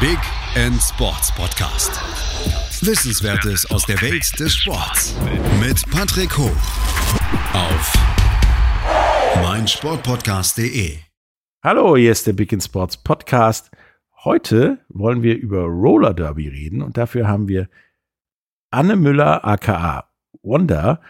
Big 0.00 0.18
End 0.54 0.80
Sports 0.80 1.34
Podcast. 1.34 1.90
Wissenswertes 2.86 3.68
aus 3.68 3.84
der 3.84 4.00
Welt 4.00 4.38
des 4.38 4.54
Sports 4.54 5.16
mit 5.58 5.90
Patrick 5.90 6.38
Hoch 6.38 6.54
auf 7.52 7.92
meinsportpodcast.de. 9.42 10.98
Hallo, 11.64 11.96
hier 11.96 12.12
ist 12.12 12.28
der 12.28 12.34
Big 12.34 12.52
End 12.52 12.62
Sports 12.62 12.96
Podcast. 12.96 13.72
Heute 14.22 14.78
wollen 14.88 15.24
wir 15.24 15.36
über 15.36 15.62
Roller 15.62 16.14
Derby 16.14 16.46
reden 16.46 16.80
und 16.80 16.96
dafür 16.96 17.26
haben 17.26 17.48
wir 17.48 17.68
Anne 18.70 18.94
Müller 18.94 19.44
aka 19.44 20.08
Wanda 20.42 21.00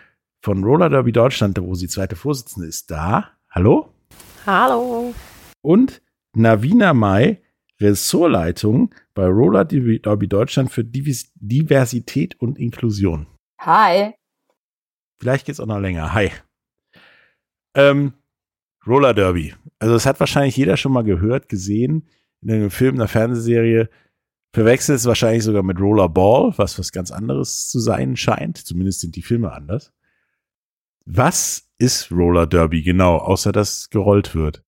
von 0.40 0.64
Roller 0.64 0.88
Derby 0.88 1.12
Deutschland, 1.12 1.60
wo 1.60 1.74
sie 1.74 1.88
zweite 1.88 2.16
Vorsitzende 2.16 2.66
ist, 2.66 2.90
da. 2.90 3.32
Hallo? 3.50 3.92
Hallo. 4.46 5.12
Und 5.60 6.00
Navina 6.34 6.94
Mai, 6.94 7.42
Ressortleitung 7.80 8.94
bei 9.14 9.26
Roller 9.26 9.64
Derby 9.64 10.28
Deutschland 10.28 10.70
für 10.70 10.84
Diversität 10.84 12.40
und 12.40 12.58
Inklusion. 12.58 13.26
Hi. 13.60 14.14
Vielleicht 15.20 15.46
geht's 15.46 15.60
auch 15.60 15.66
noch 15.66 15.80
länger. 15.80 16.12
Hi. 16.12 16.30
Ähm, 17.74 18.12
Roller 18.86 19.14
Derby. 19.14 19.54
Also 19.78 19.94
das 19.94 20.06
hat 20.06 20.20
wahrscheinlich 20.20 20.56
jeder 20.56 20.76
schon 20.76 20.92
mal 20.92 21.04
gehört, 21.04 21.48
gesehen 21.48 22.08
in 22.40 22.50
einem 22.50 22.70
Film, 22.70 22.94
einer 22.94 23.08
Fernsehserie. 23.08 23.88
Verwechselt 24.52 24.98
es 24.98 25.06
wahrscheinlich 25.06 25.44
sogar 25.44 25.62
mit 25.62 25.78
Rollerball, 25.78 26.54
was 26.56 26.78
was 26.78 26.90
ganz 26.90 27.10
anderes 27.10 27.68
zu 27.68 27.80
sein 27.80 28.16
scheint. 28.16 28.58
Zumindest 28.58 29.00
sind 29.00 29.14
die 29.14 29.22
Filme 29.22 29.52
anders. 29.52 29.92
Was 31.04 31.68
ist 31.78 32.10
Roller 32.10 32.46
Derby 32.46 32.82
genau, 32.82 33.16
außer 33.16 33.52
dass 33.52 33.90
gerollt 33.90 34.34
wird? 34.34 34.64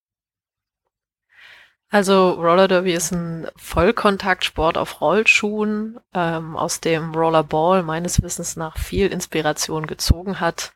Also 1.93 2.31
Roller 2.35 2.69
Derby 2.69 2.93
ist 2.93 3.11
ein 3.11 3.49
Vollkontaktsport 3.57 4.79
auf 4.79 5.01
Rollschuhen, 5.01 5.99
ähm, 6.15 6.57
aus 6.57 6.81
dem 6.81 7.13
Rollerball 7.13 7.83
meines 7.83 8.23
Wissens 8.23 8.55
nach 8.55 8.79
viel 8.79 9.09
Inspiration 9.09 9.89
gezogen 9.89 10.39
hat, 10.39 10.73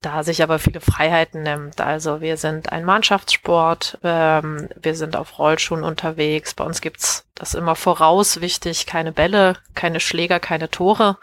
da 0.00 0.22
sich 0.22 0.42
aber 0.42 0.58
viele 0.58 0.80
Freiheiten 0.80 1.42
nimmt. 1.42 1.82
Also 1.82 2.22
wir 2.22 2.38
sind 2.38 2.72
ein 2.72 2.86
Mannschaftssport, 2.86 3.98
ähm, 4.02 4.70
wir 4.74 4.94
sind 4.94 5.16
auf 5.16 5.38
Rollschuhen 5.38 5.84
unterwegs. 5.84 6.54
Bei 6.54 6.64
uns 6.64 6.80
gibt's 6.80 7.26
das 7.34 7.52
immer 7.52 7.74
voraus 7.74 8.40
wichtig, 8.40 8.86
keine 8.86 9.12
Bälle, 9.12 9.56
keine 9.74 10.00
Schläger, 10.00 10.40
keine 10.40 10.70
Tore, 10.70 11.18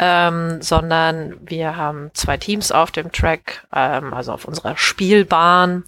ähm, 0.00 0.60
sondern 0.62 1.36
wir 1.48 1.76
haben 1.76 2.10
zwei 2.12 2.36
Teams 2.38 2.72
auf 2.72 2.90
dem 2.90 3.12
Track, 3.12 3.68
ähm, 3.72 4.12
also 4.12 4.32
auf 4.32 4.46
unserer 4.46 4.76
Spielbahn, 4.76 5.84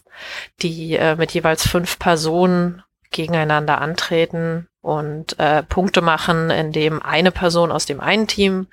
die 0.62 0.96
äh, 0.96 1.16
mit 1.16 1.32
jeweils 1.32 1.66
fünf 1.66 1.98
Personen 1.98 2.82
gegeneinander 3.10 3.80
antreten 3.80 4.68
und 4.82 5.38
äh, 5.38 5.62
Punkte 5.62 6.00
machen, 6.00 6.50
indem 6.50 7.02
eine 7.02 7.30
Person 7.30 7.72
aus 7.72 7.86
dem 7.86 8.00
einen 8.00 8.26
Team 8.26 8.68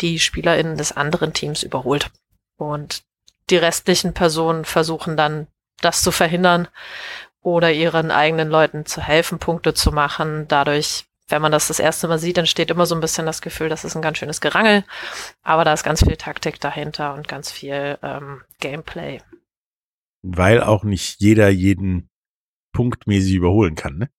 die 0.00 0.18
SpielerInnen 0.18 0.76
des 0.76 0.92
anderen 0.92 1.32
Teams 1.32 1.62
überholt. 1.62 2.10
Und 2.56 3.02
die 3.50 3.56
restlichen 3.56 4.14
Personen 4.14 4.64
versuchen 4.64 5.16
dann, 5.16 5.46
das 5.80 6.02
zu 6.02 6.10
verhindern 6.10 6.68
oder 7.42 7.72
ihren 7.72 8.10
eigenen 8.10 8.48
Leuten 8.48 8.86
zu 8.86 9.00
helfen, 9.00 9.38
Punkte 9.38 9.74
zu 9.74 9.92
machen. 9.92 10.46
Dadurch, 10.48 11.04
wenn 11.28 11.42
man 11.42 11.52
das 11.52 11.68
das 11.68 11.80
erste 11.80 12.08
Mal 12.08 12.18
sieht, 12.18 12.38
entsteht 12.38 12.70
immer 12.70 12.86
so 12.86 12.94
ein 12.94 13.00
bisschen 13.00 13.26
das 13.26 13.42
Gefühl, 13.42 13.68
das 13.68 13.84
ist 13.84 13.96
ein 13.96 14.02
ganz 14.02 14.18
schönes 14.18 14.40
Gerangel. 14.40 14.84
Aber 15.42 15.64
da 15.64 15.72
ist 15.72 15.82
ganz 15.82 16.04
viel 16.04 16.16
Taktik 16.16 16.60
dahinter 16.60 17.14
und 17.14 17.28
ganz 17.28 17.50
viel 17.50 17.98
ähm, 18.02 18.42
Gameplay. 18.60 19.20
Weil 20.22 20.62
auch 20.62 20.84
nicht 20.84 21.20
jeder 21.20 21.48
jeden 21.48 22.08
punktmäßig 22.72 23.34
überholen 23.34 23.74
kann, 23.74 23.98
ne? 23.98 24.10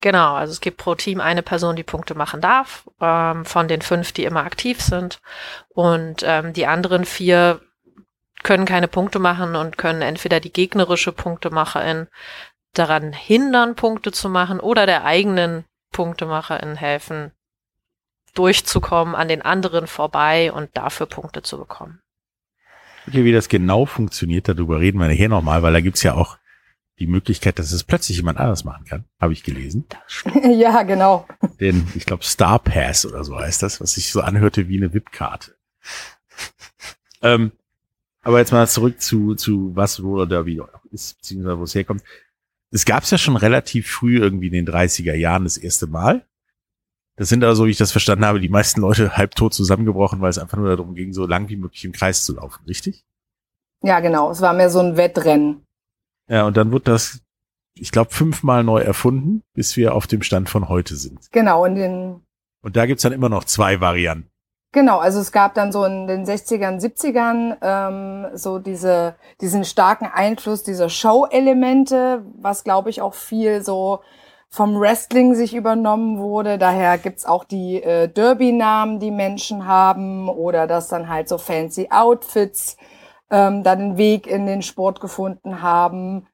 Genau, 0.00 0.34
also 0.34 0.52
es 0.52 0.60
gibt 0.60 0.76
pro 0.76 0.94
Team 0.94 1.20
eine 1.20 1.42
Person, 1.42 1.76
die 1.76 1.82
Punkte 1.82 2.14
machen 2.14 2.40
darf, 2.40 2.88
ähm, 3.00 3.44
von 3.44 3.66
den 3.68 3.82
fünf, 3.82 4.12
die 4.12 4.24
immer 4.24 4.44
aktiv 4.44 4.80
sind. 4.80 5.20
Und 5.68 6.22
ähm, 6.24 6.52
die 6.52 6.66
anderen 6.66 7.04
vier 7.04 7.60
können 8.42 8.66
keine 8.66 8.88
Punkte 8.88 9.18
machen 9.18 9.56
und 9.56 9.78
können 9.78 10.02
entweder 10.02 10.38
die 10.38 10.52
gegnerische 10.52 11.12
Punktemacherin 11.12 12.08
daran 12.74 13.12
hindern, 13.12 13.74
Punkte 13.74 14.12
zu 14.12 14.28
machen 14.28 14.60
oder 14.60 14.86
der 14.86 15.04
eigenen 15.04 15.64
Punktemacherin 15.92 16.76
helfen, 16.76 17.32
durchzukommen, 18.34 19.14
an 19.14 19.28
den 19.28 19.42
anderen 19.42 19.86
vorbei 19.86 20.52
und 20.52 20.76
dafür 20.76 21.06
Punkte 21.06 21.42
zu 21.42 21.58
bekommen. 21.58 22.03
Okay, 23.06 23.24
wie 23.24 23.32
das 23.32 23.48
genau 23.48 23.86
funktioniert, 23.86 24.48
darüber 24.48 24.80
reden 24.80 24.98
wir 24.98 25.08
nachher 25.08 25.28
nochmal, 25.28 25.62
weil 25.62 25.72
da 25.72 25.80
gibt's 25.80 26.02
ja 26.02 26.14
auch 26.14 26.38
die 26.98 27.06
Möglichkeit, 27.06 27.58
dass 27.58 27.72
es 27.72 27.84
plötzlich 27.84 28.18
jemand 28.18 28.38
anders 28.38 28.64
machen 28.64 28.84
kann, 28.84 29.04
habe 29.20 29.32
ich 29.32 29.42
gelesen. 29.42 29.84
ja, 30.44 30.82
genau. 30.84 31.26
Den, 31.60 31.86
ich 31.94 32.06
glaube, 32.06 32.24
Star 32.24 32.58
Pass 32.58 33.04
oder 33.04 33.24
so 33.24 33.38
heißt 33.38 33.62
das, 33.62 33.80
was 33.80 33.94
sich 33.94 34.12
so 34.12 34.20
anhörte 34.20 34.68
wie 34.68 34.76
eine 34.76 34.94
VIP-Karte. 34.94 35.56
ähm, 37.22 37.52
aber 38.22 38.38
jetzt 38.38 38.52
mal 38.52 38.66
zurück 38.68 39.00
zu, 39.02 39.34
zu 39.34 39.74
was 39.74 40.02
Roller 40.02 40.26
Derby 40.26 40.62
ist, 40.92 41.18
beziehungsweise 41.18 41.58
wo 41.58 41.64
es 41.64 41.74
herkommt. 41.74 42.02
Es 42.70 42.84
gab 42.84 43.02
es 43.02 43.10
ja 43.10 43.18
schon 43.18 43.36
relativ 43.36 43.88
früh, 43.90 44.18
irgendwie 44.18 44.46
in 44.46 44.52
den 44.52 44.66
30er 44.66 45.14
Jahren, 45.14 45.44
das 45.44 45.58
erste 45.58 45.86
Mal. 45.86 46.24
Das 47.16 47.28
sind 47.28 47.44
aber, 47.44 47.54
so 47.54 47.66
wie 47.66 47.70
ich 47.70 47.78
das 47.78 47.92
verstanden 47.92 48.24
habe, 48.24 48.40
die 48.40 48.48
meisten 48.48 48.80
Leute 48.80 49.12
halbtot 49.16 49.54
zusammengebrochen, 49.54 50.20
weil 50.20 50.30
es 50.30 50.38
einfach 50.38 50.58
nur 50.58 50.76
darum 50.76 50.94
ging, 50.94 51.12
so 51.12 51.26
lang 51.26 51.48
wie 51.48 51.56
möglich 51.56 51.84
im 51.84 51.92
Kreis 51.92 52.24
zu 52.24 52.34
laufen, 52.34 52.64
richtig? 52.66 53.04
Ja, 53.82 54.00
genau. 54.00 54.30
Es 54.30 54.40
war 54.40 54.52
mehr 54.54 54.70
so 54.70 54.80
ein 54.80 54.96
Wettrennen. 54.96 55.64
Ja, 56.28 56.46
und 56.46 56.56
dann 56.56 56.72
wurde 56.72 56.84
das, 56.84 57.20
ich 57.74 57.92
glaube, 57.92 58.10
fünfmal 58.10 58.64
neu 58.64 58.80
erfunden, 58.80 59.42
bis 59.52 59.76
wir 59.76 59.94
auf 59.94 60.06
dem 60.06 60.22
Stand 60.22 60.48
von 60.48 60.68
heute 60.68 60.96
sind. 60.96 61.30
Genau, 61.32 61.64
in 61.64 61.74
den. 61.74 62.22
Und 62.62 62.76
da 62.76 62.86
gibt's 62.86 63.02
dann 63.02 63.12
immer 63.12 63.28
noch 63.28 63.44
zwei 63.44 63.80
Varianten. 63.80 64.30
Genau, 64.72 64.98
also 64.98 65.20
es 65.20 65.30
gab 65.30 65.54
dann 65.54 65.70
so 65.70 65.84
in 65.84 66.08
den 66.08 66.24
60ern, 66.24 66.80
70ern 66.80 67.58
ähm, 67.62 68.36
so 68.36 68.58
diese, 68.58 69.14
diesen 69.40 69.64
starken 69.64 70.06
Einfluss 70.12 70.64
dieser 70.64 70.88
Show-Elemente, 70.88 72.24
was 72.40 72.64
glaube 72.64 72.90
ich 72.90 73.00
auch 73.00 73.14
viel 73.14 73.62
so 73.62 74.00
vom 74.50 74.78
Wrestling 74.78 75.34
sich 75.34 75.54
übernommen 75.54 76.18
wurde. 76.18 76.58
Daher 76.58 76.98
gibt's 76.98 77.26
auch 77.26 77.44
die 77.44 77.82
äh, 77.82 78.08
Derby-Namen, 78.08 79.00
die 79.00 79.10
Menschen 79.10 79.66
haben 79.66 80.28
oder 80.28 80.66
dass 80.66 80.88
dann 80.88 81.08
halt 81.08 81.28
so 81.28 81.38
fancy 81.38 81.88
Outfits 81.90 82.76
ähm, 83.30 83.62
dann 83.62 83.78
den 83.78 83.96
Weg 83.96 84.26
in 84.26 84.46
den 84.46 84.62
Sport 84.62 85.00
gefunden 85.00 85.62
haben. 85.62 86.26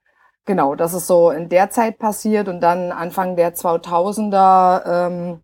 Genau, 0.45 0.75
das 0.75 0.95
ist 0.95 1.07
so 1.07 1.31
in 1.31 1.49
der 1.49 1.71
Zeit 1.71 1.99
passiert 1.99 2.49
und 2.49 2.61
dann 2.61 2.93
Anfang 2.93 3.37
der 3.37 3.55
2000er 3.55 5.07
ähm, 5.07 5.43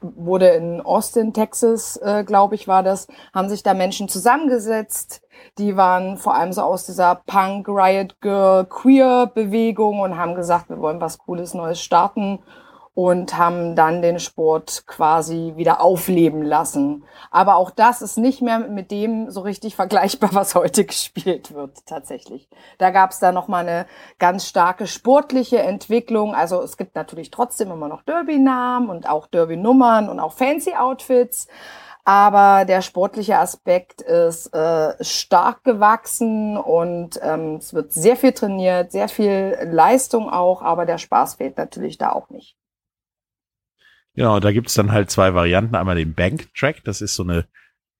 wurde 0.00 0.48
in 0.48 0.80
Austin, 0.80 1.32
Texas, 1.32 1.96
äh, 1.98 2.24
glaube 2.24 2.54
ich, 2.54 2.68
war 2.68 2.82
das, 2.82 3.06
haben 3.34 3.48
sich 3.48 3.62
da 3.62 3.74
Menschen 3.74 4.08
zusammengesetzt. 4.08 5.22
Die 5.58 5.76
waren 5.76 6.16
vor 6.16 6.34
allem 6.34 6.52
so 6.52 6.62
aus 6.62 6.86
dieser 6.86 7.16
Punk, 7.26 7.68
Riot 7.68 8.20
Girl, 8.20 8.64
Queer 8.64 9.26
Bewegung 9.26 10.00
und 10.00 10.16
haben 10.16 10.34
gesagt, 10.34 10.68
wir 10.68 10.80
wollen 10.80 11.00
was 11.00 11.18
Cooles 11.18 11.54
Neues 11.54 11.80
starten 11.80 12.38
und 12.94 13.36
haben 13.36 13.74
dann 13.74 14.02
den 14.02 14.20
Sport 14.20 14.84
quasi 14.86 15.54
wieder 15.56 15.80
aufleben 15.80 16.42
lassen. 16.42 17.04
Aber 17.32 17.56
auch 17.56 17.70
das 17.70 18.02
ist 18.02 18.16
nicht 18.16 18.40
mehr 18.40 18.60
mit 18.60 18.92
dem 18.92 19.30
so 19.30 19.40
richtig 19.40 19.74
vergleichbar, 19.76 20.30
was 20.32 20.54
heute 20.54 20.84
gespielt 20.84 21.52
wird 21.52 21.84
tatsächlich. 21.86 22.48
Da 22.78 22.90
gab 22.90 23.10
es 23.10 23.18
da 23.18 23.32
noch 23.32 23.48
mal 23.48 23.66
eine 23.66 23.86
ganz 24.18 24.46
starke 24.46 24.86
sportliche 24.86 25.58
Entwicklung. 25.58 26.34
Also 26.34 26.62
es 26.62 26.76
gibt 26.76 26.94
natürlich 26.94 27.30
trotzdem 27.32 27.72
immer 27.72 27.88
noch 27.88 28.02
Derby-Namen 28.02 28.88
und 28.88 29.08
auch 29.08 29.26
Derby-Nummern 29.26 30.08
und 30.08 30.20
auch 30.20 30.32
Fancy-Outfits. 30.32 31.48
Aber 32.06 32.66
der 32.66 32.82
sportliche 32.82 33.38
Aspekt 33.38 34.02
ist 34.02 34.54
äh, 34.54 35.02
stark 35.02 35.64
gewachsen 35.64 36.58
und 36.58 37.18
ähm, 37.22 37.56
es 37.56 37.72
wird 37.72 37.92
sehr 37.92 38.16
viel 38.16 38.32
trainiert, 38.32 38.92
sehr 38.92 39.08
viel 39.08 39.56
Leistung 39.62 40.28
auch, 40.28 40.60
aber 40.60 40.84
der 40.84 40.98
Spaß 40.98 41.36
fehlt 41.36 41.56
natürlich 41.56 41.96
da 41.96 42.12
auch 42.12 42.28
nicht. 42.28 42.56
Genau, 44.14 44.40
da 44.40 44.52
gibt's 44.52 44.74
dann 44.74 44.92
halt 44.92 45.10
zwei 45.10 45.34
Varianten. 45.34 45.74
Einmal 45.74 45.96
den 45.96 46.14
Bank 46.14 46.54
Track, 46.54 46.84
das 46.84 47.00
ist 47.00 47.14
so 47.14 47.24
eine, 47.24 47.46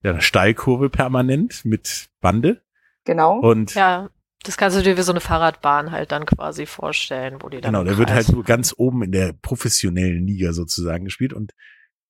ja, 0.01 0.11
eine 0.11 0.21
Steilkurve 0.21 0.89
permanent 0.89 1.65
mit 1.65 2.07
Bande. 2.21 2.61
Genau. 3.03 3.39
Und 3.39 3.75
ja, 3.75 4.09
das 4.43 4.57
kannst 4.57 4.77
du 4.77 4.81
dir 4.81 4.97
wie 4.97 5.01
so 5.01 5.11
eine 5.11 5.21
Fahrradbahn 5.21 5.91
halt 5.91 6.11
dann 6.11 6.25
quasi 6.25 6.65
vorstellen, 6.65 7.37
wo 7.41 7.49
die 7.49 7.61
dann. 7.61 7.73
Genau, 7.73 7.83
der 7.83 7.97
wird 7.97 8.11
halt 8.11 8.29
nur 8.29 8.43
ganz 8.43 8.73
oben 8.77 9.03
in 9.03 9.11
der 9.11 9.33
professionellen 9.33 10.25
Liga 10.25 10.53
sozusagen 10.53 11.05
gespielt. 11.05 11.33
Und 11.33 11.53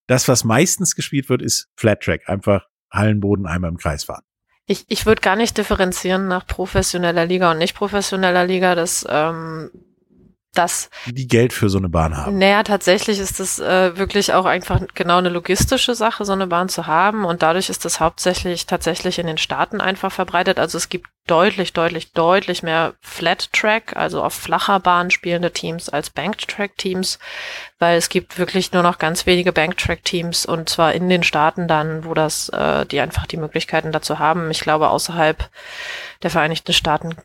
das, 0.07 0.27
was 0.27 0.43
meistens 0.43 0.95
gespielt 0.95 1.29
wird, 1.29 1.41
ist 1.41 1.69
Flat 1.75 2.01
Track. 2.01 2.29
Einfach 2.29 2.67
Hallenboden 2.91 3.47
einmal 3.47 3.71
im 3.71 3.77
Kreis 3.77 4.03
fahren. 4.03 4.23
Ich, 4.67 4.85
ich 4.87 5.05
würde 5.05 5.21
gar 5.21 5.35
nicht 5.35 5.57
differenzieren 5.57 6.27
nach 6.27 6.45
professioneller 6.45 7.25
Liga 7.25 7.51
und 7.51 7.59
nicht 7.59 7.75
professioneller 7.75 8.45
Liga. 8.45 8.75
Das 8.75 9.05
ähm, 9.09 9.71
das. 10.57 10.89
Die 11.05 11.27
Geld 11.27 11.53
für 11.53 11.69
so 11.69 11.77
eine 11.77 11.89
Bahn 11.89 12.17
haben. 12.17 12.37
Naja, 12.37 12.63
tatsächlich 12.63 13.19
ist 13.19 13.39
es 13.39 13.59
äh, 13.59 13.97
wirklich 13.97 14.33
auch 14.33 14.45
einfach 14.45 14.81
genau 14.93 15.17
eine 15.17 15.29
logistische 15.29 15.95
Sache, 15.95 16.25
so 16.25 16.33
eine 16.33 16.47
Bahn 16.47 16.69
zu 16.69 16.87
haben. 16.87 17.25
Und 17.25 17.41
dadurch 17.41 17.69
ist 17.69 17.85
es 17.85 17.99
hauptsächlich 17.99 18.65
tatsächlich 18.65 19.19
in 19.19 19.27
den 19.27 19.37
Staaten 19.37 19.81
einfach 19.81 20.11
verbreitet. 20.11 20.59
Also 20.59 20.77
es 20.77 20.89
gibt 20.89 21.07
deutlich, 21.27 21.73
deutlich, 21.73 22.11
deutlich 22.13 22.61
mehr 22.61 22.93
Flat 23.01 23.51
Track, 23.51 23.95
also 23.95 24.21
auf 24.23 24.33
flacher 24.33 24.79
Bahn 24.79 25.09
spielende 25.09 25.51
Teams 25.51 25.89
als 25.89 26.09
Banked 26.09 26.47
Track 26.47 26.77
Teams, 26.77 27.19
weil 27.79 27.97
es 27.97 28.09
gibt 28.09 28.37
wirklich 28.37 28.71
nur 28.73 28.83
noch 28.83 28.99
ganz 28.99 29.25
wenige 29.25 29.51
Banked 29.51 29.79
Track 29.79 30.03
Teams 30.03 30.45
und 30.45 30.69
zwar 30.69 30.93
in 30.93 31.09
den 31.09 31.23
Staaten 31.23 31.67
dann, 31.67 32.05
wo 32.05 32.13
das, 32.13 32.49
äh, 32.49 32.85
die 32.85 32.99
einfach 32.99 33.25
die 33.25 33.37
Möglichkeiten 33.37 33.91
dazu 33.91 34.19
haben. 34.19 34.51
Ich 34.51 34.59
glaube, 34.59 34.89
außerhalb 34.89 35.49
der 36.21 36.29
Vereinigten 36.29 36.73
Staaten 36.73 37.15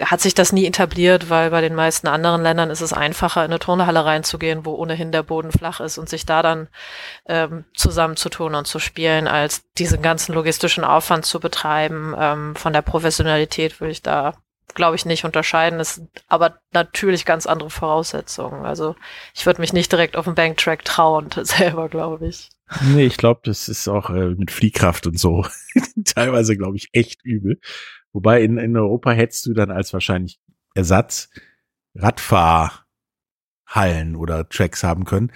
hat 0.00 0.20
sich 0.20 0.34
das 0.34 0.52
nie 0.52 0.66
etabliert, 0.66 1.30
weil 1.30 1.50
bei 1.50 1.60
den 1.60 1.74
meisten 1.74 2.08
anderen 2.08 2.42
Ländern 2.42 2.70
ist 2.70 2.80
es 2.80 2.92
einfacher, 2.92 3.44
in 3.44 3.50
eine 3.50 3.58
Turnhalle 3.58 4.04
reinzugehen, 4.04 4.64
wo 4.64 4.74
ohnehin 4.74 5.12
der 5.12 5.22
Boden 5.22 5.52
flach 5.52 5.80
ist 5.80 5.98
und 5.98 6.08
sich 6.08 6.26
da 6.26 6.42
dann 6.42 6.68
ähm, 7.26 7.64
zusammenzutun 7.74 8.54
und 8.54 8.66
zu 8.66 8.78
spielen, 8.78 9.28
als 9.28 9.62
diesen 9.74 10.02
ganzen 10.02 10.34
logistischen 10.34 10.84
Aufwand 10.84 11.24
zu 11.24 11.40
betreiben. 11.40 12.14
Ähm, 12.18 12.56
von 12.56 12.72
der 12.72 12.82
Professionalität 12.82 13.80
würde 13.80 13.92
ich 13.92 14.02
da, 14.02 14.34
glaube 14.74 14.96
ich, 14.96 15.06
nicht 15.06 15.24
unterscheiden. 15.24 15.80
Es 15.80 15.96
sind 15.96 16.10
aber 16.28 16.58
natürlich 16.72 17.24
ganz 17.24 17.46
andere 17.46 17.70
Voraussetzungen. 17.70 18.64
Also 18.66 18.96
ich 19.34 19.46
würde 19.46 19.60
mich 19.60 19.72
nicht 19.72 19.92
direkt 19.92 20.16
auf 20.16 20.24
den 20.24 20.34
Banktrack 20.34 20.84
trauen, 20.84 21.30
selber, 21.42 21.88
glaube 21.88 22.26
ich. 22.28 22.50
Nee, 22.82 23.06
ich 23.06 23.18
glaube, 23.18 23.40
das 23.44 23.68
ist 23.68 23.88
auch 23.88 24.10
äh, 24.10 24.30
mit 24.30 24.50
Fliehkraft 24.50 25.06
und 25.06 25.18
so 25.18 25.46
teilweise, 26.04 26.56
glaube 26.56 26.76
ich, 26.76 26.88
echt 26.92 27.24
übel. 27.24 27.60
Wobei 28.14 28.42
in, 28.42 28.56
in 28.58 28.76
Europa 28.76 29.10
hättest 29.10 29.44
du 29.46 29.52
dann 29.52 29.70
als 29.70 29.92
wahrscheinlich 29.92 30.40
Ersatz 30.74 31.28
Radfahrhallen 31.96 32.86
oder 34.16 34.48
Tracks 34.48 34.82
haben 34.82 35.04
können. 35.04 35.30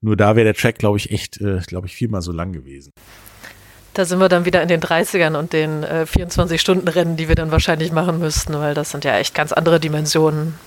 Nur 0.00 0.16
da 0.16 0.36
wäre 0.36 0.44
der 0.44 0.54
Track, 0.54 0.78
glaube 0.78 0.98
ich, 0.98 1.10
echt, 1.10 1.40
äh, 1.40 1.60
glaube 1.66 1.86
ich, 1.86 1.94
viermal 1.94 2.20
so 2.22 2.32
lang 2.32 2.52
gewesen. 2.52 2.92
Da 3.94 4.04
sind 4.04 4.18
wir 4.18 4.28
dann 4.28 4.44
wieder 4.44 4.60
in 4.60 4.68
den 4.68 4.80
30ern 4.80 5.38
und 5.38 5.52
den 5.52 5.84
äh, 5.84 6.04
24-Stunden-Rennen, 6.08 7.16
die 7.16 7.28
wir 7.28 7.36
dann 7.36 7.52
wahrscheinlich 7.52 7.92
machen 7.92 8.18
müssten, 8.18 8.52
weil 8.54 8.74
das 8.74 8.90
sind 8.90 9.04
ja 9.04 9.16
echt 9.16 9.34
ganz 9.34 9.52
andere 9.52 9.78
Dimensionen. 9.78 10.58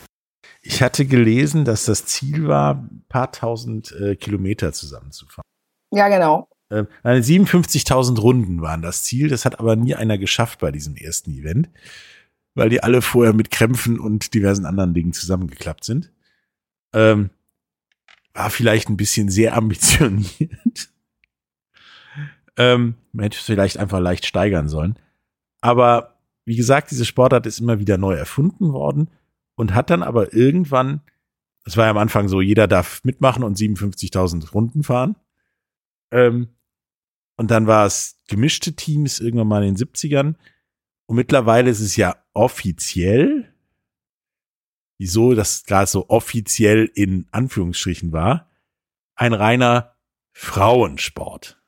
Ich 0.62 0.82
hatte 0.82 1.06
gelesen, 1.06 1.66
dass 1.66 1.86
das 1.86 2.06
Ziel 2.06 2.48
war, 2.48 2.76
ein 2.76 3.06
paar 3.10 3.32
tausend 3.32 3.92
äh, 3.92 4.16
Kilometer 4.16 4.72
zusammenzufahren. 4.72 5.44
Ja, 5.92 6.08
genau. 6.08 6.48
Äh, 6.70 6.86
57.000 7.04 8.20
Runden 8.20 8.62
waren 8.62 8.82
das 8.82 9.04
Ziel. 9.04 9.30
Das 9.30 9.46
hat 9.46 9.60
aber 9.60 9.76
nie 9.76 9.96
einer 9.96 10.18
geschafft 10.18 10.60
bei 10.60 10.72
diesem 10.72 10.96
ersten 10.96 11.32
Event, 11.32 11.70
weil 12.56 12.70
die 12.70 12.84
alle 12.84 13.02
vorher 13.02 13.34
mit 13.34 13.52
Krämpfen 13.52 14.00
und 14.00 14.34
diversen 14.34 14.66
anderen 14.66 14.94
Dingen 14.94 15.14
zusammengeklappt 15.14 15.84
sind. 15.84 16.12
Ähm, 16.94 17.30
war 18.34 18.50
vielleicht 18.50 18.90
ein 18.90 18.98
bisschen 18.98 19.30
sehr 19.30 19.54
ambitioniert. 19.58 20.90
ähm, 22.58 22.96
man 23.12 23.24
hätte 23.24 23.38
es 23.38 23.46
vielleicht 23.46 23.78
einfach 23.78 24.00
leicht 24.00 24.26
steigern 24.26 24.68
sollen. 24.70 24.98
Aber 25.62 26.18
wie 26.46 26.56
gesagt, 26.56 26.92
diese 26.92 27.06
Sportart 27.06 27.46
ist 27.46 27.60
immer 27.60 27.80
wieder 27.80 27.98
neu 27.98 28.14
erfunden 28.14 28.72
worden 28.72 29.10
und 29.56 29.74
hat 29.74 29.90
dann 29.90 30.04
aber 30.04 30.34
irgendwann, 30.34 31.02
das 31.66 31.76
war 31.76 31.86
ja 31.86 31.92
am 31.92 31.98
Anfang 31.98 32.30
so, 32.30 32.40
jeder 32.40 32.68
darf 32.68 33.04
mitmachen 33.04 33.44
und 33.44 33.58
57.000 33.58 34.52
Runden 34.52 34.84
fahren. 34.84 35.16
Ähm, 36.12 36.48
und 37.38 37.52
dann 37.52 37.68
war 37.68 37.86
es 37.86 38.20
gemischte 38.28 38.76
Teams 38.76 39.20
irgendwann 39.20 39.48
mal 39.48 39.64
in 39.64 39.76
den 39.76 39.88
70ern. 39.88 40.36
Und 41.06 41.16
mittlerweile 41.16 41.70
ist 41.70 41.80
es 41.80 41.96
ja 41.96 42.18
offiziell, 42.34 43.54
wieso 44.98 45.36
das 45.36 45.64
gerade 45.64 45.88
so 45.88 46.10
offiziell 46.10 46.92
in 46.94 47.28
Anführungsstrichen 47.32 48.12
war, 48.12 48.50
ein 49.16 49.34
reiner 49.34 49.96
Frauensport. 50.34 51.62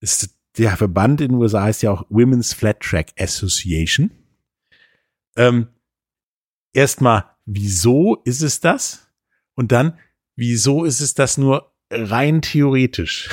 Ist, 0.00 0.30
der 0.56 0.76
Verband 0.76 1.20
in 1.20 1.28
den 1.28 1.38
USA 1.38 1.64
heißt 1.64 1.82
ja 1.82 1.90
auch 1.90 2.06
Women's 2.08 2.54
Flat 2.54 2.80
Track 2.80 3.12
Association. 3.18 4.10
Ähm, 5.36 5.68
erstmal, 6.72 7.36
wieso 7.44 8.16
ist 8.24 8.40
es 8.40 8.60
das? 8.60 9.10
Und 9.54 9.72
dann, 9.72 9.98
wieso 10.34 10.84
ist 10.84 11.00
es 11.00 11.12
das 11.12 11.36
nur 11.36 11.74
rein 11.90 12.40
theoretisch? 12.40 13.28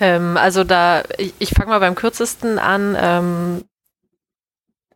Ähm, 0.00 0.36
also 0.36 0.64
da, 0.64 1.02
ich, 1.18 1.34
ich 1.38 1.50
fange 1.50 1.70
mal 1.70 1.80
beim 1.80 1.94
kürzesten 1.94 2.58
an. 2.58 2.96
Ähm, 2.98 3.64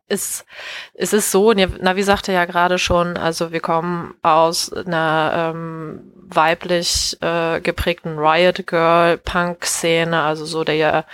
ist, 0.09 0.45
ist 0.93 1.13
es 1.13 1.31
so, 1.31 1.51
Navi 1.51 2.03
sagte 2.03 2.31
ja 2.31 2.45
gerade 2.45 2.79
schon, 2.79 3.17
also 3.17 3.51
wir 3.51 3.59
kommen 3.59 4.13
aus 4.21 4.71
einer 4.71 5.51
ähm, 5.53 6.13
weiblich 6.15 7.17
äh, 7.21 7.59
geprägten 7.61 8.17
Riot 8.17 8.67
Girl 8.67 9.17
Punk 9.17 9.65
Szene, 9.65 10.21
also 10.21 10.45
so 10.45 10.63
der 10.63 11.05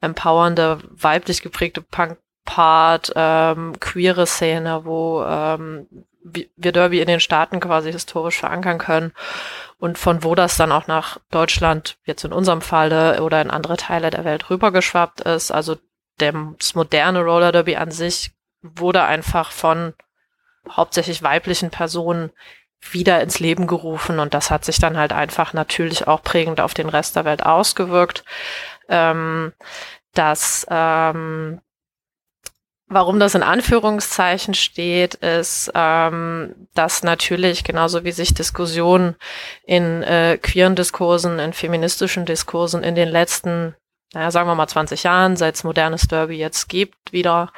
empowernde 0.00 0.80
weiblich 0.90 1.42
geprägte 1.42 1.80
Punk 1.80 2.18
Part, 2.44 3.12
ähm, 3.14 3.78
queere 3.78 4.26
Szene, 4.26 4.84
wo 4.84 5.22
ähm, 5.22 5.86
wir 6.24 6.72
Derby 6.72 7.00
in 7.00 7.08
den 7.08 7.20
Staaten 7.20 7.60
quasi 7.60 7.92
historisch 7.92 8.38
verankern 8.38 8.78
können 8.78 9.12
und 9.78 9.98
von 9.98 10.22
wo 10.22 10.34
das 10.34 10.56
dann 10.56 10.72
auch 10.72 10.86
nach 10.86 11.18
Deutschland, 11.30 11.98
jetzt 12.04 12.24
in 12.24 12.32
unserem 12.32 12.60
Falle 12.60 13.22
oder 13.22 13.42
in 13.42 13.50
andere 13.50 13.76
Teile 13.76 14.10
der 14.10 14.24
Welt 14.24 14.48
rübergeschwappt 14.50 15.22
ist. 15.22 15.50
Also 15.50 15.76
das 16.18 16.74
moderne 16.74 17.22
Roller 17.22 17.52
Derby 17.52 17.76
an 17.76 17.90
sich 17.90 18.32
wurde 18.62 19.02
einfach 19.02 19.50
von 19.50 19.94
hauptsächlich 20.68 21.22
weiblichen 21.22 21.70
Personen 21.70 22.30
wieder 22.90 23.20
ins 23.20 23.40
Leben 23.40 23.66
gerufen 23.66 24.18
und 24.18 24.34
das 24.34 24.50
hat 24.50 24.64
sich 24.64 24.78
dann 24.78 24.96
halt 24.96 25.12
einfach 25.12 25.52
natürlich 25.52 26.06
auch 26.08 26.22
prägend 26.22 26.60
auf 26.60 26.74
den 26.74 26.88
Rest 26.88 27.16
der 27.16 27.24
Welt 27.24 27.44
ausgewirkt. 27.44 28.24
Ähm, 28.88 29.52
dass 30.14 30.66
ähm, 30.68 31.60
Warum 32.92 33.18
das 33.18 33.34
in 33.34 33.42
Anführungszeichen 33.42 34.52
steht, 34.52 35.14
ist, 35.14 35.72
ähm, 35.74 36.54
dass 36.74 37.02
natürlich 37.02 37.64
genauso 37.64 38.04
wie 38.04 38.12
sich 38.12 38.34
Diskussionen 38.34 39.16
in 39.64 40.02
äh, 40.02 40.36
queeren 40.36 40.76
Diskursen, 40.76 41.38
in 41.38 41.54
feministischen 41.54 42.26
Diskursen 42.26 42.82
in 42.82 42.94
den 42.94 43.08
letzten, 43.08 43.74
naja, 44.12 44.30
sagen 44.30 44.46
wir 44.46 44.54
mal 44.54 44.68
20 44.68 45.04
Jahren, 45.04 45.36
seit 45.36 45.54
es 45.54 45.64
modernes 45.64 46.02
Derby 46.02 46.36
jetzt 46.36 46.68
gibt, 46.68 47.14
wieder 47.14 47.50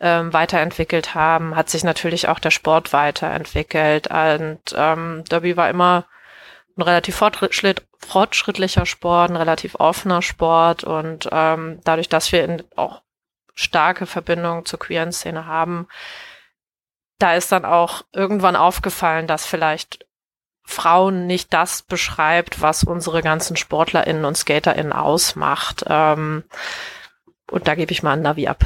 ähm, 0.00 0.32
weiterentwickelt 0.32 1.14
haben, 1.14 1.54
hat 1.54 1.70
sich 1.70 1.84
natürlich 1.84 2.26
auch 2.26 2.40
der 2.40 2.50
Sport 2.50 2.92
weiterentwickelt. 2.92 4.08
Und 4.08 4.74
ähm, 4.74 5.22
Derby 5.30 5.56
war 5.56 5.70
immer 5.70 6.06
ein 6.76 6.82
relativ 6.82 7.14
fortschritt, 7.14 7.86
fortschrittlicher 7.98 8.86
Sport, 8.86 9.30
ein 9.30 9.36
relativ 9.36 9.76
offener 9.76 10.20
Sport 10.20 10.82
und 10.82 11.28
ähm, 11.30 11.78
dadurch, 11.84 12.08
dass 12.08 12.32
wir 12.32 12.42
in, 12.42 12.64
auch 12.74 13.02
starke 13.60 14.06
Verbindung 14.06 14.64
zur 14.64 14.78
queeren 14.78 15.12
Szene 15.12 15.46
haben, 15.46 15.86
da 17.18 17.34
ist 17.34 17.52
dann 17.52 17.64
auch 17.64 18.02
irgendwann 18.12 18.56
aufgefallen, 18.56 19.26
dass 19.26 19.46
vielleicht 19.46 20.06
Frauen 20.62 21.26
nicht 21.26 21.52
das 21.52 21.82
beschreibt, 21.82 22.62
was 22.62 22.84
unsere 22.84 23.22
ganzen 23.22 23.56
SportlerInnen 23.56 24.24
und 24.24 24.36
SkaterInnen 24.36 24.92
ausmacht. 24.92 25.84
Ähm, 25.88 26.44
und 27.50 27.68
da 27.68 27.74
gebe 27.74 27.92
ich 27.92 28.02
mal 28.02 28.12
ein 28.12 28.22
Navi 28.22 28.46
ab. 28.46 28.64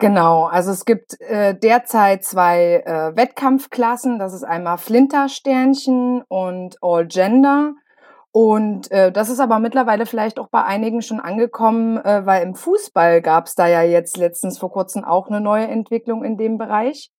Genau, 0.00 0.44
also 0.44 0.70
es 0.70 0.84
gibt 0.84 1.20
äh, 1.20 1.54
derzeit 1.58 2.24
zwei 2.24 2.82
äh, 2.84 3.16
Wettkampfklassen. 3.16 4.18
Das 4.18 4.32
ist 4.32 4.44
einmal 4.44 4.78
Flintersternchen 4.78 6.22
und 6.28 6.76
All 6.82 7.06
Gender. 7.06 7.72
Und 8.38 8.92
äh, 8.92 9.10
das 9.10 9.30
ist 9.30 9.40
aber 9.40 9.58
mittlerweile 9.58 10.06
vielleicht 10.06 10.38
auch 10.38 10.46
bei 10.46 10.62
einigen 10.62 11.02
schon 11.02 11.18
angekommen, 11.18 11.96
äh, 11.96 12.24
weil 12.24 12.44
im 12.44 12.54
Fußball 12.54 13.20
gab 13.20 13.46
es 13.46 13.56
da 13.56 13.66
ja 13.66 13.82
jetzt 13.82 14.16
letztens 14.16 14.58
vor 14.58 14.70
kurzem 14.70 15.02
auch 15.04 15.26
eine 15.26 15.40
neue 15.40 15.66
Entwicklung 15.66 16.22
in 16.22 16.36
dem 16.36 16.56
Bereich. 16.56 17.10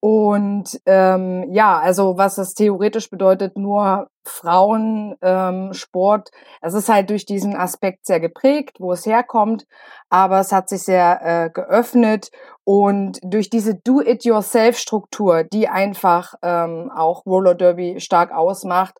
Und 0.00 0.80
ähm, 0.84 1.46
ja, 1.52 1.78
also 1.78 2.18
was 2.18 2.34
das 2.34 2.54
theoretisch 2.54 3.08
bedeutet, 3.08 3.56
nur 3.56 4.08
Frauensport, 4.24 5.18
ähm, 5.22 5.72
Sport, 5.74 6.30
es 6.60 6.74
ist 6.74 6.88
halt 6.88 7.10
durch 7.10 7.24
diesen 7.24 7.54
Aspekt 7.54 8.04
sehr 8.04 8.18
geprägt, 8.18 8.78
wo 8.80 8.90
es 8.90 9.06
herkommt, 9.06 9.64
aber 10.10 10.40
es 10.40 10.50
hat 10.50 10.68
sich 10.68 10.82
sehr 10.82 11.20
äh, 11.22 11.50
geöffnet 11.50 12.32
und 12.64 13.20
durch 13.22 13.48
diese 13.48 13.76
Do-it-yourself-Struktur, 13.76 15.44
die 15.44 15.68
einfach 15.68 16.34
ähm, 16.42 16.90
auch 16.92 17.26
Roller 17.26 17.54
Derby 17.54 18.00
stark 18.00 18.32
ausmacht, 18.32 18.98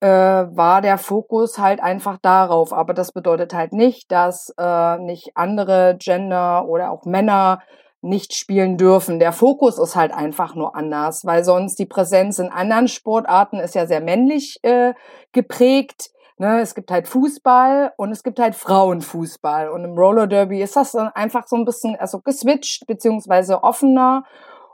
äh, 0.00 0.08
war 0.08 0.80
der 0.80 0.98
Fokus 0.98 1.58
halt 1.58 1.80
einfach 1.80 2.18
darauf. 2.22 2.72
Aber 2.72 2.94
das 2.94 3.12
bedeutet 3.12 3.54
halt 3.54 3.72
nicht, 3.72 4.10
dass 4.12 4.52
äh, 4.58 4.98
nicht 4.98 5.32
andere 5.34 5.96
Gender 5.98 6.66
oder 6.66 6.90
auch 6.90 7.04
Männer 7.04 7.60
nicht 8.00 8.34
spielen 8.34 8.76
dürfen. 8.76 9.18
Der 9.18 9.32
Fokus 9.32 9.78
ist 9.78 9.96
halt 9.96 10.12
einfach 10.12 10.54
nur 10.54 10.76
anders, 10.76 11.24
weil 11.24 11.42
sonst 11.42 11.78
die 11.78 11.86
Präsenz 11.86 12.38
in 12.38 12.48
anderen 12.48 12.88
Sportarten 12.88 13.58
ist 13.58 13.74
ja 13.74 13.86
sehr 13.86 14.00
männlich 14.00 14.58
äh, 14.62 14.94
geprägt. 15.32 16.10
Ne, 16.40 16.60
es 16.60 16.76
gibt 16.76 16.92
halt 16.92 17.08
Fußball 17.08 17.92
und 17.96 18.12
es 18.12 18.22
gibt 18.22 18.38
halt 18.38 18.54
Frauenfußball. 18.54 19.70
Und 19.70 19.84
im 19.84 19.98
Roller 19.98 20.28
Derby 20.28 20.62
ist 20.62 20.76
das 20.76 20.92
dann 20.92 21.08
einfach 21.08 21.48
so 21.48 21.56
ein 21.56 21.64
bisschen 21.64 21.96
also 21.96 22.20
geswitcht 22.20 22.86
beziehungsweise 22.86 23.64
offener. 23.64 24.22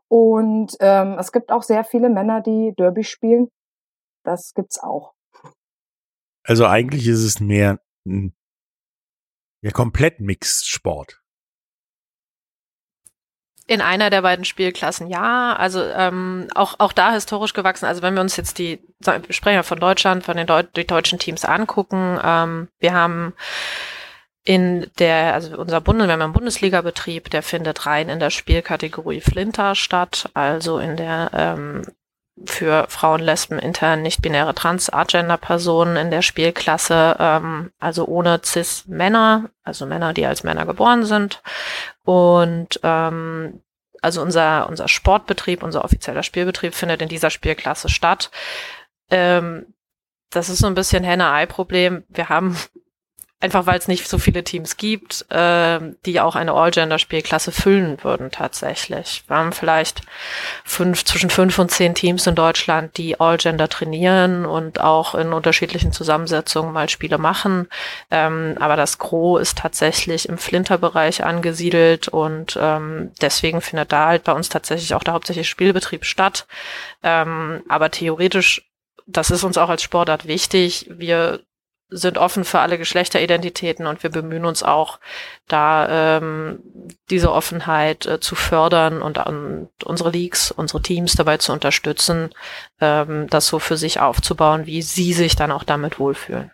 Und 0.08 0.76
ähm, 0.80 1.16
es 1.18 1.32
gibt 1.32 1.50
auch 1.50 1.62
sehr 1.62 1.82
viele 1.84 2.10
Männer, 2.10 2.42
die 2.42 2.74
Derby 2.76 3.02
spielen. 3.02 3.48
Das 4.24 4.52
gibt's 4.54 4.78
auch. 4.78 5.14
Also 6.42 6.66
eigentlich 6.66 7.06
ist 7.06 7.22
es 7.22 7.40
mehr 7.40 7.80
ein 8.06 8.34
ja, 9.62 9.70
komplett 9.70 10.20
Mixed 10.20 10.66
Sport. 10.66 11.20
In 13.66 13.80
einer 13.80 14.10
der 14.10 14.20
beiden 14.20 14.44
Spielklassen 14.44 15.08
ja, 15.08 15.56
also 15.56 15.82
ähm, 15.82 16.48
auch 16.54 16.74
auch 16.80 16.92
da 16.92 17.12
historisch 17.12 17.54
gewachsen. 17.54 17.86
Also 17.86 18.02
wenn 18.02 18.12
wir 18.12 18.20
uns 18.20 18.36
jetzt 18.36 18.58
die 18.58 18.86
wir 19.00 19.22
sprechen 19.30 19.56
ja 19.56 19.62
von 19.62 19.80
Deutschland, 19.80 20.22
von 20.22 20.36
den 20.36 20.46
Deu 20.46 20.64
die 20.64 20.86
deutschen 20.86 21.18
Teams 21.18 21.46
angucken, 21.46 22.18
ähm, 22.22 22.68
wir 22.78 22.92
haben 22.92 23.32
in 24.44 24.90
der, 24.98 25.32
also 25.32 25.56
unser 25.56 25.80
Bundes, 25.80 26.06
wir 26.06 26.12
haben 26.12 26.20
einen 26.20 26.34
Bundesliga-Betrieb, 26.34 27.30
der 27.30 27.42
findet 27.42 27.86
rein 27.86 28.10
in 28.10 28.18
der 28.18 28.28
Spielkategorie 28.28 29.22
Flinter 29.22 29.74
statt, 29.74 30.28
also 30.34 30.78
in 30.78 30.98
der 30.98 31.30
ähm, 31.32 31.82
für 32.44 32.86
Frauen, 32.88 33.20
Lesben, 33.20 33.58
intern, 33.58 34.02
nicht-binäre 34.02 34.54
Trans, 34.54 34.92
Agender-Personen 34.92 35.96
in 35.96 36.10
der 36.10 36.22
Spielklasse, 36.22 37.16
ähm, 37.18 37.70
also 37.78 38.06
ohne 38.06 38.40
Cis-Männer, 38.44 39.50
also 39.62 39.86
Männer, 39.86 40.12
die 40.12 40.26
als 40.26 40.42
Männer 40.42 40.66
geboren 40.66 41.04
sind. 41.04 41.42
Und 42.04 42.80
ähm, 42.82 43.62
also 44.02 44.20
unser, 44.20 44.68
unser 44.68 44.88
Sportbetrieb, 44.88 45.62
unser 45.62 45.84
offizieller 45.84 46.22
Spielbetrieb 46.22 46.74
findet 46.74 47.00
in 47.02 47.08
dieser 47.08 47.30
Spielklasse 47.30 47.88
statt. 47.88 48.30
Ähm, 49.10 49.66
das 50.30 50.48
ist 50.48 50.58
so 50.58 50.66
ein 50.66 50.74
bisschen 50.74 51.04
Henne-Ei-Problem. 51.04 52.04
Wir 52.08 52.28
haben 52.28 52.56
Einfach 53.44 53.66
weil 53.66 53.78
es 53.78 53.88
nicht 53.88 54.08
so 54.08 54.16
viele 54.16 54.42
Teams 54.42 54.78
gibt, 54.78 55.30
äh, 55.30 55.78
die 56.06 56.18
auch 56.18 56.34
eine 56.34 56.54
All-Gender-Spielklasse 56.54 57.52
füllen 57.52 58.02
würden 58.02 58.30
tatsächlich. 58.30 59.22
Wir 59.28 59.36
haben 59.36 59.52
vielleicht 59.52 60.00
fünf, 60.64 61.04
zwischen 61.04 61.28
fünf 61.28 61.58
und 61.58 61.70
zehn 61.70 61.94
Teams 61.94 62.26
in 62.26 62.36
Deutschland, 62.36 62.96
die 62.96 63.20
All-Gender 63.20 63.68
trainieren 63.68 64.46
und 64.46 64.80
auch 64.80 65.14
in 65.14 65.34
unterschiedlichen 65.34 65.92
Zusammensetzungen 65.92 66.72
mal 66.72 66.88
Spiele 66.88 67.18
machen. 67.18 67.68
Ähm, 68.10 68.56
aber 68.60 68.76
das 68.76 68.96
Gros 68.96 69.42
ist 69.42 69.58
tatsächlich 69.58 70.26
im 70.26 70.38
Flinter-Bereich 70.38 71.22
angesiedelt 71.22 72.08
und 72.08 72.58
ähm, 72.58 73.12
deswegen 73.20 73.60
findet 73.60 73.92
da 73.92 74.06
halt 74.06 74.24
bei 74.24 74.32
uns 74.32 74.48
tatsächlich 74.48 74.94
auch 74.94 75.04
der 75.04 75.12
hauptsächliche 75.12 75.50
Spielbetrieb 75.50 76.06
statt. 76.06 76.46
Ähm, 77.02 77.62
aber 77.68 77.90
theoretisch 77.90 78.62
das 79.06 79.30
ist 79.30 79.44
uns 79.44 79.58
auch 79.58 79.68
als 79.68 79.82
Sportart 79.82 80.26
wichtig. 80.26 80.86
Wir 80.88 81.40
sind 81.94 82.18
offen 82.18 82.44
für 82.44 82.58
alle 82.58 82.76
Geschlechteridentitäten 82.76 83.86
und 83.86 84.02
wir 84.02 84.10
bemühen 84.10 84.44
uns 84.44 84.62
auch, 84.62 84.98
da 85.46 86.18
ähm, 86.18 86.58
diese 87.10 87.32
Offenheit 87.32 88.04
äh, 88.06 88.20
zu 88.20 88.34
fördern 88.34 89.00
und, 89.00 89.18
und 89.18 89.68
unsere 89.84 90.10
Leagues, 90.10 90.50
unsere 90.50 90.82
Teams 90.82 91.14
dabei 91.14 91.36
zu 91.38 91.52
unterstützen, 91.52 92.30
ähm, 92.80 93.28
das 93.28 93.46
so 93.46 93.58
für 93.58 93.76
sich 93.76 94.00
aufzubauen, 94.00 94.66
wie 94.66 94.82
sie 94.82 95.12
sich 95.12 95.36
dann 95.36 95.52
auch 95.52 95.62
damit 95.62 95.98
wohlfühlen. 95.98 96.50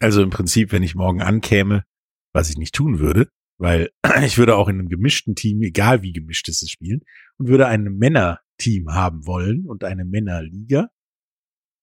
Also 0.00 0.22
im 0.22 0.30
Prinzip, 0.30 0.72
wenn 0.72 0.82
ich 0.82 0.94
morgen 0.94 1.20
ankäme, 1.20 1.84
was 2.32 2.48
ich 2.48 2.56
nicht 2.56 2.74
tun 2.74 2.98
würde, 2.98 3.28
weil 3.58 3.90
ich 4.24 4.38
würde 4.38 4.56
auch 4.56 4.68
in 4.68 4.78
einem 4.78 4.88
gemischten 4.88 5.34
Team, 5.34 5.60
egal 5.62 6.02
wie 6.02 6.12
gemischt 6.12 6.48
es 6.48 6.62
ist, 6.62 6.70
spielen 6.70 7.02
und 7.36 7.48
würde 7.48 7.66
ein 7.66 7.84
Männerteam 7.84 8.88
haben 8.88 9.26
wollen 9.26 9.66
und 9.66 9.84
eine 9.84 10.06
Männerliga, 10.06 10.88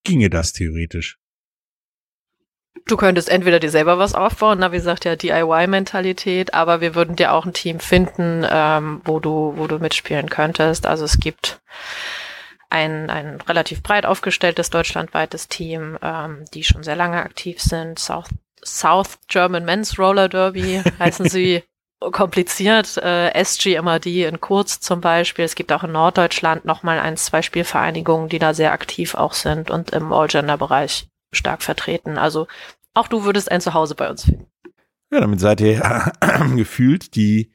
ginge 0.03 0.31
das 0.31 0.53
theoretisch. 0.53 1.18
Du 2.85 2.97
könntest 2.97 3.29
entweder 3.29 3.59
dir 3.59 3.69
selber 3.69 3.99
was 3.99 4.15
aufbauen, 4.15 4.59
na 4.59 4.71
wie 4.71 4.77
gesagt 4.77 5.05
ja 5.05 5.15
DIY-Mentalität, 5.15 6.53
aber 6.53 6.81
wir 6.81 6.95
würden 6.95 7.15
dir 7.15 7.33
auch 7.33 7.45
ein 7.45 7.53
Team 7.53 7.79
finden, 7.79 8.45
ähm, 8.49 9.01
wo 9.05 9.19
du 9.19 9.53
wo 9.57 9.67
du 9.67 9.77
mitspielen 9.77 10.29
könntest. 10.29 10.87
Also 10.87 11.05
es 11.05 11.19
gibt 11.19 11.61
ein, 12.69 13.09
ein 13.09 13.41
relativ 13.41 13.83
breit 13.83 14.05
aufgestelltes 14.05 14.69
deutschlandweites 14.69 15.47
Team, 15.47 15.97
ähm, 16.01 16.45
die 16.53 16.63
schon 16.63 16.83
sehr 16.83 16.95
lange 16.95 17.17
aktiv 17.17 17.61
sind. 17.61 17.99
South, 17.99 18.29
South 18.63 19.19
German 19.27 19.65
Men's 19.65 19.97
Roller 19.99 20.29
Derby 20.29 20.81
heißen 20.99 21.27
sie 21.29 21.63
kompliziert. 21.99 22.97
Äh, 22.97 23.43
SGMRD 23.43 24.27
in 24.27 24.39
Kurz 24.39 24.79
zum 24.79 25.01
Beispiel. 25.01 25.45
Es 25.45 25.55
gibt 25.55 25.71
auch 25.71 25.83
in 25.83 25.91
Norddeutschland 25.91 26.65
nochmal 26.65 26.99
ein, 26.99 27.17
zwei 27.17 27.41
Spielvereinigungen, 27.41 28.29
die 28.29 28.39
da 28.39 28.53
sehr 28.53 28.71
aktiv 28.71 29.15
auch 29.15 29.33
sind 29.33 29.69
und 29.69 29.91
im 29.91 30.13
All-Gender-Bereich 30.13 31.07
stark 31.31 31.63
vertreten. 31.63 32.17
Also 32.17 32.47
auch 32.93 33.07
du 33.07 33.23
würdest 33.23 33.51
ein 33.51 33.61
Zuhause 33.61 33.95
bei 33.95 34.09
uns 34.09 34.25
finden. 34.25 34.47
Ja, 35.11 35.21
damit 35.21 35.39
seid 35.39 35.61
ihr 35.61 36.11
gefühlt 36.55 37.15
die 37.15 37.51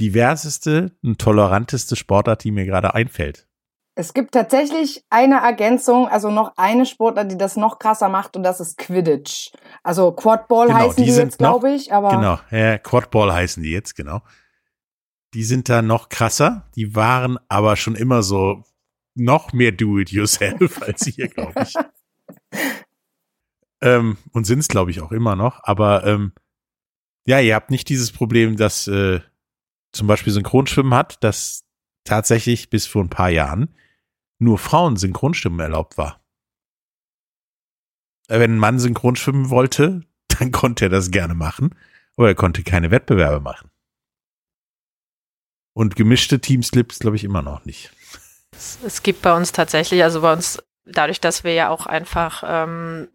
diverseste 0.00 0.92
und 1.02 1.18
toleranteste 1.20 1.96
Sportart, 1.96 2.44
die 2.44 2.50
mir 2.50 2.66
gerade 2.66 2.94
einfällt. 2.94 3.46
Es 3.94 4.14
gibt 4.14 4.32
tatsächlich 4.32 5.04
eine 5.10 5.36
Ergänzung, 5.42 6.08
also 6.08 6.30
noch 6.30 6.54
eine 6.56 6.86
Sportart, 6.86 7.30
die 7.30 7.36
das 7.36 7.56
noch 7.56 7.78
krasser 7.78 8.08
macht, 8.08 8.36
und 8.36 8.42
das 8.42 8.58
ist 8.58 8.78
Quidditch. 8.78 9.52
Also 9.82 10.12
Quadball 10.12 10.68
genau, 10.68 10.78
heißen 10.78 11.04
die, 11.04 11.10
die 11.10 11.16
jetzt, 11.16 11.38
glaube 11.38 11.70
ich, 11.72 11.92
aber. 11.92 12.08
Genau, 12.08 12.38
ja, 12.50 12.78
Quadball 12.78 13.32
heißen 13.32 13.62
die 13.62 13.70
jetzt, 13.70 13.94
genau. 13.94 14.22
Die 15.34 15.44
sind 15.44 15.68
da 15.68 15.82
noch 15.82 16.08
krasser. 16.08 16.68
Die 16.74 16.94
waren 16.94 17.38
aber 17.48 17.76
schon 17.76 17.94
immer 17.94 18.22
so 18.22 18.64
noch 19.14 19.52
mehr 19.52 19.72
do-it-yourself 19.72 20.82
als 20.86 21.04
hier, 21.04 21.28
glaube 21.28 21.62
ich. 21.62 21.74
Ähm, 23.82 24.16
und 24.32 24.44
sind 24.44 24.60
es, 24.60 24.68
glaube 24.68 24.90
ich, 24.90 25.00
auch 25.00 25.12
immer 25.12 25.36
noch. 25.36 25.60
Aber 25.64 26.04
ähm, 26.06 26.32
ja, 27.26 27.40
ihr 27.40 27.54
habt 27.54 27.70
nicht 27.70 27.88
dieses 27.88 28.12
Problem, 28.12 28.56
dass 28.56 28.86
äh, 28.86 29.20
zum 29.92 30.06
Beispiel 30.06 30.32
Synchronschwimmen 30.32 30.94
hat, 30.94 31.22
dass 31.22 31.64
tatsächlich 32.04 32.70
bis 32.70 32.86
vor 32.86 33.02
ein 33.02 33.10
paar 33.10 33.30
Jahren 33.30 33.74
nur 34.38 34.58
Frauen 34.58 34.96
Synchronschwimmen 34.96 35.60
erlaubt 35.60 35.98
war. 35.98 36.20
Äh, 38.28 38.40
wenn 38.40 38.54
ein 38.54 38.58
Mann 38.58 38.78
Synchronschwimmen 38.78 39.50
wollte, 39.50 40.02
dann 40.28 40.52
konnte 40.52 40.86
er 40.86 40.88
das 40.88 41.10
gerne 41.10 41.34
machen, 41.34 41.74
aber 42.16 42.28
er 42.28 42.34
konnte 42.34 42.62
keine 42.62 42.90
Wettbewerbe 42.90 43.40
machen. 43.40 43.70
Und 45.74 45.96
gemischte 45.96 46.40
Teamslips 46.40 46.98
glaube 46.98 47.16
ich 47.16 47.24
immer 47.24 47.42
noch 47.42 47.64
nicht. 47.64 47.92
Es 48.84 49.02
gibt 49.02 49.22
bei 49.22 49.34
uns 49.34 49.52
tatsächlich, 49.52 50.02
also 50.02 50.20
bei 50.20 50.32
uns, 50.32 50.62
dadurch, 50.84 51.20
dass 51.20 51.44
wir 51.44 51.54
ja 51.54 51.70
auch 51.70 51.86
einfach 51.86 52.44
ähm, 52.46 53.08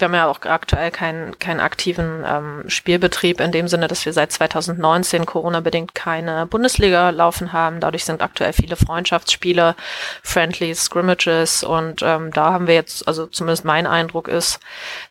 wir 0.00 0.06
haben 0.06 0.14
ja 0.14 0.26
auch 0.26 0.40
aktuell 0.42 0.90
keinen 0.90 1.38
keinen 1.38 1.60
aktiven 1.60 2.24
ähm, 2.26 2.64
Spielbetrieb 2.68 3.40
in 3.40 3.52
dem 3.52 3.68
Sinne, 3.68 3.88
dass 3.88 4.04
wir 4.04 4.12
seit 4.12 4.32
2019 4.32 5.26
Corona-bedingt 5.26 5.94
keine 5.94 6.46
Bundesliga 6.46 7.10
laufen 7.10 7.52
haben. 7.52 7.80
Dadurch 7.80 8.04
sind 8.04 8.22
aktuell 8.22 8.52
viele 8.52 8.76
Freundschaftsspiele, 8.76 9.76
Friendlies, 10.22 10.84
Scrimmages 10.84 11.62
und 11.62 12.02
ähm, 12.02 12.32
da 12.32 12.52
haben 12.52 12.66
wir 12.66 12.74
jetzt, 12.74 13.06
also 13.06 13.26
zumindest 13.26 13.64
mein 13.64 13.86
Eindruck 13.86 14.28
ist, 14.28 14.60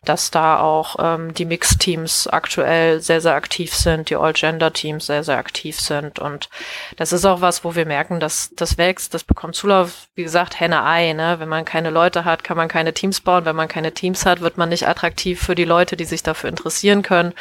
dass 0.04 0.30
da 0.30 0.60
auch 0.60 0.96
ähm, 0.98 1.34
die 1.34 1.44
Mixed-Teams 1.44 2.26
aktuell 2.26 3.00
sehr, 3.00 3.20
sehr 3.20 3.34
aktiv 3.34 3.74
sind, 3.74 4.10
die 4.10 4.16
All-Gender-Teams 4.16 5.06
sehr, 5.06 5.24
sehr 5.24 5.38
aktiv 5.38 5.78
sind 5.80 6.18
und 6.18 6.48
das 6.96 7.12
ist 7.12 7.24
auch 7.24 7.40
was, 7.40 7.64
wo 7.64 7.74
wir 7.74 7.86
merken, 7.86 8.20
dass 8.20 8.50
das 8.56 8.78
wächst, 8.78 9.14
das 9.14 9.24
bekommt 9.24 9.54
Zulauf, 9.54 10.08
wie 10.14 10.22
gesagt, 10.22 10.58
Henne-Ei, 10.58 11.12
ne? 11.12 11.36
Wenn 11.38 11.48
man 11.48 11.64
keine 11.64 11.90
Leute 11.90 12.24
hat, 12.24 12.44
kann 12.44 12.56
man 12.56 12.68
keine 12.68 12.92
Teams 12.94 13.20
bauen, 13.20 13.44
wenn 13.44 13.56
man 13.56 13.68
keine 13.68 13.92
Teams 13.92 14.26
hat, 14.26 14.40
wird 14.40 14.58
man 14.58 14.68
nicht 14.68 14.79
attraktiv 14.86 15.40
für 15.40 15.54
die 15.54 15.64
Leute, 15.64 15.96
die 15.96 16.04
sich 16.04 16.22
dafür 16.22 16.50
interessieren 16.50 17.02
können. 17.02 17.32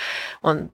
Und 0.42 0.72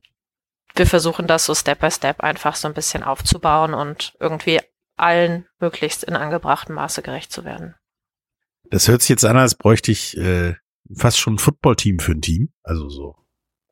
wir 0.75 0.87
versuchen 0.87 1.27
das 1.27 1.45
so 1.45 1.55
Step 1.55 1.79
by 1.79 1.91
Step 1.91 2.21
einfach 2.21 2.55
so 2.55 2.67
ein 2.67 2.73
bisschen 2.73 3.03
aufzubauen 3.03 3.73
und 3.73 4.15
irgendwie 4.19 4.59
allen 4.97 5.45
möglichst 5.59 6.03
in 6.03 6.15
angebrachtem 6.15 6.75
Maße 6.75 7.01
gerecht 7.01 7.31
zu 7.31 7.45
werden. 7.45 7.75
Das 8.69 8.87
hört 8.87 9.01
sich 9.01 9.09
jetzt 9.09 9.25
an, 9.25 9.37
als 9.37 9.55
bräuchte 9.55 9.91
ich 9.91 10.17
äh, 10.17 10.55
fast 10.93 11.19
schon 11.19 11.35
ein 11.35 11.39
Footballteam 11.39 11.99
für 11.99 12.13
ein 12.13 12.21
Team, 12.21 12.49
also 12.63 12.89
so 12.89 13.15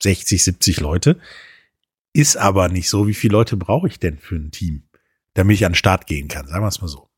60, 0.02 0.44
70 0.44 0.80
Leute. 0.80 1.20
Ist 2.14 2.38
aber 2.38 2.70
nicht 2.70 2.90
so. 2.90 3.08
Wie 3.08 3.14
viele 3.14 3.34
Leute 3.34 3.58
brauche 3.58 3.88
ich 3.88 4.00
denn 4.00 4.20
für 4.20 4.36
ein 4.36 4.52
Team, 4.52 4.84
damit 5.34 5.56
ich 5.56 5.66
an 5.66 5.72
den 5.72 5.78
Start 5.78 6.06
gehen 6.06 6.28
kann? 6.28 6.48
Sagen 6.48 6.64
wir 6.64 6.68
es 6.68 6.82
mal 6.82 6.88
so. 6.88 7.10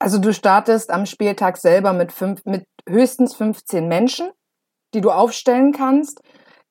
Also 0.00 0.18
du 0.18 0.32
startest 0.32 0.90
am 0.90 1.04
Spieltag 1.04 1.58
selber 1.58 1.92
mit, 1.92 2.10
fünf, 2.10 2.44
mit 2.46 2.64
höchstens 2.88 3.34
15 3.34 3.86
Menschen, 3.86 4.30
die 4.94 5.02
du 5.02 5.10
aufstellen 5.10 5.72
kannst. 5.72 6.22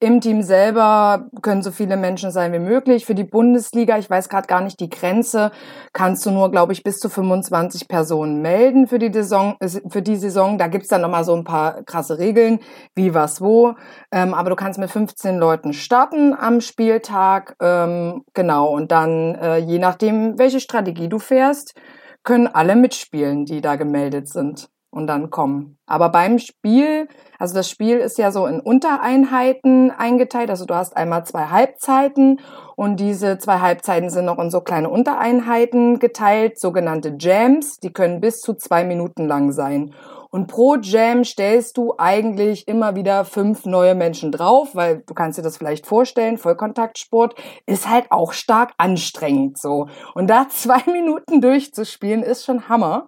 Im 0.01 0.21
Team 0.21 0.41
selber 0.41 1.27
können 1.41 1.61
so 1.61 1.71
viele 1.71 1.95
Menschen 1.95 2.31
sein 2.31 2.53
wie 2.53 2.59
möglich. 2.59 3.05
Für 3.05 3.13
die 3.13 3.25
Bundesliga, 3.25 3.99
ich 3.99 4.09
weiß 4.09 4.29
gerade 4.29 4.47
gar 4.47 4.61
nicht 4.61 4.79
die 4.79 4.89
Grenze, 4.89 5.51
kannst 5.93 6.25
du 6.25 6.31
nur, 6.31 6.49
glaube 6.49 6.71
ich, 6.73 6.83
bis 6.83 6.99
zu 6.99 7.09
25 7.09 7.87
Personen 7.87 8.41
melden 8.41 8.87
für 8.87 8.97
die 8.97 9.11
Saison. 9.11 9.57
Für 9.89 10.01
die 10.01 10.15
Saison. 10.15 10.57
Da 10.57 10.67
gibt's 10.67 10.87
dann 10.87 11.01
nochmal 11.01 11.25
so 11.25 11.35
ein 11.35 11.43
paar 11.43 11.83
krasse 11.83 12.17
Regeln, 12.17 12.61
wie 12.95 13.13
was 13.13 13.41
wo. 13.41 13.75
Ähm, 14.11 14.33
aber 14.33 14.49
du 14.49 14.55
kannst 14.55 14.79
mit 14.79 14.89
15 14.89 15.37
Leuten 15.37 15.73
starten 15.73 16.33
am 16.33 16.61
Spieltag. 16.61 17.55
Ähm, 17.61 18.23
genau, 18.33 18.69
und 18.73 18.91
dann, 18.91 19.35
äh, 19.35 19.57
je 19.57 19.77
nachdem, 19.77 20.39
welche 20.39 20.61
Strategie 20.61 21.09
du 21.09 21.19
fährst, 21.19 21.75
können 22.23 22.47
alle 22.47 22.75
mitspielen, 22.75 23.45
die 23.45 23.61
da 23.61 23.75
gemeldet 23.75 24.27
sind. 24.29 24.69
und 24.91 25.07
dann 25.07 25.29
kommen. 25.29 25.77
Aber 25.85 26.09
beim 26.09 26.39
Spiel, 26.39 27.07
also 27.37 27.53
das 27.53 27.69
Spiel 27.69 27.97
ist 27.97 28.17
ja 28.17 28.31
so 28.31 28.47
in 28.47 28.59
Untereinheiten 28.59 29.91
eingeteilt. 29.91 30.49
Also 30.49 30.65
du 30.65 30.73
hast 30.73 30.97
einmal 30.97 31.25
zwei 31.25 31.45
Halbzeiten 31.45 32.39
und 32.75 32.99
diese 32.99 33.37
zwei 33.37 33.59
Halbzeiten 33.59 34.09
sind 34.09 34.25
noch 34.25 34.39
in 34.39 34.49
so 34.49 34.61
kleine 34.61 34.89
Untereinheiten 34.89 35.99
geteilt, 35.99 36.59
sogenannte 36.59 37.15
Jams. 37.19 37.77
Die 37.79 37.93
können 37.93 38.19
bis 38.19 38.41
zu 38.41 38.55
zwei 38.55 38.83
Minuten 38.83 39.27
lang 39.27 39.51
sein. 39.51 39.93
Und 40.31 40.47
pro 40.47 40.75
Jam 40.75 41.23
stellst 41.23 41.77
du 41.77 41.95
eigentlich 41.97 42.67
immer 42.67 42.95
wieder 42.95 43.25
fünf 43.25 43.65
neue 43.65 43.95
Menschen 43.95 44.31
drauf, 44.31 44.75
weil 44.75 44.99
du 44.99 45.13
kannst 45.15 45.39
dir 45.39 45.41
das 45.41 45.57
vielleicht 45.57 45.87
vorstellen, 45.87 46.37
Vollkontaktsport 46.37 47.33
ist 47.65 47.89
halt 47.89 48.11
auch 48.11 48.31
stark 48.33 48.73
anstrengend 48.77 49.57
so. 49.57 49.87
Und 50.13 50.27
da 50.27 50.47
zwei 50.49 50.83
Minuten 50.91 51.41
durchzuspielen 51.41 52.21
ist 52.21 52.45
schon 52.45 52.69
Hammer. 52.69 53.07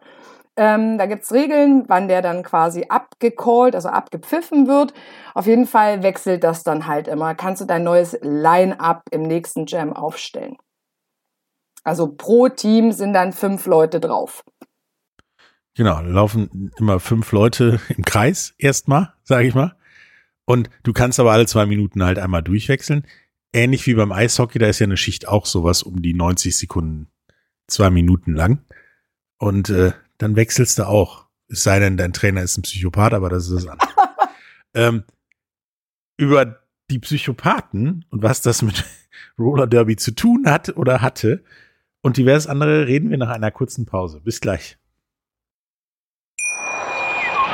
Ähm, 0.58 0.98
da 0.98 1.06
gibt's 1.06 1.32
Regeln, 1.32 1.86
wann 1.88 2.08
der 2.08 2.22
dann 2.22 2.44
quasi 2.44 2.86
abgecallt, 2.90 3.76
also 3.76 3.90
abgepfiffen 3.90 4.68
wird. 4.68 4.94
Auf 5.34 5.46
jeden 5.46 5.66
Fall 5.66 6.04
wechselt 6.04 6.44
das 6.44 6.64
dann 6.64 6.88
halt 6.88 7.08
immer. 7.08 7.36
Kannst 7.36 7.62
du 7.62 7.66
dein 7.66 7.84
neues 7.84 8.18
Line-up 8.22 9.04
im 9.12 9.22
nächsten 9.22 9.66
Jam 9.68 9.94
aufstellen. 9.94 10.58
Also 11.84 12.14
pro 12.16 12.50
Team 12.50 12.92
sind 12.92 13.14
dann 13.14 13.32
fünf 13.32 13.66
Leute 13.66 14.00
drauf. 14.00 14.44
Genau, 15.76 16.02
laufen 16.02 16.72
immer 16.78 17.00
fünf 17.00 17.32
Leute 17.32 17.80
im 17.90 18.04
Kreis 18.04 18.54
erstmal, 18.58 19.14
sage 19.24 19.48
ich 19.48 19.56
mal. 19.56 19.76
Und 20.46 20.70
du 20.84 20.94
kannst 20.94 21.20
aber 21.20 21.32
alle 21.32 21.46
zwei 21.46 21.66
Minuten 21.66 22.04
halt 22.04 22.20
einmal 22.20 22.44
durchwechseln. 22.44 23.06
Ähnlich 23.54 23.86
wie 23.86 23.94
beim 23.94 24.12
Eishockey, 24.12 24.60
da 24.60 24.68
ist 24.68 24.80
ja 24.80 24.86
eine 24.86 24.98
Schicht 24.98 25.28
auch 25.28 25.46
sowas 25.46 25.84
um 25.84 26.02
die 26.02 26.14
90 26.14 26.58
Sekunden, 26.58 27.08
zwei 27.68 27.90
Minuten 27.90 28.34
lang. 28.34 28.66
Und 29.38 29.70
äh, 29.70 29.92
dann 30.18 30.36
wechselst 30.36 30.80
du 30.80 30.88
auch. 30.88 31.28
Es 31.48 31.64
sei 31.64 31.80
denn, 31.80 31.98
dein 31.98 32.14
Trainer 32.14 32.42
ist 32.44 32.58
ein 32.58 32.62
Psychopath, 32.62 33.14
aber 33.14 33.30
das 33.30 33.48
ist 33.48 33.56
das 33.56 33.68
andere. 33.68 33.90
ähm, 34.74 35.04
über 36.18 36.62
die 36.90 37.00
Psychopathen 37.00 38.06
und 38.10 38.24
was 38.24 38.42
das 38.42 38.62
mit 38.62 38.86
Roller 39.40 39.68
Derby 39.68 39.96
zu 39.96 40.12
tun 40.12 40.46
hat 40.46 40.76
oder 40.78 41.02
hatte 41.02 41.44
und 42.02 42.18
diverses 42.18 42.48
andere 42.48 42.88
reden 42.88 43.10
wir 43.10 43.18
nach 43.18 43.30
einer 43.30 43.52
kurzen 43.52 43.86
Pause. 43.86 44.22
Bis 44.22 44.42
gleich. 44.42 44.78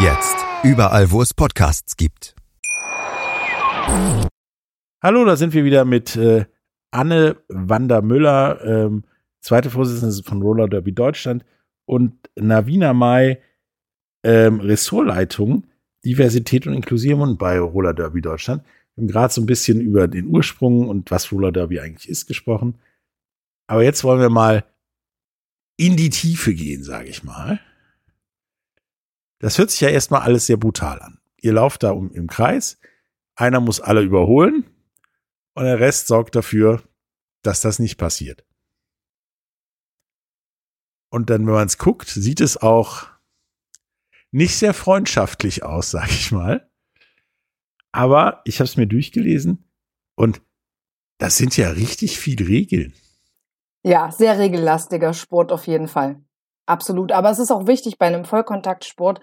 Jetzt 0.00 0.36
überall, 0.62 1.10
wo 1.10 1.22
es 1.22 1.34
Podcasts 1.34 1.96
gibt. 1.96 2.36
Hallo, 5.02 5.24
da 5.24 5.34
sind 5.34 5.54
wir 5.54 5.64
wieder 5.64 5.84
mit 5.84 6.14
äh, 6.14 6.44
Anne 6.92 7.36
Wander 7.48 8.00
Müller, 8.00 8.64
ähm, 8.64 9.02
zweite 9.40 9.70
Vorsitzende 9.70 10.22
von 10.22 10.40
Roller 10.40 10.68
Derby 10.68 10.92
Deutschland 10.92 11.44
und 11.84 12.30
Navina 12.36 12.92
Mai, 12.92 13.42
ähm, 14.22 14.60
Ressortleitung 14.60 15.66
Diversität 16.04 16.68
und 16.68 16.74
Inklusion 16.74 17.36
bei 17.36 17.58
Roller 17.58 17.92
Derby 17.92 18.20
Deutschland. 18.20 18.62
Wir 18.94 19.02
haben 19.02 19.08
gerade 19.08 19.34
so 19.34 19.40
ein 19.40 19.46
bisschen 19.46 19.80
über 19.80 20.06
den 20.06 20.26
Ursprung 20.26 20.88
und 20.88 21.10
was 21.10 21.32
Roller 21.32 21.50
Derby 21.50 21.80
eigentlich 21.80 22.08
ist 22.08 22.26
gesprochen. 22.26 22.78
Aber 23.66 23.82
jetzt 23.82 24.04
wollen 24.04 24.20
wir 24.20 24.30
mal 24.30 24.64
in 25.76 25.96
die 25.96 26.10
Tiefe 26.10 26.54
gehen, 26.54 26.84
sage 26.84 27.08
ich 27.08 27.24
mal. 27.24 27.58
Das 29.38 29.58
hört 29.58 29.70
sich 29.70 29.80
ja 29.80 29.88
erstmal 29.88 30.22
alles 30.22 30.46
sehr 30.46 30.56
brutal 30.56 31.00
an. 31.00 31.20
Ihr 31.40 31.52
lauft 31.52 31.82
da 31.82 31.92
um 31.92 32.10
im 32.12 32.26
Kreis, 32.26 32.78
einer 33.36 33.60
muss 33.60 33.80
alle 33.80 34.02
überholen 34.02 34.64
und 35.54 35.64
der 35.64 35.78
Rest 35.78 36.08
sorgt 36.08 36.34
dafür, 36.34 36.82
dass 37.42 37.60
das 37.60 37.78
nicht 37.78 37.96
passiert. 37.96 38.44
Und 41.10 41.30
dann, 41.30 41.46
wenn 41.46 41.54
man 41.54 41.66
es 41.66 41.78
guckt, 41.78 42.08
sieht 42.08 42.40
es 42.40 42.56
auch 42.56 43.06
nicht 44.30 44.56
sehr 44.56 44.74
freundschaftlich 44.74 45.62
aus, 45.62 45.90
sag 45.92 46.10
ich 46.10 46.32
mal. 46.32 46.68
Aber 47.92 48.42
ich 48.44 48.60
habe 48.60 48.68
es 48.68 48.76
mir 48.76 48.86
durchgelesen 48.86 49.64
und 50.14 50.42
das 51.18 51.36
sind 51.36 51.56
ja 51.56 51.70
richtig 51.70 52.18
viele 52.18 52.46
Regeln. 52.46 52.92
Ja, 53.82 54.10
sehr 54.10 54.38
regellastiger 54.38 55.14
Sport 55.14 55.52
auf 55.52 55.66
jeden 55.66 55.88
Fall. 55.88 56.22
Absolut. 56.68 57.12
Aber 57.12 57.30
es 57.30 57.38
ist 57.38 57.50
auch 57.50 57.66
wichtig 57.66 57.98
bei 57.98 58.06
einem 58.06 58.26
Vollkontaktsport 58.26 59.20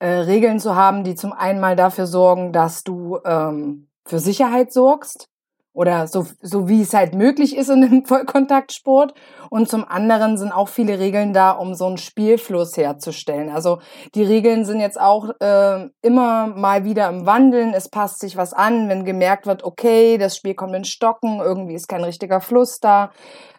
äh, 0.00 0.08
Regeln 0.08 0.58
zu 0.58 0.74
haben, 0.74 1.04
die 1.04 1.14
zum 1.14 1.32
einen 1.32 1.60
mal 1.60 1.76
dafür 1.76 2.06
sorgen, 2.06 2.52
dass 2.52 2.82
du 2.82 3.18
ähm, 3.24 3.88
für 4.04 4.18
Sicherheit 4.18 4.72
sorgst 4.72 5.28
oder 5.72 6.08
so, 6.08 6.26
so 6.42 6.68
wie 6.68 6.82
es 6.82 6.92
halt 6.92 7.14
möglich 7.14 7.56
ist 7.56 7.68
in 7.68 7.84
einem 7.84 8.04
Vollkontaktsport. 8.06 9.14
Und 9.50 9.68
zum 9.68 9.84
anderen 9.86 10.36
sind 10.36 10.50
auch 10.50 10.68
viele 10.68 10.98
Regeln 10.98 11.32
da, 11.32 11.52
um 11.52 11.74
so 11.74 11.86
einen 11.86 11.98
Spielfluss 11.98 12.76
herzustellen. 12.76 13.50
Also 13.50 13.78
die 14.16 14.24
Regeln 14.24 14.64
sind 14.64 14.80
jetzt 14.80 15.00
auch 15.00 15.30
äh, 15.38 15.88
immer 16.02 16.48
mal 16.48 16.84
wieder 16.84 17.08
im 17.08 17.24
Wandeln. 17.24 17.72
Es 17.72 17.88
passt 17.88 18.18
sich 18.18 18.36
was 18.36 18.52
an, 18.52 18.88
wenn 18.88 19.04
gemerkt 19.04 19.46
wird, 19.46 19.62
okay, 19.62 20.18
das 20.18 20.36
Spiel 20.36 20.54
kommt 20.54 20.74
in 20.74 20.84
Stocken, 20.84 21.38
irgendwie 21.38 21.74
ist 21.74 21.86
kein 21.86 22.02
richtiger 22.02 22.40
Fluss 22.40 22.80
da. 22.80 23.12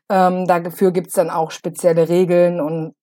Ähm, 0.10 0.48
dafür 0.48 0.92
gibt's 0.92 1.14
dann 1.14 1.30
auch 1.30 1.52
spezielle 1.52 2.10
Regeln 2.10 2.60
und 2.60 2.94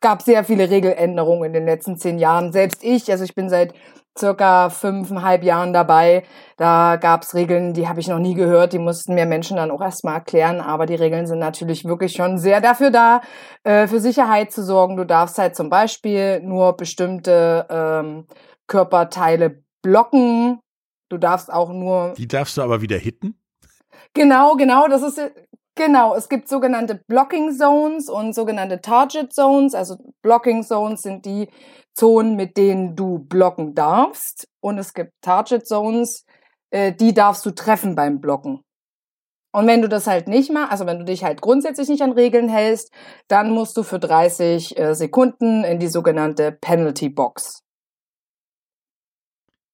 gab 0.00 0.22
sehr 0.22 0.44
viele 0.44 0.70
Regeländerungen 0.70 1.44
in 1.44 1.52
den 1.52 1.66
letzten 1.66 1.96
zehn 1.96 2.18
Jahren. 2.18 2.52
Selbst 2.52 2.82
ich, 2.82 3.10
also 3.10 3.24
ich 3.24 3.34
bin 3.34 3.48
seit 3.48 3.74
circa 4.18 4.70
fünfeinhalb 4.70 5.42
Jahren 5.42 5.72
dabei. 5.72 6.24
Da 6.56 6.96
gab's 6.96 7.34
Regeln, 7.34 7.72
die 7.74 7.88
habe 7.88 8.00
ich 8.00 8.08
noch 8.08 8.18
nie 8.18 8.34
gehört. 8.34 8.72
Die 8.72 8.78
mussten 8.78 9.14
mir 9.14 9.26
Menschen 9.26 9.56
dann 9.56 9.70
auch 9.70 9.80
erstmal 9.80 10.14
erklären. 10.14 10.60
Aber 10.60 10.86
die 10.86 10.94
Regeln 10.94 11.26
sind 11.26 11.38
natürlich 11.38 11.84
wirklich 11.84 12.12
schon 12.12 12.38
sehr 12.38 12.60
dafür 12.60 12.90
da, 12.90 13.20
äh, 13.64 13.86
für 13.86 14.00
Sicherheit 14.00 14.52
zu 14.52 14.62
sorgen. 14.62 14.96
Du 14.96 15.04
darfst 15.04 15.38
halt 15.38 15.56
zum 15.56 15.70
Beispiel 15.70 16.40
nur 16.40 16.76
bestimmte 16.76 17.66
ähm, 17.70 18.26
Körperteile 18.66 19.62
blocken. 19.82 20.60
Du 21.08 21.18
darfst 21.18 21.52
auch 21.52 21.72
nur. 21.72 22.14
Die 22.16 22.28
darfst 22.28 22.56
du 22.56 22.62
aber 22.62 22.82
wieder 22.82 22.98
hitten? 22.98 23.34
Genau, 24.14 24.54
genau. 24.56 24.88
Das 24.88 25.02
ist 25.02 25.20
Genau, 25.76 26.14
es 26.14 26.28
gibt 26.28 26.48
sogenannte 26.48 26.96
Blocking 27.06 27.56
Zones 27.56 28.08
und 28.08 28.34
sogenannte 28.34 28.80
Target 28.80 29.32
Zones. 29.32 29.74
Also 29.74 29.96
Blocking 30.22 30.62
Zones 30.62 31.02
sind 31.02 31.24
die 31.24 31.48
Zonen, 31.94 32.36
mit 32.36 32.56
denen 32.56 32.96
du 32.96 33.18
blocken 33.18 33.74
darfst. 33.74 34.48
Und 34.60 34.78
es 34.78 34.92
gibt 34.92 35.12
Target 35.22 35.66
Zones, 35.66 36.24
äh, 36.70 36.92
die 36.92 37.14
darfst 37.14 37.46
du 37.46 37.50
treffen 37.52 37.94
beim 37.94 38.20
Blocken. 38.20 38.62
Und 39.52 39.66
wenn 39.66 39.82
du 39.82 39.88
das 39.88 40.06
halt 40.06 40.28
nicht 40.28 40.52
machst, 40.52 40.70
also 40.70 40.86
wenn 40.86 40.98
du 40.98 41.04
dich 41.04 41.24
halt 41.24 41.40
grundsätzlich 41.40 41.88
nicht 41.88 42.02
an 42.02 42.12
Regeln 42.12 42.48
hältst, 42.48 42.92
dann 43.26 43.50
musst 43.50 43.76
du 43.76 43.82
für 43.82 43.98
30 43.98 44.78
äh, 44.78 44.94
Sekunden 44.94 45.64
in 45.64 45.80
die 45.80 45.88
sogenannte 45.88 46.52
Penalty 46.52 47.08
Box. 47.08 47.62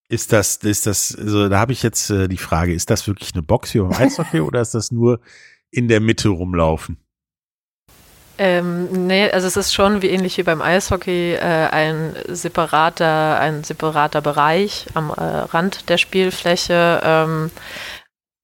Ist 0.09 0.32
das, 0.32 0.56
ist 0.59 0.87
das, 0.87 1.16
also 1.18 1.48
da 1.48 1.59
habe 1.59 1.72
ich 1.72 1.82
jetzt 1.82 2.11
äh, 2.11 2.28
die 2.28 2.37
Frage, 2.37 2.72
ist 2.72 2.90
das 2.90 3.06
wirklich 3.06 3.35
eine 3.35 3.42
Box 3.42 3.74
wie 3.74 3.80
beim 3.80 3.92
Eishockey 3.98 4.40
oder 4.40 4.61
ist 4.61 4.74
das 4.74 4.90
nur 4.90 5.20
in 5.70 5.88
der 5.88 6.00
Mitte 6.00 6.29
rumlaufen? 6.29 6.98
Ähm, 8.38 9.07
nee, 9.07 9.31
also 9.31 9.46
es 9.46 9.57
ist 9.57 9.72
schon 9.72 10.02
wie 10.02 10.11
ähnlich 10.11 10.37
wie 10.37 10.42
beim 10.42 10.61
Eishockey 10.61 11.35
äh, 11.35 11.38
ein 11.38 12.14
separater, 12.29 13.40
ein 13.40 13.64
separater 13.64 14.20
Bereich 14.20 14.87
am 14.94 15.11
äh, 15.11 15.22
Rand 15.22 15.88
der 15.88 15.96
Spielfläche. 15.96 17.00
Ähm, 17.02 17.50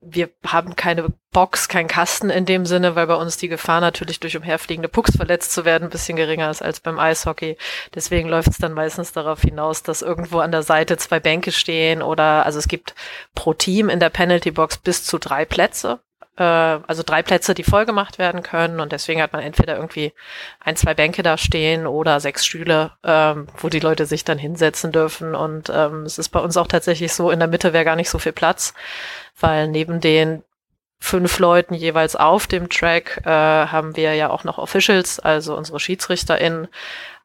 wir 0.00 0.30
haben 0.46 0.76
keine 0.76 1.12
Box, 1.30 1.68
keinen 1.68 1.88
Kasten 1.88 2.28
in 2.30 2.44
dem 2.44 2.66
Sinne, 2.66 2.96
weil 2.96 3.06
bei 3.06 3.14
uns 3.14 3.36
die 3.36 3.48
Gefahr 3.48 3.80
natürlich 3.80 4.18
durch 4.18 4.36
umherfliegende 4.36 4.88
Pucks 4.88 5.16
verletzt 5.16 5.52
zu 5.52 5.64
werden 5.64 5.84
ein 5.84 5.90
bisschen 5.90 6.16
geringer 6.16 6.50
ist 6.50 6.62
als 6.62 6.80
beim 6.80 6.98
Eishockey. 6.98 7.56
Deswegen 7.94 8.28
läuft 8.28 8.48
es 8.48 8.58
dann 8.58 8.72
meistens 8.72 9.12
darauf 9.12 9.42
hinaus, 9.42 9.82
dass 9.82 10.02
irgendwo 10.02 10.40
an 10.40 10.50
der 10.50 10.62
Seite 10.62 10.96
zwei 10.96 11.20
Bänke 11.20 11.52
stehen 11.52 12.02
oder 12.02 12.44
also 12.46 12.58
es 12.58 12.66
gibt 12.66 12.94
pro 13.34 13.54
Team 13.54 13.88
in 13.90 14.00
der 14.00 14.10
Penalty 14.10 14.50
Box 14.50 14.78
bis 14.78 15.04
zu 15.04 15.18
drei 15.18 15.44
Plätze 15.44 16.00
äh, 16.42 16.80
also 16.86 17.02
drei 17.04 17.22
Plätze, 17.22 17.54
die 17.54 17.62
voll 17.62 17.86
gemacht 17.86 18.18
werden 18.18 18.42
können. 18.42 18.80
Und 18.80 18.90
deswegen 18.90 19.22
hat 19.22 19.32
man 19.32 19.42
entweder 19.42 19.76
irgendwie 19.76 20.12
ein, 20.60 20.74
zwei 20.76 20.92
Bänke 20.94 21.22
da 21.22 21.38
stehen 21.38 21.86
oder 21.86 22.18
sechs 22.18 22.44
Stühle, 22.44 22.92
ähm, 23.04 23.46
wo 23.58 23.68
die 23.68 23.80
Leute 23.80 24.06
sich 24.06 24.24
dann 24.24 24.38
hinsetzen 24.38 24.90
dürfen. 24.90 25.36
Und 25.36 25.70
ähm, 25.72 26.02
es 26.02 26.18
ist 26.18 26.30
bei 26.30 26.40
uns 26.40 26.56
auch 26.56 26.66
tatsächlich 26.66 27.12
so, 27.12 27.30
in 27.30 27.38
der 27.38 27.48
Mitte 27.48 27.72
wäre 27.72 27.84
gar 27.84 27.96
nicht 27.96 28.10
so 28.10 28.18
viel 28.18 28.32
Platz, 28.32 28.74
weil 29.38 29.68
neben 29.68 30.00
den 30.00 30.42
fünf 30.98 31.38
Leuten 31.38 31.74
jeweils 31.74 32.16
auf 32.16 32.46
dem 32.46 32.68
Track 32.68 33.22
äh, 33.24 33.30
haben 33.30 33.96
wir 33.96 34.14
ja 34.14 34.30
auch 34.30 34.44
noch 34.44 34.58
Officials, 34.58 35.20
also 35.20 35.56
unsere 35.56 35.80
SchiedsrichterInnen 35.80 36.68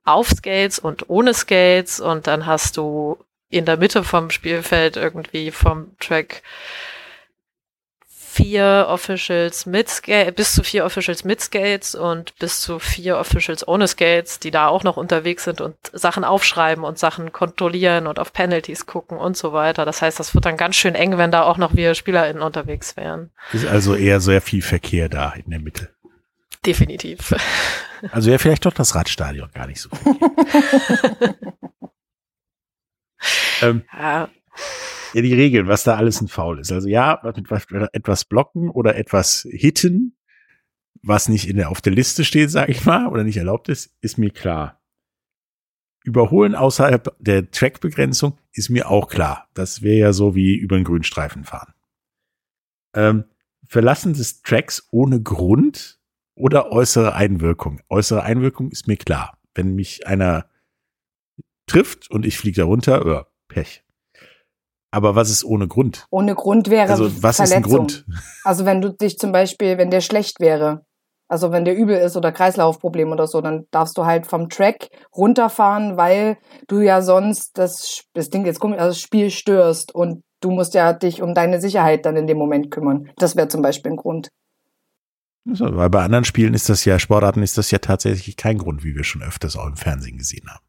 auf 0.03 0.29
Skates 0.29 0.79
und 0.79 1.09
ohne 1.09 1.33
Skates 1.33 1.99
und 1.99 2.27
dann 2.27 2.45
hast 2.45 2.77
du 2.77 3.17
in 3.49 3.65
der 3.65 3.77
Mitte 3.77 4.03
vom 4.03 4.29
Spielfeld 4.29 4.97
irgendwie 4.97 5.51
vom 5.51 5.95
Track 5.99 6.41
vier 8.37 8.85
Officials 8.87 9.65
mit 9.65 9.89
Skates, 9.89 10.35
bis 10.35 10.53
zu 10.53 10.63
vier 10.63 10.85
Officials 10.85 11.23
mit 11.23 11.41
Skates 11.41 11.95
und 11.95 12.37
bis 12.37 12.61
zu 12.61 12.77
vier 12.77 13.17
Officials 13.17 13.67
ohne 13.67 13.87
Skates, 13.87 14.39
die 14.39 14.51
da 14.51 14.67
auch 14.67 14.83
noch 14.83 14.95
unterwegs 14.95 15.45
sind 15.45 15.59
und 15.59 15.75
Sachen 15.91 16.23
aufschreiben 16.23 16.83
und 16.83 16.99
Sachen 16.99 17.31
kontrollieren 17.31 18.05
und 18.05 18.19
auf 18.19 18.33
Penalties 18.33 18.85
gucken 18.85 19.17
und 19.17 19.35
so 19.35 19.53
weiter. 19.53 19.85
Das 19.85 20.03
heißt, 20.03 20.19
das 20.19 20.35
wird 20.35 20.45
dann 20.45 20.55
ganz 20.55 20.75
schön 20.75 20.93
eng, 20.93 21.17
wenn 21.17 21.31
da 21.31 21.41
auch 21.43 21.57
noch 21.57 21.75
wir 21.75 21.95
SpielerInnen 21.95 22.43
unterwegs 22.43 22.95
wären. 22.95 23.31
Ist 23.53 23.65
also 23.65 23.95
eher 23.95 24.19
sehr 24.19 24.41
viel 24.41 24.61
Verkehr 24.61 25.09
da 25.09 25.31
in 25.31 25.49
der 25.49 25.59
Mitte. 25.59 25.89
Definitiv. 26.63 27.33
Also 28.11 28.29
ja, 28.29 28.37
vielleicht 28.37 28.67
doch 28.67 28.73
das 28.73 28.93
Radstadion 28.93 29.49
gar 29.51 29.65
nicht 29.65 29.81
so 29.81 29.89
viel. 29.89 30.13
ähm, 33.63 33.83
ja. 33.91 34.29
Ja, 35.13 35.21
die 35.21 35.33
Regeln, 35.33 35.67
was 35.67 35.83
da 35.83 35.95
alles 35.95 36.21
ein 36.21 36.27
Foul 36.27 36.59
ist. 36.59 36.71
Also 36.71 36.87
ja, 36.87 37.21
etwas 37.93 38.25
blocken 38.25 38.69
oder 38.69 38.95
etwas 38.95 39.47
hitten, 39.49 40.17
was 41.01 41.29
nicht 41.29 41.47
in 41.47 41.57
der, 41.57 41.69
auf 41.69 41.81
der 41.81 41.93
Liste 41.93 42.25
steht, 42.25 42.51
sage 42.51 42.71
ich 42.71 42.85
mal, 42.85 43.07
oder 43.07 43.23
nicht 43.23 43.37
erlaubt 43.37 43.69
ist, 43.69 43.95
ist 44.01 44.17
mir 44.17 44.31
klar. 44.31 44.81
Überholen 46.03 46.55
außerhalb 46.55 47.15
der 47.19 47.51
Trackbegrenzung 47.51 48.37
ist 48.53 48.69
mir 48.69 48.89
auch 48.89 49.09
klar. 49.09 49.49
Das 49.53 49.81
wäre 49.81 49.97
ja 49.97 50.13
so 50.13 50.35
wie 50.35 50.55
über 50.55 50.75
einen 50.75 50.85
Grünstreifen 50.85 51.43
fahren. 51.43 51.73
Ähm, 52.93 53.25
Verlassen 53.65 54.13
des 54.13 54.41
Tracks 54.41 54.87
ohne 54.91 55.21
Grund 55.21 55.99
oder 56.35 56.71
äußere 56.71 57.13
Einwirkung. 57.13 57.81
Äußere 57.89 58.23
Einwirkung 58.23 58.71
ist 58.71 58.87
mir 58.87 58.97
klar. 58.97 59.37
Wenn 59.53 59.75
mich 59.75 60.07
einer 60.07 60.49
trifft 61.65 62.09
und 62.09 62.25
ich 62.25 62.37
fliege 62.37 62.61
da 62.61 62.65
runter, 62.65 63.05
oh, 63.05 63.23
Pech. 63.47 63.83
Aber 64.91 65.15
was 65.15 65.29
ist 65.29 65.43
ohne 65.43 65.67
Grund? 65.67 66.05
Ohne 66.09 66.35
Grund 66.35 66.69
wäre 66.69 66.89
Also 66.89 67.05
was 67.21 67.37
Verletzung. 67.37 67.39
ist 67.39 67.53
ein 67.53 67.63
Grund? 67.63 68.05
Also 68.43 68.65
wenn 68.65 68.81
du 68.81 68.93
dich 68.93 69.17
zum 69.17 69.31
Beispiel, 69.31 69.77
wenn 69.77 69.91
der 69.91 70.01
schlecht 70.01 70.39
wäre, 70.39 70.85
also 71.27 71.51
wenn 71.51 71.65
der 71.65 71.75
übel 71.75 71.97
ist 71.97 72.15
oder 72.15 72.31
Kreislaufproblem 72.31 73.11
oder 73.11 73.27
so, 73.27 73.41
dann 73.41 73.65
darfst 73.71 73.97
du 73.97 74.05
halt 74.05 74.27
vom 74.27 74.47
Track 74.49 74.87
runterfahren, 75.15 75.97
weil 75.97 76.37
du 76.67 76.79
ja 76.79 77.01
sonst 77.01 77.57
das, 77.57 78.03
das 78.13 78.29
Ding 78.29 78.45
jetzt 78.45 78.59
komisch, 78.59 78.79
also 78.79 78.91
das 78.91 79.01
Spiel 79.01 79.29
störst 79.29 79.93
und 79.93 80.23
du 80.39 80.51
musst 80.51 80.73
ja 80.73 80.93
dich 80.93 81.21
um 81.21 81.33
deine 81.33 81.59
Sicherheit 81.59 82.05
dann 82.05 82.15
in 82.15 82.27
dem 82.27 82.37
Moment 82.37 82.71
kümmern. 82.71 83.09
Das 83.17 83.35
wäre 83.35 83.49
zum 83.49 83.61
Beispiel 83.61 83.91
ein 83.91 83.97
Grund. 83.97 84.29
Also, 85.49 85.75
weil 85.75 85.89
bei 85.89 86.03
anderen 86.03 86.25
Spielen 86.25 86.53
ist 86.53 86.69
das 86.69 86.85
ja, 86.85 86.99
Sportarten 86.99 87.41
ist 87.41 87.57
das 87.57 87.71
ja 87.71 87.77
tatsächlich 87.79 88.35
kein 88.35 88.57
Grund, 88.57 88.83
wie 88.83 88.95
wir 88.95 89.03
schon 89.03 89.21
öfters 89.23 89.55
auch 89.55 89.67
im 89.67 89.77
Fernsehen 89.77 90.17
gesehen 90.17 90.49
haben. 90.49 90.66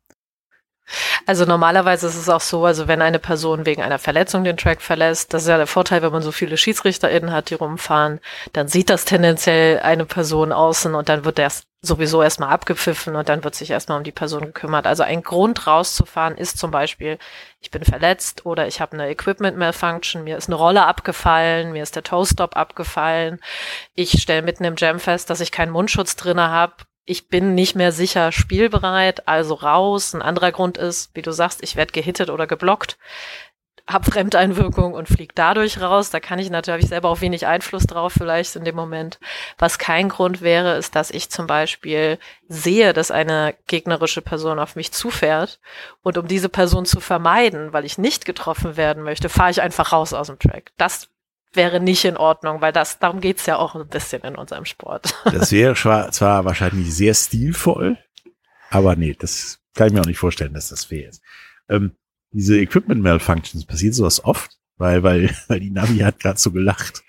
Also 1.26 1.44
normalerweise 1.44 2.06
ist 2.06 2.16
es 2.16 2.28
auch 2.28 2.40
so, 2.40 2.64
also 2.64 2.88
wenn 2.88 3.02
eine 3.02 3.18
Person 3.18 3.66
wegen 3.66 3.82
einer 3.82 3.98
Verletzung 3.98 4.44
den 4.44 4.56
Track 4.56 4.80
verlässt, 4.80 5.34
das 5.34 5.42
ist 5.42 5.48
ja 5.48 5.56
der 5.56 5.66
Vorteil, 5.66 6.02
wenn 6.02 6.12
man 6.12 6.22
so 6.22 6.32
viele 6.32 6.56
SchiedsrichterInnen 6.56 7.32
hat, 7.32 7.50
die 7.50 7.54
rumfahren, 7.54 8.20
dann 8.52 8.68
sieht 8.68 8.90
das 8.90 9.04
tendenziell 9.04 9.80
eine 9.80 10.04
Person 10.04 10.52
außen 10.52 10.94
und 10.94 11.08
dann 11.08 11.24
wird 11.24 11.38
der 11.38 11.50
sowieso 11.80 12.22
erstmal 12.22 12.50
abgepfiffen 12.50 13.14
und 13.14 13.28
dann 13.28 13.44
wird 13.44 13.54
sich 13.54 13.70
erstmal 13.70 13.98
um 13.98 14.04
die 14.04 14.12
Person 14.12 14.46
gekümmert. 14.46 14.86
Also 14.86 15.04
ein 15.04 15.22
Grund 15.22 15.66
rauszufahren 15.66 16.36
ist 16.36 16.58
zum 16.58 16.72
Beispiel, 16.72 17.18
ich 17.60 17.70
bin 17.70 17.84
verletzt 17.84 18.46
oder 18.46 18.66
ich 18.66 18.80
habe 18.80 18.94
eine 18.94 19.08
Equipment 19.08 19.56
Malfunction, 19.56 20.24
mir 20.24 20.36
ist 20.36 20.48
eine 20.48 20.56
Rolle 20.56 20.86
abgefallen, 20.86 21.72
mir 21.72 21.84
ist 21.84 21.94
der 21.94 22.02
Toe-Stop 22.02 22.56
abgefallen, 22.56 23.40
ich 23.94 24.20
stelle 24.20 24.42
mitten 24.42 24.64
im 24.64 24.74
Jam 24.76 24.98
fest, 24.98 25.30
dass 25.30 25.40
ich 25.40 25.52
keinen 25.52 25.70
Mundschutz 25.70 26.16
drinne 26.16 26.50
habe 26.50 26.74
ich 27.08 27.28
bin 27.28 27.54
nicht 27.54 27.74
mehr 27.74 27.90
sicher 27.90 28.32
spielbereit, 28.32 29.26
also 29.26 29.54
raus. 29.54 30.14
Ein 30.14 30.20
anderer 30.20 30.52
Grund 30.52 30.76
ist, 30.76 31.10
wie 31.14 31.22
du 31.22 31.32
sagst, 31.32 31.62
ich 31.62 31.74
werde 31.74 31.92
gehittet 31.92 32.28
oder 32.28 32.46
geblockt, 32.46 32.98
hab 33.86 34.04
Fremdeinwirkung 34.04 34.92
und 34.92 35.08
flieg 35.08 35.34
dadurch 35.34 35.80
raus. 35.80 36.10
Da 36.10 36.20
kann 36.20 36.38
ich 36.38 36.50
natürlich 36.50 36.86
selber 36.86 37.08
auch 37.08 37.22
wenig 37.22 37.46
Einfluss 37.46 37.84
drauf 37.86 38.12
vielleicht 38.12 38.56
in 38.56 38.64
dem 38.64 38.76
Moment. 38.76 39.18
Was 39.56 39.78
kein 39.78 40.10
Grund 40.10 40.42
wäre, 40.42 40.76
ist, 40.76 40.94
dass 40.96 41.10
ich 41.10 41.30
zum 41.30 41.46
Beispiel 41.46 42.18
sehe, 42.46 42.92
dass 42.92 43.10
eine 43.10 43.54
gegnerische 43.66 44.20
Person 44.20 44.58
auf 44.58 44.76
mich 44.76 44.92
zufährt 44.92 45.60
und 46.02 46.18
um 46.18 46.28
diese 46.28 46.50
Person 46.50 46.84
zu 46.84 47.00
vermeiden, 47.00 47.72
weil 47.72 47.86
ich 47.86 47.96
nicht 47.96 48.26
getroffen 48.26 48.76
werden 48.76 49.02
möchte, 49.02 49.30
fahre 49.30 49.50
ich 49.50 49.62
einfach 49.62 49.92
raus 49.92 50.12
aus 50.12 50.26
dem 50.26 50.38
Track. 50.38 50.72
Das 50.76 51.08
wäre 51.52 51.80
nicht 51.80 52.04
in 52.04 52.16
Ordnung, 52.16 52.60
weil 52.60 52.72
das, 52.72 52.98
darum 52.98 53.20
geht's 53.20 53.46
ja 53.46 53.56
auch 53.56 53.74
ein 53.74 53.88
bisschen 53.88 54.22
in 54.22 54.36
unserem 54.36 54.64
Sport. 54.64 55.14
Das 55.24 55.52
wäre 55.52 55.74
zwar 56.10 56.44
wahrscheinlich 56.44 56.94
sehr 56.94 57.14
stilvoll, 57.14 57.98
aber 58.70 58.96
nee, 58.96 59.16
das 59.18 59.60
kann 59.74 59.88
ich 59.88 59.92
mir 59.92 60.00
auch 60.00 60.06
nicht 60.06 60.18
vorstellen, 60.18 60.54
dass 60.54 60.68
das 60.68 60.84
fair 60.84 61.08
ist. 61.08 61.22
Ähm, 61.68 61.92
diese 62.30 62.58
Equipment 62.58 63.02
Malfunctions, 63.02 63.64
passiert 63.64 63.94
sowas 63.94 64.24
oft? 64.24 64.50
Weil, 64.76 65.02
weil, 65.02 65.34
weil 65.48 65.60
die 65.60 65.70
Navi 65.70 65.98
hat 65.98 66.20
gerade 66.20 66.38
so 66.38 66.50
gelacht. 66.52 67.02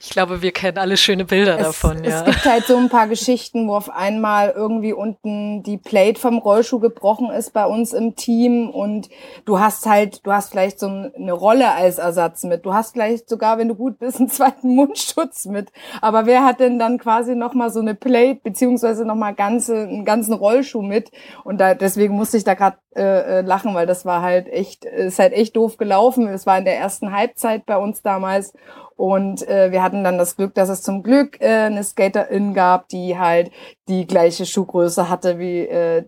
Ich 0.00 0.10
glaube, 0.10 0.42
wir 0.42 0.52
kennen 0.52 0.78
alle 0.78 0.96
schöne 0.96 1.24
Bilder 1.24 1.58
es, 1.58 1.66
davon, 1.66 2.04
ja. 2.04 2.20
Es 2.20 2.24
gibt 2.24 2.44
halt 2.44 2.66
so 2.66 2.76
ein 2.76 2.88
paar 2.88 3.08
Geschichten, 3.08 3.66
wo 3.66 3.74
auf 3.74 3.90
einmal 3.90 4.50
irgendwie 4.50 4.92
unten 4.92 5.64
die 5.64 5.76
Plate 5.76 6.20
vom 6.20 6.38
Rollschuh 6.38 6.78
gebrochen 6.78 7.30
ist 7.30 7.52
bei 7.52 7.66
uns 7.66 7.92
im 7.92 8.14
Team 8.14 8.70
und 8.70 9.08
du 9.44 9.58
hast 9.58 9.86
halt, 9.86 10.24
du 10.24 10.32
hast 10.32 10.50
vielleicht 10.50 10.78
so 10.78 10.86
eine 10.86 11.32
Rolle 11.32 11.72
als 11.72 11.98
Ersatz 11.98 12.44
mit. 12.44 12.64
Du 12.64 12.74
hast 12.74 12.92
vielleicht 12.92 13.28
sogar, 13.28 13.58
wenn 13.58 13.68
du 13.68 13.74
gut 13.74 13.98
bist, 13.98 14.18
einen 14.18 14.28
zweiten 14.30 14.74
Mundschutz 14.74 15.46
mit. 15.46 15.72
Aber 16.00 16.26
wer 16.26 16.44
hat 16.44 16.60
denn 16.60 16.78
dann 16.78 16.98
quasi 16.98 17.34
nochmal 17.34 17.70
so 17.70 17.80
eine 17.80 17.96
Plate 17.96 18.40
beziehungsweise 18.42 19.04
nochmal 19.04 19.34
ganze, 19.34 19.82
einen 19.82 20.04
ganzen 20.04 20.34
Rollschuh 20.34 20.82
mit? 20.82 21.10
Und 21.42 21.58
da, 21.58 21.74
deswegen 21.74 22.14
musste 22.14 22.36
ich 22.36 22.44
da 22.44 22.54
gerade 22.54 22.78
äh, 22.96 23.38
äh, 23.38 23.40
lachen, 23.42 23.74
weil 23.74 23.86
das 23.86 24.04
war 24.04 24.22
halt 24.22 24.48
echt, 24.48 24.84
ist 24.84 25.18
halt 25.18 25.32
echt 25.32 25.56
doof 25.56 25.76
gelaufen. 25.76 26.28
Es 26.28 26.46
war 26.46 26.58
in 26.58 26.64
der 26.64 26.78
ersten 26.78 27.12
Halbzeit 27.12 27.66
bei 27.66 27.76
uns 27.76 28.02
damals 28.02 28.52
und 28.96 29.46
äh, 29.46 29.70
wir 29.70 29.82
hatten 29.82 30.02
dann 30.02 30.16
das 30.18 30.36
Glück, 30.36 30.54
dass 30.54 30.70
es 30.70 30.82
zum 30.82 31.02
Glück 31.02 31.40
äh, 31.40 31.66
eine 31.66 31.84
Skaterin 31.84 32.54
gab, 32.54 32.88
die 32.88 33.18
halt 33.18 33.50
die 33.88 34.06
gleiche 34.06 34.46
Schuhgröße 34.46 35.10
hatte 35.10 35.38
wie 35.38 35.66
äh, 35.66 36.04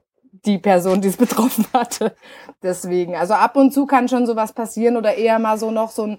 die 0.47 0.59
Person, 0.59 1.01
die 1.01 1.09
es 1.09 1.17
betroffen 1.19 1.67
hatte. 1.73 2.15
Deswegen, 2.63 3.15
also 3.15 3.35
ab 3.35 3.57
und 3.57 3.73
zu 3.73 3.87
kann 3.87 4.09
schon 4.09 4.27
sowas 4.27 4.53
passieren 4.53 4.97
oder 4.97 5.15
eher 5.15 5.39
mal 5.39 5.59
so 5.59 5.71
noch 5.71 5.91
so 5.91 6.05
ein 6.05 6.19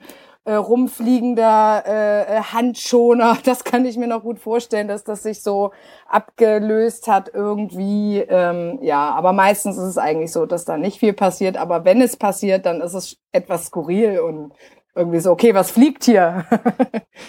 äh, 0.50 0.56
rumfliegender 0.56 1.84
äh, 1.86 2.38
äh 2.38 2.42
Handschoner. 2.42 3.38
Das 3.46 3.64
kann 3.64 3.86
ich 3.86 3.98
mir 3.98 4.08
noch 4.08 4.24
gut 4.24 4.40
vorstellen, 4.40 4.88
dass 4.88 5.04
das 5.04 5.24
sich 5.24 5.44
so 5.44 5.72
abgelöst 6.08 7.08
hat 7.08 7.32
irgendwie. 7.34 8.18
Ähm, 8.20 8.80
ja, 8.82 9.12
aber 9.12 9.32
meistens 9.32 9.78
ist 9.78 9.84
es 9.84 9.98
eigentlich 9.98 10.32
so, 10.32 10.48
dass 10.48 10.66
da 10.66 10.78
nicht 10.78 11.00
viel 11.00 11.14
passiert. 11.14 11.56
Aber 11.56 11.86
wenn 11.86 12.02
es 12.02 12.18
passiert, 12.18 12.66
dann 12.66 12.82
ist 12.82 12.96
es 12.96 13.18
etwas 13.32 13.68
skurril 13.68 14.20
und 14.20 14.54
irgendwie 14.96 15.20
so, 15.20 15.32
okay, 15.32 15.54
was 15.54 15.70
fliegt 15.70 16.04
hier? 16.06 16.46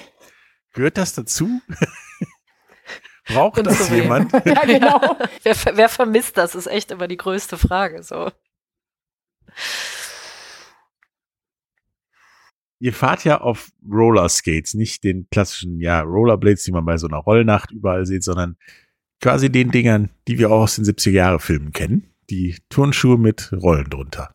Gehört 0.72 0.96
das 0.96 1.14
dazu? 1.14 1.60
Braucht 3.26 3.66
das 3.66 3.86
so 3.86 3.94
jemand? 3.94 4.32
ja, 4.32 4.64
genau. 4.64 4.98
wer, 5.42 5.54
wer 5.74 5.88
vermisst 5.88 6.38
das, 6.38 6.54
ist 6.54 6.66
echt 6.66 6.90
immer 6.90 7.06
die 7.06 7.18
größte 7.18 7.58
Frage, 7.58 8.02
so. 8.02 8.30
Ihr 12.80 12.94
fahrt 12.94 13.24
ja 13.24 13.40
auf 13.40 13.70
Rollerskates, 13.88 14.74
nicht 14.74 15.04
den 15.04 15.28
klassischen, 15.30 15.80
ja, 15.80 16.00
Rollerblades, 16.00 16.64
die 16.64 16.72
man 16.72 16.84
bei 16.84 16.96
so 16.96 17.06
einer 17.06 17.18
Rollnacht 17.18 17.70
überall 17.70 18.06
sieht, 18.06 18.24
sondern 18.24 18.56
quasi 19.20 19.52
den 19.52 19.70
Dingern, 19.70 20.08
die 20.26 20.38
wir 20.38 20.50
auch 20.50 20.62
aus 20.62 20.76
den 20.76 20.86
70er-Jahre-Filmen 20.86 21.72
kennen. 21.72 22.10
Die 22.30 22.56
Turnschuhe 22.70 23.18
mit 23.18 23.52
Rollen 23.52 23.90
drunter. 23.90 24.34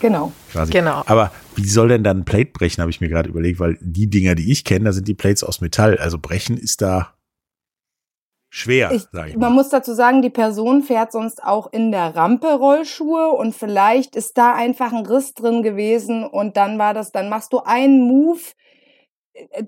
Genau. 0.00 0.32
Quasi. 0.50 0.72
genau. 0.72 1.02
Aber 1.06 1.32
wie 1.54 1.66
soll 1.66 1.88
denn 1.88 2.04
dann 2.04 2.18
ein 2.18 2.24
Plate 2.24 2.50
brechen, 2.52 2.82
habe 2.82 2.90
ich 2.90 3.00
mir 3.00 3.08
gerade 3.08 3.28
überlegt, 3.28 3.58
weil 3.60 3.78
die 3.80 4.10
Dinger, 4.10 4.34
die 4.34 4.50
ich 4.50 4.64
kenne, 4.64 4.86
da 4.86 4.92
sind 4.92 5.08
die 5.08 5.14
Plates 5.14 5.44
aus 5.44 5.60
Metall. 5.60 5.96
Also 5.96 6.18
brechen 6.18 6.58
ist 6.58 6.82
da 6.82 7.13
schwer, 8.54 8.92
ich, 8.92 9.02
sag 9.10 9.28
ich 9.28 9.36
mal. 9.36 9.48
Man 9.48 9.54
muss 9.54 9.68
dazu 9.68 9.92
sagen, 9.94 10.22
die 10.22 10.30
Person 10.30 10.82
fährt 10.82 11.10
sonst 11.10 11.42
auch 11.42 11.72
in 11.72 11.90
der 11.90 12.14
Rampe 12.14 12.54
Rollschuhe 12.54 13.30
und 13.30 13.54
vielleicht 13.54 14.14
ist 14.14 14.38
da 14.38 14.54
einfach 14.54 14.92
ein 14.92 15.04
Riss 15.04 15.34
drin 15.34 15.62
gewesen 15.62 16.24
und 16.24 16.56
dann 16.56 16.78
war 16.78 16.94
das, 16.94 17.10
dann 17.10 17.28
machst 17.28 17.52
du 17.52 17.58
einen 17.58 18.06
Move, 18.06 18.40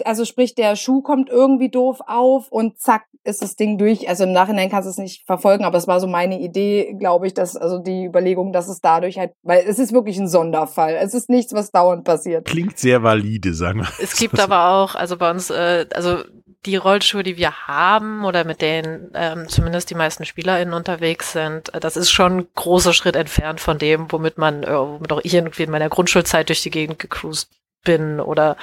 also 0.05 0.25
sprich, 0.25 0.55
der 0.55 0.77
Schuh 0.77 1.03
kommt 1.03 1.29
irgendwie 1.29 1.69
doof 1.69 1.99
auf 2.07 2.53
und 2.53 2.79
zack, 2.79 3.07
ist 3.25 3.43
das 3.43 3.57
Ding 3.57 3.79
durch. 3.79 4.09
Also 4.09 4.23
im 4.23 4.33
Nachhinein 4.33 4.71
kannst 4.71 4.87
du 4.87 4.91
es 4.91 4.99
nicht 4.99 5.27
verfolgen, 5.27 5.65
aber 5.65 5.77
es 5.77 5.89
war 5.89 5.99
so 5.99 6.07
meine 6.07 6.39
Idee, 6.41 6.95
glaube 6.97 7.27
ich, 7.27 7.35
dass, 7.35 7.57
also 7.57 7.79
die 7.79 8.05
Überlegung, 8.05 8.53
dass 8.53 8.69
es 8.69 8.81
dadurch 8.81 9.19
halt, 9.19 9.33
weil 9.43 9.65
es 9.67 9.81
ist 9.81 9.93
wirklich 9.93 10.19
ein 10.19 10.29
Sonderfall. 10.29 10.95
Es 10.95 11.15
ist 11.15 11.29
nichts, 11.29 11.53
was 11.53 11.73
dauernd 11.73 12.05
passiert. 12.05 12.45
Klingt 12.45 12.79
sehr 12.79 13.03
valide, 13.03 13.53
sagen 13.55 13.81
wir. 13.81 13.89
Es 14.01 14.17
gibt 14.17 14.39
aber 14.39 14.71
auch, 14.71 14.95
also 14.95 15.17
bei 15.17 15.31
uns, 15.33 15.51
äh, 15.51 15.87
also 15.93 16.19
die 16.65 16.77
Rollschuhe, 16.77 17.23
die 17.23 17.37
wir 17.37 17.67
haben 17.67 18.25
oder 18.25 18.45
mit 18.45 18.61
denen 18.61 19.11
ähm, 19.15 19.49
zumindest 19.49 19.91
die 19.91 19.95
meisten 19.95 20.25
SpielerInnen 20.25 20.75
unterwegs 20.75 21.33
sind, 21.33 21.73
äh, 21.75 21.81
das 21.81 21.97
ist 21.97 22.11
schon 22.11 22.39
ein 22.39 22.49
großer 22.55 22.93
Schritt 22.93 23.17
entfernt 23.17 23.61
von 23.61 23.79
dem, 23.79 24.11
womit 24.11 24.39
man, 24.39 24.63
äh, 24.63 24.77
womit 24.77 25.13
auch 25.13 25.21
ich 25.23 25.35
irgendwie 25.35 25.65
in 25.65 25.71
meiner 25.71 25.89
Grundschulzeit 25.89 26.49
durch 26.49 26.63
die 26.63 26.71
Gegend 26.71 26.99
gecruised 26.99 27.51
bin 27.85 28.21
oder 28.21 28.57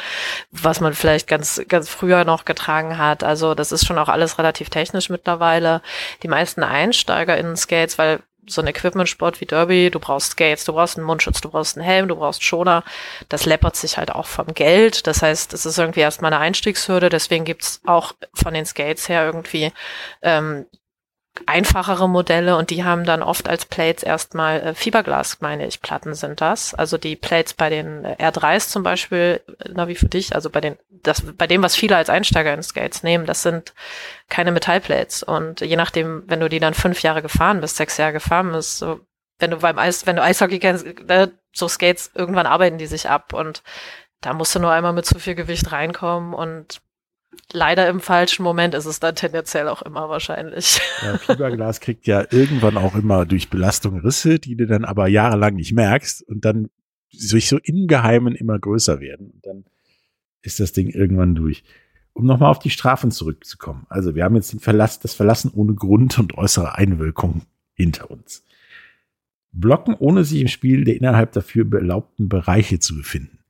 was 0.51 0.81
man 0.81 0.93
vielleicht 0.93 1.27
ganz, 1.27 1.61
ganz 1.67 1.89
früher 1.89 2.25
noch 2.25 2.45
getragen 2.45 2.97
hat. 2.97 3.23
Also 3.23 3.55
das 3.55 3.71
ist 3.71 3.85
schon 3.85 3.97
auch 3.97 4.09
alles 4.09 4.37
relativ 4.37 4.69
technisch 4.69 5.09
mittlerweile. 5.09 5.81
Die 6.21 6.27
meisten 6.27 6.61
Einsteiger 6.61 7.37
in 7.37 7.55
Skates, 7.55 7.97
weil 7.97 8.19
so 8.47 8.61
ein 8.61 8.67
Equipment-Sport 8.67 9.41
wie 9.41 9.45
Derby, 9.45 9.89
du 9.89 9.99
brauchst 9.99 10.31
Skates, 10.31 10.65
du 10.65 10.73
brauchst 10.73 10.97
einen 10.97 11.05
Mundschutz, 11.05 11.41
du 11.41 11.49
brauchst 11.49 11.77
einen 11.77 11.85
Helm, 11.85 12.07
du 12.07 12.15
brauchst 12.15 12.43
Schoner. 12.43 12.83
Das 13.29 13.45
läppert 13.45 13.75
sich 13.75 13.97
halt 13.97 14.11
auch 14.11 14.27
vom 14.27 14.47
Geld. 14.53 15.07
Das 15.07 15.21
heißt, 15.21 15.53
es 15.53 15.65
ist 15.65 15.77
irgendwie 15.77 16.01
erstmal 16.01 16.33
eine 16.33 16.41
Einstiegshürde. 16.41 17.09
Deswegen 17.09 17.45
gibt's 17.45 17.81
auch 17.85 18.13
von 18.33 18.53
den 18.53 18.65
Skates 18.65 19.09
her 19.09 19.25
irgendwie 19.25 19.71
ähm, 20.21 20.65
einfachere 21.47 22.07
Modelle 22.07 22.57
und 22.57 22.69
die 22.69 22.83
haben 22.83 23.05
dann 23.05 23.23
oft 23.23 23.49
als 23.49 23.65
Plates 23.65 24.03
erstmal 24.03 24.61
äh, 24.61 24.73
Fiberglas, 24.75 25.41
meine 25.41 25.65
ich, 25.65 25.81
Platten 25.81 26.13
sind 26.13 26.41
das. 26.41 26.75
Also 26.75 26.97
die 26.97 27.15
Plates 27.15 27.55
bei 27.55 27.69
den 27.69 28.05
äh, 28.05 28.15
R3s 28.19 28.69
zum 28.69 28.83
Beispiel, 28.83 29.41
äh, 29.59 29.69
na 29.73 29.87
wie 29.87 29.95
für 29.95 30.07
dich, 30.07 30.35
also 30.35 30.49
bei 30.49 30.61
den, 30.61 30.77
das, 30.89 31.21
bei 31.21 31.47
dem, 31.47 31.63
was 31.63 31.75
viele 31.75 31.97
als 31.97 32.09
Einsteiger 32.09 32.53
in 32.53 32.61
Skates 32.61 33.01
nehmen, 33.01 33.25
das 33.25 33.41
sind 33.41 33.73
keine 34.29 34.51
Metallplates. 34.51 35.23
Und 35.23 35.61
je 35.61 35.75
nachdem, 35.75 36.23
wenn 36.27 36.39
du 36.39 36.49
die 36.49 36.59
dann 36.59 36.75
fünf 36.75 37.01
Jahre 37.01 37.23
gefahren 37.23 37.61
bist, 37.61 37.77
sechs 37.77 37.97
Jahre 37.97 38.13
gefahren 38.13 38.51
bist, 38.51 38.77
so, 38.77 38.99
wenn 39.39 39.51
du 39.51 39.57
beim 39.57 39.79
Eis, 39.79 40.05
wenn 40.05 40.15
du 40.15 40.23
Eishockey 40.23 40.59
kennst, 40.59 40.85
ne, 40.85 41.31
so 41.51 41.67
Skates, 41.67 42.11
irgendwann 42.13 42.45
arbeiten 42.45 42.77
die 42.77 42.87
sich 42.87 43.09
ab 43.09 43.33
und 43.33 43.63
da 44.21 44.33
musst 44.33 44.53
du 44.55 44.59
nur 44.59 44.71
einmal 44.71 44.93
mit 44.93 45.05
zu 45.05 45.19
viel 45.19 45.35
Gewicht 45.35 45.71
reinkommen 45.71 46.33
und 46.33 46.81
leider 47.51 47.87
im 47.89 47.99
falschen 47.99 48.43
Moment 48.43 48.73
ist 48.73 48.85
es 48.85 48.99
dann 48.99 49.15
tendenziell 49.15 49.67
auch 49.67 49.81
immer 49.81 50.09
wahrscheinlich. 50.09 50.81
Ja, 51.01 51.17
Fiberglas 51.17 51.79
kriegt 51.79 52.07
ja 52.07 52.25
irgendwann 52.31 52.77
auch 52.77 52.95
immer 52.95 53.25
durch 53.25 53.49
Belastung 53.49 53.99
Risse, 53.99 54.39
die 54.39 54.55
du 54.55 54.65
dann 54.65 54.85
aber 54.85 55.07
jahrelang 55.07 55.55
nicht 55.55 55.73
merkst 55.73 56.23
und 56.23 56.45
dann 56.45 56.69
sich 57.11 57.47
so 57.47 57.57
im 57.57 57.87
Geheimen 57.87 58.35
immer 58.35 58.57
größer 58.57 58.99
werden. 58.99 59.31
Und 59.31 59.45
dann 59.45 59.65
ist 60.41 60.59
das 60.59 60.73
Ding 60.73 60.89
irgendwann 60.89 61.35
durch. 61.35 61.63
Um 62.13 62.25
nochmal 62.25 62.51
auf 62.51 62.59
die 62.59 62.69
Strafen 62.69 63.11
zurückzukommen. 63.11 63.85
Also 63.89 64.15
wir 64.15 64.23
haben 64.23 64.35
jetzt 64.35 64.53
den 64.53 64.59
Verlass, 64.59 64.99
das 64.99 65.13
Verlassen 65.13 65.51
ohne 65.53 65.73
Grund 65.73 66.19
und 66.19 66.37
äußere 66.37 66.75
Einwirkung 66.75 67.43
hinter 67.73 68.11
uns. 68.11 68.43
Blocken, 69.51 69.95
ohne 69.95 70.23
sich 70.23 70.41
im 70.41 70.47
Spiel 70.47 70.83
der 70.83 70.95
innerhalb 70.95 71.31
dafür 71.31 71.65
erlaubten 71.71 72.29
Bereiche 72.29 72.79
zu 72.79 72.95
befinden 72.95 73.42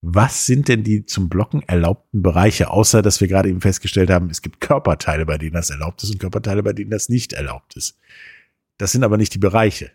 was 0.00 0.46
sind 0.46 0.68
denn 0.68 0.84
die 0.84 1.06
zum 1.06 1.28
Blocken 1.28 1.62
erlaubten 1.62 2.22
Bereiche, 2.22 2.70
außer 2.70 3.02
dass 3.02 3.20
wir 3.20 3.28
gerade 3.28 3.48
eben 3.48 3.60
festgestellt 3.60 4.10
haben, 4.10 4.30
es 4.30 4.42
gibt 4.42 4.60
Körperteile, 4.60 5.26
bei 5.26 5.38
denen 5.38 5.54
das 5.54 5.70
erlaubt 5.70 6.02
ist 6.02 6.12
und 6.12 6.20
Körperteile, 6.20 6.62
bei 6.62 6.72
denen 6.72 6.90
das 6.90 7.08
nicht 7.08 7.32
erlaubt 7.32 7.76
ist. 7.76 7.98
Das 8.78 8.92
sind 8.92 9.02
aber 9.02 9.16
nicht 9.16 9.34
die 9.34 9.38
Bereiche. 9.38 9.90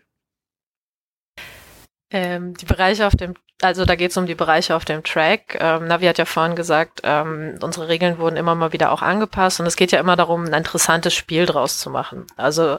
Ähm, 2.10 2.54
die 2.54 2.66
Bereiche 2.66 3.06
auf 3.06 3.16
dem, 3.16 3.34
also 3.62 3.86
da 3.86 3.96
geht 3.96 4.10
es 4.10 4.16
um 4.18 4.26
die 4.26 4.34
Bereiche 4.34 4.76
auf 4.76 4.84
dem 4.84 5.02
Track. 5.02 5.56
Ähm, 5.58 5.86
Navi 5.86 6.04
hat 6.04 6.18
ja 6.18 6.26
vorhin 6.26 6.54
gesagt, 6.54 7.00
ähm, 7.02 7.58
unsere 7.62 7.88
Regeln 7.88 8.18
wurden 8.18 8.36
immer 8.36 8.54
mal 8.54 8.74
wieder 8.74 8.92
auch 8.92 9.00
angepasst 9.00 9.58
und 9.58 9.66
es 9.66 9.76
geht 9.76 9.90
ja 9.90 10.00
immer 10.00 10.16
darum, 10.16 10.44
ein 10.44 10.52
interessantes 10.52 11.14
Spiel 11.14 11.46
draus 11.46 11.78
zu 11.78 11.88
machen. 11.88 12.26
Also 12.36 12.78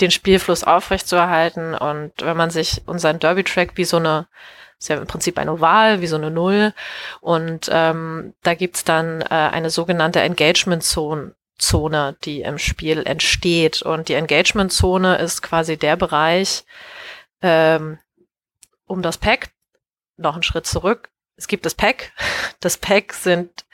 den 0.00 0.12
Spielfluss 0.12 0.62
aufrechtzuerhalten 0.62 1.74
und 1.74 2.12
wenn 2.20 2.36
man 2.36 2.50
sich 2.50 2.82
unseren 2.86 3.18
Derby-Track 3.18 3.72
wie 3.76 3.84
so 3.84 3.96
eine 3.96 4.28
ist 4.78 4.88
ja 4.88 4.96
im 4.96 5.06
Prinzip 5.06 5.38
ein 5.38 5.48
Oval, 5.48 6.00
wie 6.00 6.06
so 6.06 6.16
eine 6.16 6.30
Null. 6.30 6.74
Und 7.20 7.68
ähm, 7.72 8.34
da 8.42 8.54
gibt's 8.54 8.84
dann 8.84 9.22
äh, 9.22 9.26
eine 9.28 9.70
sogenannte 9.70 10.20
Engagement-Zone. 10.20 11.34
Zone, 11.58 12.16
die 12.24 12.42
im 12.42 12.58
Spiel 12.58 13.02
entsteht. 13.06 13.80
Und 13.80 14.08
die 14.08 14.14
Engagement-Zone 14.14 15.16
ist 15.16 15.40
quasi 15.40 15.78
der 15.78 15.96
Bereich 15.96 16.64
ähm, 17.40 17.98
um 18.86 19.00
das 19.00 19.16
Pack. 19.16 19.50
Noch 20.18 20.34
einen 20.34 20.42
Schritt 20.42 20.66
zurück. 20.66 21.08
Es 21.36 21.48
gibt 21.48 21.66
das 21.66 21.74
Pack. 21.74 22.12
Das 22.60 22.78
Pack 22.78 23.12
sind 23.12 23.66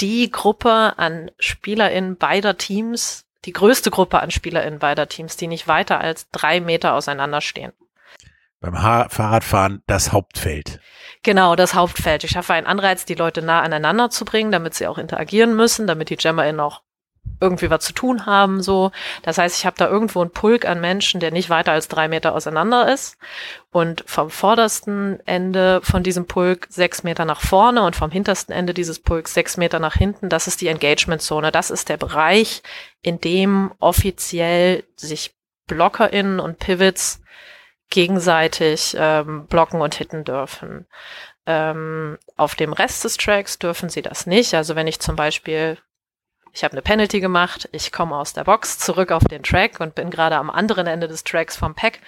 die 0.00 0.30
Gruppe 0.30 0.94
an 0.96 1.32
SpielerInnen 1.40 2.16
beider 2.16 2.56
Teams, 2.56 3.26
die 3.44 3.52
größte 3.52 3.90
Gruppe 3.90 4.20
an 4.20 4.30
SpielerInnen 4.30 4.78
beider 4.78 5.08
Teams, 5.08 5.36
die 5.36 5.48
nicht 5.48 5.66
weiter 5.66 6.00
als 6.00 6.30
drei 6.30 6.60
Meter 6.60 6.94
auseinander 6.94 7.40
stehen 7.40 7.72
beim 8.62 8.80
ha 8.80 9.08
Fahrradfahren 9.10 9.82
das 9.86 10.12
Hauptfeld. 10.12 10.80
Genau, 11.22 11.54
das 11.56 11.74
Hauptfeld. 11.74 12.24
Ich 12.24 12.30
schaffe 12.30 12.54
einen 12.54 12.66
Anreiz, 12.66 13.04
die 13.04 13.14
Leute 13.14 13.42
nah 13.42 13.60
aneinander 13.60 14.08
zu 14.08 14.24
bringen, 14.24 14.50
damit 14.50 14.74
sie 14.74 14.86
auch 14.86 14.98
interagieren 14.98 15.54
müssen, 15.54 15.86
damit 15.86 16.08
die 16.08 16.16
JammerInnen 16.18 16.60
auch 16.60 16.80
irgendwie 17.40 17.70
was 17.70 17.84
zu 17.84 17.92
tun 17.92 18.26
haben, 18.26 18.62
so. 18.62 18.92
Das 19.22 19.38
heißt, 19.38 19.56
ich 19.56 19.66
habe 19.66 19.76
da 19.76 19.88
irgendwo 19.88 20.20
einen 20.20 20.30
Pulk 20.30 20.64
an 20.64 20.80
Menschen, 20.80 21.20
der 21.20 21.32
nicht 21.32 21.50
weiter 21.50 21.72
als 21.72 21.88
drei 21.88 22.08
Meter 22.08 22.34
auseinander 22.34 22.92
ist. 22.92 23.16
Und 23.70 24.04
vom 24.06 24.30
vordersten 24.30 25.20
Ende 25.26 25.80
von 25.82 26.02
diesem 26.02 26.26
Pulk 26.26 26.66
sechs 26.70 27.02
Meter 27.02 27.24
nach 27.24 27.40
vorne 27.40 27.82
und 27.82 27.96
vom 27.96 28.10
hintersten 28.10 28.54
Ende 28.54 28.74
dieses 28.74 29.00
Pulks 29.00 29.34
sechs 29.34 29.56
Meter 29.56 29.78
nach 29.78 29.94
hinten, 29.94 30.28
das 30.28 30.46
ist 30.46 30.60
die 30.60 30.68
Engagement-Zone. 30.68 31.52
Das 31.52 31.70
ist 31.70 31.88
der 31.88 31.96
Bereich, 31.96 32.62
in 33.02 33.20
dem 33.20 33.72
offiziell 33.78 34.84
sich 34.96 35.34
BlockerInnen 35.66 36.40
und 36.40 36.58
Pivots 36.58 37.22
gegenseitig 37.92 38.96
ähm, 38.98 39.46
blocken 39.46 39.80
und 39.80 39.94
hitten 39.94 40.24
dürfen. 40.24 40.86
Ähm, 41.46 42.18
auf 42.36 42.56
dem 42.56 42.72
Rest 42.72 43.04
des 43.04 43.16
Tracks 43.16 43.58
dürfen 43.58 43.88
sie 43.88 44.02
das 44.02 44.26
nicht. 44.26 44.54
Also 44.54 44.74
wenn 44.74 44.88
ich 44.88 44.98
zum 44.98 45.14
Beispiel, 45.14 45.78
ich 46.52 46.64
habe 46.64 46.72
eine 46.72 46.82
Penalty 46.82 47.20
gemacht, 47.20 47.68
ich 47.70 47.92
komme 47.92 48.16
aus 48.16 48.32
der 48.32 48.44
Box 48.44 48.78
zurück 48.78 49.12
auf 49.12 49.24
den 49.24 49.42
Track 49.42 49.78
und 49.78 49.94
bin 49.94 50.10
gerade 50.10 50.36
am 50.36 50.50
anderen 50.50 50.86
Ende 50.86 51.06
des 51.06 51.22
Tracks 51.22 51.56
vom 51.56 51.74
Pack 51.74 52.00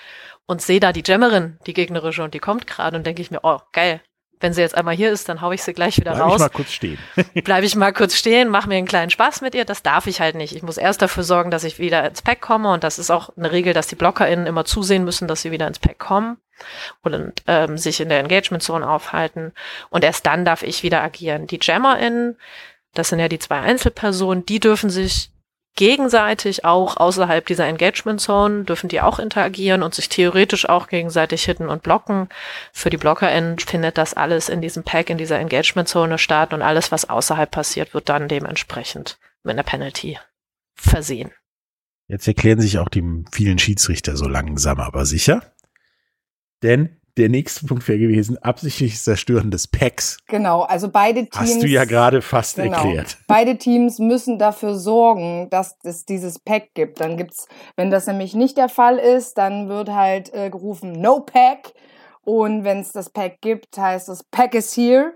und 0.46 0.62
sehe 0.62 0.80
da 0.80 0.92
die 0.92 1.04
Jammerin, 1.04 1.58
die 1.66 1.74
gegnerische, 1.74 2.22
und 2.22 2.34
die 2.34 2.40
kommt 2.40 2.66
gerade 2.66 2.96
und 2.96 3.06
denke 3.06 3.22
ich 3.22 3.30
mir, 3.30 3.40
oh, 3.42 3.60
geil, 3.72 4.00
wenn 4.44 4.52
sie 4.52 4.60
jetzt 4.60 4.76
einmal 4.76 4.94
hier 4.94 5.10
ist, 5.10 5.30
dann 5.30 5.40
hau 5.40 5.52
ich 5.52 5.62
sie 5.62 5.72
gleich 5.72 5.96
wieder 5.96 6.12
Bleib 6.12 6.26
raus. 6.26 6.36
Bleib 6.36 6.50
ich 6.50 6.52
mal 6.52 6.56
kurz 6.58 6.72
stehen. 6.72 6.98
Bleib 7.44 7.64
ich 7.64 7.76
mal 7.76 7.92
kurz 7.94 8.14
stehen, 8.14 8.50
mach 8.50 8.66
mir 8.66 8.76
einen 8.76 8.86
kleinen 8.86 9.08
Spaß 9.08 9.40
mit 9.40 9.54
ihr. 9.54 9.64
Das 9.64 9.82
darf 9.82 10.06
ich 10.06 10.20
halt 10.20 10.34
nicht. 10.34 10.54
Ich 10.54 10.62
muss 10.62 10.76
erst 10.76 11.00
dafür 11.00 11.22
sorgen, 11.22 11.50
dass 11.50 11.64
ich 11.64 11.78
wieder 11.78 12.06
ins 12.06 12.20
Pack 12.20 12.42
komme. 12.42 12.70
Und 12.70 12.84
das 12.84 12.98
ist 12.98 13.10
auch 13.10 13.30
eine 13.38 13.52
Regel, 13.52 13.72
dass 13.72 13.86
die 13.86 13.94
BlockerInnen 13.94 14.46
immer 14.46 14.66
zusehen 14.66 15.02
müssen, 15.02 15.28
dass 15.28 15.40
sie 15.40 15.50
wieder 15.50 15.66
ins 15.66 15.78
Pack 15.78 15.98
kommen 15.98 16.36
und 17.00 17.32
ähm, 17.46 17.78
sich 17.78 18.00
in 18.00 18.10
der 18.10 18.20
Engagement 18.20 18.62
Zone 18.62 18.86
aufhalten. 18.86 19.52
Und 19.88 20.04
erst 20.04 20.26
dann 20.26 20.44
darf 20.44 20.62
ich 20.62 20.82
wieder 20.82 21.02
agieren. 21.02 21.46
Die 21.46 21.58
JammerInnen, 21.60 22.36
das 22.92 23.08
sind 23.08 23.20
ja 23.20 23.28
die 23.28 23.38
zwei 23.38 23.60
Einzelpersonen, 23.60 24.44
die 24.44 24.60
dürfen 24.60 24.90
sich 24.90 25.30
gegenseitig 25.76 26.64
auch 26.64 26.96
außerhalb 26.96 27.44
dieser 27.46 27.66
Engagement 27.66 28.20
Zone 28.20 28.64
dürfen 28.64 28.88
die 28.88 29.00
auch 29.00 29.18
interagieren 29.18 29.82
und 29.82 29.94
sich 29.94 30.08
theoretisch 30.08 30.68
auch 30.68 30.88
gegenseitig 30.88 31.44
hitten 31.44 31.68
und 31.68 31.82
blocken. 31.82 32.28
Für 32.72 32.90
die 32.90 32.96
BlockerInnen 32.96 33.58
findet 33.58 33.98
das 33.98 34.14
alles 34.14 34.48
in 34.48 34.60
diesem 34.60 34.84
Pack, 34.84 35.10
in 35.10 35.18
dieser 35.18 35.38
Engagement 35.38 35.88
Zone 35.88 36.18
statt 36.18 36.52
und 36.52 36.62
alles, 36.62 36.92
was 36.92 37.08
außerhalb 37.08 37.50
passiert, 37.50 37.94
wird 37.94 38.08
dann 38.08 38.28
dementsprechend 38.28 39.18
mit 39.42 39.54
einer 39.54 39.62
Penalty 39.62 40.18
versehen. 40.74 41.32
Jetzt 42.06 42.28
erklären 42.28 42.60
sich 42.60 42.78
auch 42.78 42.88
die 42.88 43.24
vielen 43.32 43.58
Schiedsrichter 43.58 44.16
so 44.16 44.28
langsam, 44.28 44.78
aber 44.78 45.06
sicher. 45.06 45.54
Denn 46.62 47.00
der 47.16 47.28
nächste 47.28 47.66
Punkt 47.66 47.86
wäre 47.88 47.98
gewesen, 47.98 48.38
absichtliches 48.38 49.04
Zerstören 49.04 49.50
des 49.50 49.68
Packs. 49.68 50.18
Genau, 50.26 50.62
also 50.62 50.88
beide 50.88 51.26
Teams. 51.26 51.36
Hast 51.36 51.62
du 51.62 51.68
ja 51.68 51.84
gerade 51.84 52.22
fast 52.22 52.56
genau, 52.56 52.76
erklärt. 52.76 53.18
Beide 53.28 53.56
Teams 53.56 53.98
müssen 53.98 54.38
dafür 54.38 54.74
sorgen, 54.74 55.48
dass 55.50 55.76
es 55.84 56.04
dieses 56.04 56.38
Pack 56.38 56.74
gibt. 56.74 57.00
Dann 57.00 57.16
gibt's, 57.16 57.46
wenn 57.76 57.90
das 57.90 58.06
nämlich 58.06 58.34
nicht 58.34 58.56
der 58.56 58.68
Fall 58.68 58.98
ist, 58.98 59.38
dann 59.38 59.68
wird 59.68 59.90
halt 59.90 60.32
äh, 60.34 60.50
gerufen 60.50 60.92
No 60.92 61.20
Pack. 61.20 61.72
Und 62.24 62.64
wenn 62.64 62.80
es 62.80 62.92
das 62.92 63.10
Pack 63.10 63.40
gibt, 63.40 63.76
heißt 63.76 64.08
es 64.08 64.24
Pack 64.24 64.54
is 64.54 64.76
here 64.76 65.12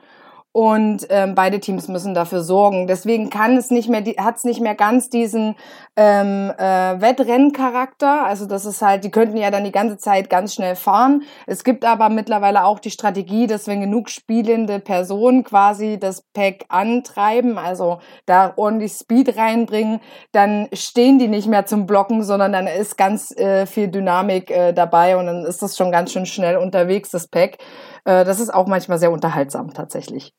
und 0.58 1.06
ähm, 1.10 1.36
beide 1.36 1.60
Teams 1.60 1.86
müssen 1.86 2.14
dafür 2.14 2.42
sorgen. 2.42 2.88
Deswegen 2.88 3.30
kann 3.30 3.56
es 3.56 3.70
nicht 3.70 3.88
mehr, 3.88 4.02
hat 4.18 4.38
es 4.38 4.44
nicht 4.44 4.60
mehr 4.60 4.74
ganz 4.74 5.08
diesen 5.08 5.54
ähm, 5.94 6.52
äh, 6.58 7.00
Wettrenncharakter. 7.00 8.24
Also 8.24 8.44
das 8.44 8.64
ist 8.64 8.82
halt, 8.82 9.04
die 9.04 9.12
könnten 9.12 9.36
ja 9.36 9.52
dann 9.52 9.62
die 9.62 9.70
ganze 9.70 9.98
Zeit 9.98 10.28
ganz 10.28 10.54
schnell 10.54 10.74
fahren. 10.74 11.22
Es 11.46 11.62
gibt 11.62 11.84
aber 11.84 12.08
mittlerweile 12.08 12.64
auch 12.64 12.80
die 12.80 12.90
Strategie, 12.90 13.46
dass 13.46 13.68
wenn 13.68 13.80
genug 13.80 14.10
spielende 14.10 14.80
Personen 14.80 15.44
quasi 15.44 15.96
das 15.96 16.22
Pack 16.34 16.64
antreiben, 16.70 17.56
also 17.56 18.00
da 18.26 18.52
ordentlich 18.56 18.94
Speed 18.94 19.36
reinbringen, 19.36 20.00
dann 20.32 20.66
stehen 20.72 21.20
die 21.20 21.28
nicht 21.28 21.46
mehr 21.46 21.66
zum 21.66 21.86
Blocken, 21.86 22.24
sondern 22.24 22.52
dann 22.52 22.66
ist 22.66 22.98
ganz 22.98 23.30
äh, 23.36 23.64
viel 23.66 23.86
Dynamik 23.86 24.50
äh, 24.50 24.72
dabei 24.72 25.16
und 25.16 25.26
dann 25.26 25.44
ist 25.44 25.62
das 25.62 25.76
schon 25.76 25.92
ganz 25.92 26.10
schön 26.10 26.26
schnell 26.26 26.56
unterwegs, 26.56 27.10
das 27.10 27.28
Pack. 27.28 27.58
Äh, 28.04 28.24
das 28.24 28.40
ist 28.40 28.52
auch 28.52 28.66
manchmal 28.66 28.98
sehr 28.98 29.12
unterhaltsam 29.12 29.72
tatsächlich. 29.72 30.32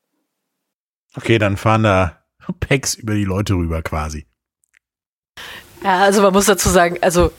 Okay, 1.16 1.38
dann 1.38 1.56
fahren 1.56 1.82
da 1.82 2.24
Packs 2.60 2.94
über 2.94 3.14
die 3.14 3.24
Leute 3.24 3.54
rüber 3.54 3.82
quasi. 3.82 4.26
Ja, 5.82 6.00
also 6.00 6.22
man 6.22 6.32
muss 6.32 6.46
dazu 6.46 6.68
sagen, 6.68 6.98
also 7.00 7.32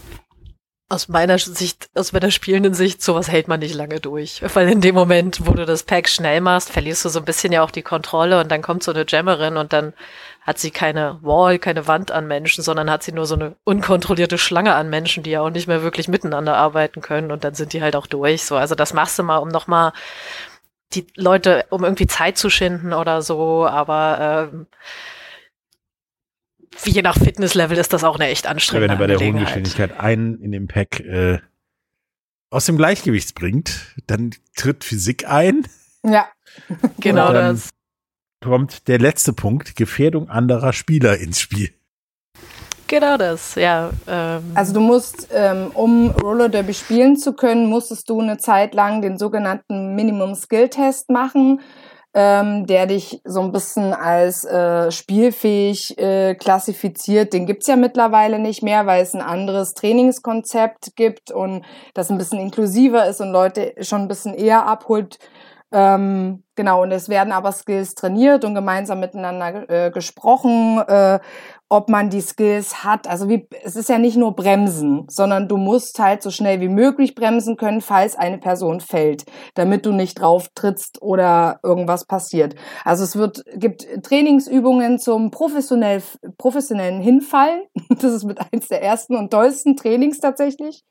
aus 0.91 1.07
meiner 1.07 1.39
Sicht, 1.39 1.89
aus 1.95 2.11
meiner 2.11 2.31
spielenden 2.31 2.73
Sicht, 2.73 3.01
sowas 3.01 3.29
hält 3.29 3.47
man 3.47 3.61
nicht 3.61 3.75
lange 3.75 4.01
durch. 4.01 4.41
Weil 4.53 4.67
in 4.67 4.81
dem 4.81 4.93
Moment, 4.93 5.45
wo 5.45 5.53
du 5.53 5.65
das 5.65 5.83
Pack 5.83 6.09
schnell 6.09 6.41
machst, 6.41 6.69
verlierst 6.69 7.05
du 7.05 7.09
so 7.09 7.19
ein 7.19 7.25
bisschen 7.25 7.53
ja 7.53 7.63
auch 7.63 7.71
die 7.71 7.81
Kontrolle 7.81 8.41
und 8.41 8.51
dann 8.51 8.61
kommt 8.61 8.83
so 8.83 8.91
eine 8.91 9.05
Jammerin 9.07 9.55
und 9.55 9.71
dann 9.71 9.93
hat 10.41 10.59
sie 10.59 10.71
keine 10.71 11.17
Wall, 11.21 11.59
keine 11.59 11.87
Wand 11.87 12.11
an 12.11 12.27
Menschen, 12.27 12.61
sondern 12.61 12.91
hat 12.91 13.03
sie 13.03 13.13
nur 13.13 13.25
so 13.25 13.35
eine 13.35 13.55
unkontrollierte 13.63 14.37
Schlange 14.37 14.75
an 14.75 14.89
Menschen, 14.89 15.23
die 15.23 15.29
ja 15.29 15.41
auch 15.41 15.49
nicht 15.49 15.67
mehr 15.67 15.81
wirklich 15.81 16.09
miteinander 16.09 16.57
arbeiten 16.57 16.99
können 16.99 17.31
und 17.31 17.45
dann 17.45 17.53
sind 17.53 17.71
die 17.71 17.81
halt 17.81 17.95
auch 17.95 18.07
durch. 18.07 18.43
So, 18.43 18.57
also 18.57 18.75
das 18.75 18.93
machst 18.93 19.17
du 19.17 19.23
mal, 19.23 19.37
um 19.37 19.47
nochmal 19.47 19.93
die 20.93 21.07
Leute, 21.15 21.65
um 21.69 21.83
irgendwie 21.83 22.07
Zeit 22.07 22.37
zu 22.37 22.49
schinden 22.49 22.93
oder 22.93 23.21
so, 23.21 23.65
aber 23.65 24.49
ähm, 24.51 24.67
je 26.83 27.01
nach 27.01 27.17
Fitnesslevel 27.17 27.77
ist 27.77 27.93
das 27.93 28.03
auch 28.03 28.15
eine 28.15 28.29
echt 28.29 28.47
anstrengende 28.47 28.93
Wenn 28.93 28.97
er 28.97 28.99
bei 28.99 29.07
der 29.07 29.19
hohen. 29.19 29.39
Geschwindigkeit 29.39 29.99
einen 29.99 30.41
in 30.41 30.51
dem 30.51 30.67
Pack 30.67 30.99
äh, 31.01 31.39
aus 32.49 32.65
dem 32.65 32.77
Gleichgewicht 32.77 33.35
bringt, 33.35 33.95
dann 34.07 34.31
tritt 34.55 34.83
Physik 34.83 35.27
ein. 35.27 35.65
Ja, 36.03 36.27
Genau 36.99 37.31
das. 37.31 37.69
Kommt 38.43 38.87
der 38.87 38.97
letzte 38.97 39.33
Punkt, 39.33 39.75
Gefährdung 39.75 40.29
anderer 40.29 40.73
Spieler 40.73 41.17
ins 41.19 41.39
Spiel. 41.39 41.73
Genau 42.91 43.15
das, 43.15 43.55
ja. 43.55 43.89
Ähm, 44.05 44.51
Also 44.53 44.73
du 44.73 44.81
musst, 44.81 45.29
ähm, 45.33 45.71
um 45.73 46.11
Roller 46.11 46.49
Derby 46.49 46.73
spielen 46.73 47.15
zu 47.15 47.31
können, 47.31 47.67
musstest 47.67 48.09
du 48.09 48.19
eine 48.19 48.37
Zeit 48.37 48.73
lang 48.73 49.01
den 49.01 49.17
sogenannten 49.17 49.95
Minimum 49.95 50.35
Skill 50.35 50.67
Test 50.67 51.09
machen, 51.09 51.61
ähm, 52.13 52.67
der 52.67 52.87
dich 52.87 53.21
so 53.23 53.39
ein 53.39 53.53
bisschen 53.53 53.93
als 53.93 54.43
äh, 54.43 54.91
spielfähig 54.91 55.97
äh, 55.99 56.35
klassifiziert. 56.35 57.31
Den 57.31 57.45
gibt's 57.45 57.67
ja 57.67 57.77
mittlerweile 57.77 58.39
nicht 58.39 58.61
mehr, 58.61 58.85
weil 58.85 59.01
es 59.01 59.13
ein 59.13 59.21
anderes 59.21 59.73
Trainingskonzept 59.73 60.97
gibt 60.97 61.31
und 61.31 61.63
das 61.93 62.11
ein 62.11 62.17
bisschen 62.17 62.41
inklusiver 62.41 63.07
ist 63.07 63.21
und 63.21 63.31
Leute 63.31 63.73
schon 63.79 64.01
ein 64.01 64.07
bisschen 64.09 64.33
eher 64.33 64.65
abholt. 64.65 65.17
Ähm, 65.73 66.43
genau, 66.55 66.83
und 66.83 66.91
es 66.91 67.07
werden 67.07 67.31
aber 67.31 67.53
Skills 67.53 67.95
trainiert 67.95 68.43
und 68.43 68.55
gemeinsam 68.55 68.99
miteinander 68.99 69.69
äh, 69.69 69.91
gesprochen, 69.91 70.79
äh, 70.85 71.19
ob 71.69 71.87
man 71.87 72.09
die 72.09 72.19
Skills 72.19 72.83
hat. 72.83 73.07
Also 73.07 73.29
wie, 73.29 73.47
es 73.63 73.77
ist 73.77 73.87
ja 73.87 73.97
nicht 73.97 74.17
nur 74.17 74.35
Bremsen, 74.35 75.05
sondern 75.09 75.47
du 75.47 75.55
musst 75.55 75.97
halt 75.99 76.21
so 76.21 76.29
schnell 76.29 76.59
wie 76.59 76.67
möglich 76.67 77.15
bremsen 77.15 77.55
können, 77.55 77.79
falls 77.79 78.17
eine 78.17 78.39
Person 78.39 78.81
fällt, 78.81 79.23
damit 79.53 79.85
du 79.85 79.93
nicht 79.93 80.19
drauf 80.19 80.49
trittst 80.53 81.01
oder 81.01 81.61
irgendwas 81.63 82.05
passiert. 82.05 82.55
Also 82.83 83.05
es 83.05 83.15
wird, 83.15 83.45
gibt 83.55 83.87
Trainingsübungen 84.03 84.99
zum 84.99 85.31
professionell, 85.31 86.03
professionellen 86.37 87.01
Hinfallen. 87.01 87.63
Das 88.01 88.13
ist 88.13 88.23
mit 88.23 88.39
eins 88.51 88.67
der 88.67 88.81
ersten 88.81 89.15
und 89.15 89.31
tollsten 89.31 89.75
Trainings 89.75 90.19
tatsächlich. 90.19 90.83